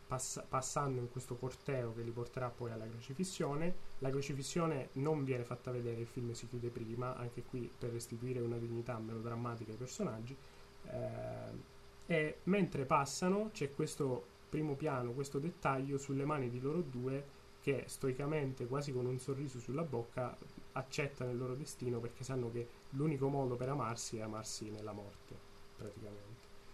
[0.07, 3.75] pass- passando in questo corteo che li porterà poi alla crocifissione.
[3.99, 8.41] La crocifissione non viene fatta vedere, il film si chiude prima, anche qui per restituire
[8.41, 10.37] una dignità melodrammatica ai personaggi.
[10.85, 11.71] Eh,
[12.07, 17.85] e mentre passano c'è questo primo piano, questo dettaglio sulle mani di loro due che
[17.87, 20.37] stoicamente, quasi con un sorriso sulla bocca,
[20.73, 25.35] accettano il loro destino perché sanno che l'unico modo per amarsi è amarsi nella morte,
[25.77, 26.32] praticamente.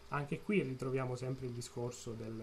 [0.08, 2.40] Anche qui ritroviamo sempre il discorso del,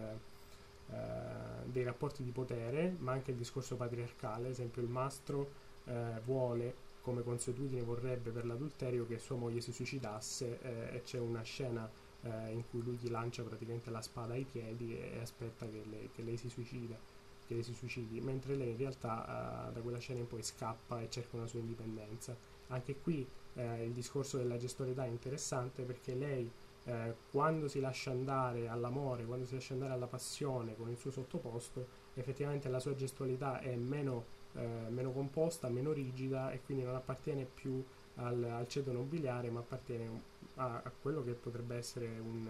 [0.92, 5.50] eh, dei rapporti di potere, ma anche il discorso patriarcale, ad esempio il mastro
[5.86, 11.20] eh, vuole come consuetudine vorrebbe per l'adulterio che sua moglie si suicidasse eh, e c'è
[11.20, 11.88] una scena
[12.22, 15.84] eh, in cui lui gli lancia praticamente la spada ai piedi e, e aspetta che,
[15.88, 16.98] le, che, lei si suicida,
[17.46, 21.02] che lei si suicidi, mentre lei in realtà eh, da quella scena in poi scappa
[21.02, 22.36] e cerca una sua indipendenza.
[22.68, 26.52] Anche qui eh, il discorso della gestorietà è interessante perché lei
[26.86, 31.12] eh, quando si lascia andare all'amore, quando si lascia andare alla passione con il suo
[31.12, 36.96] sottoposto, effettivamente la sua gestualità è meno eh, meno composta, meno rigida e quindi non
[36.96, 37.84] appartiene più
[38.16, 40.22] al, al ceto nobiliare ma appartiene
[40.56, 42.48] a, a, quello che potrebbe essere un,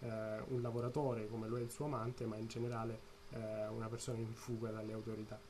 [0.00, 3.00] eh, un, lavoratore come lo è il suo amante ma in generale
[3.30, 5.40] eh, una persona in fuga dalle autorità.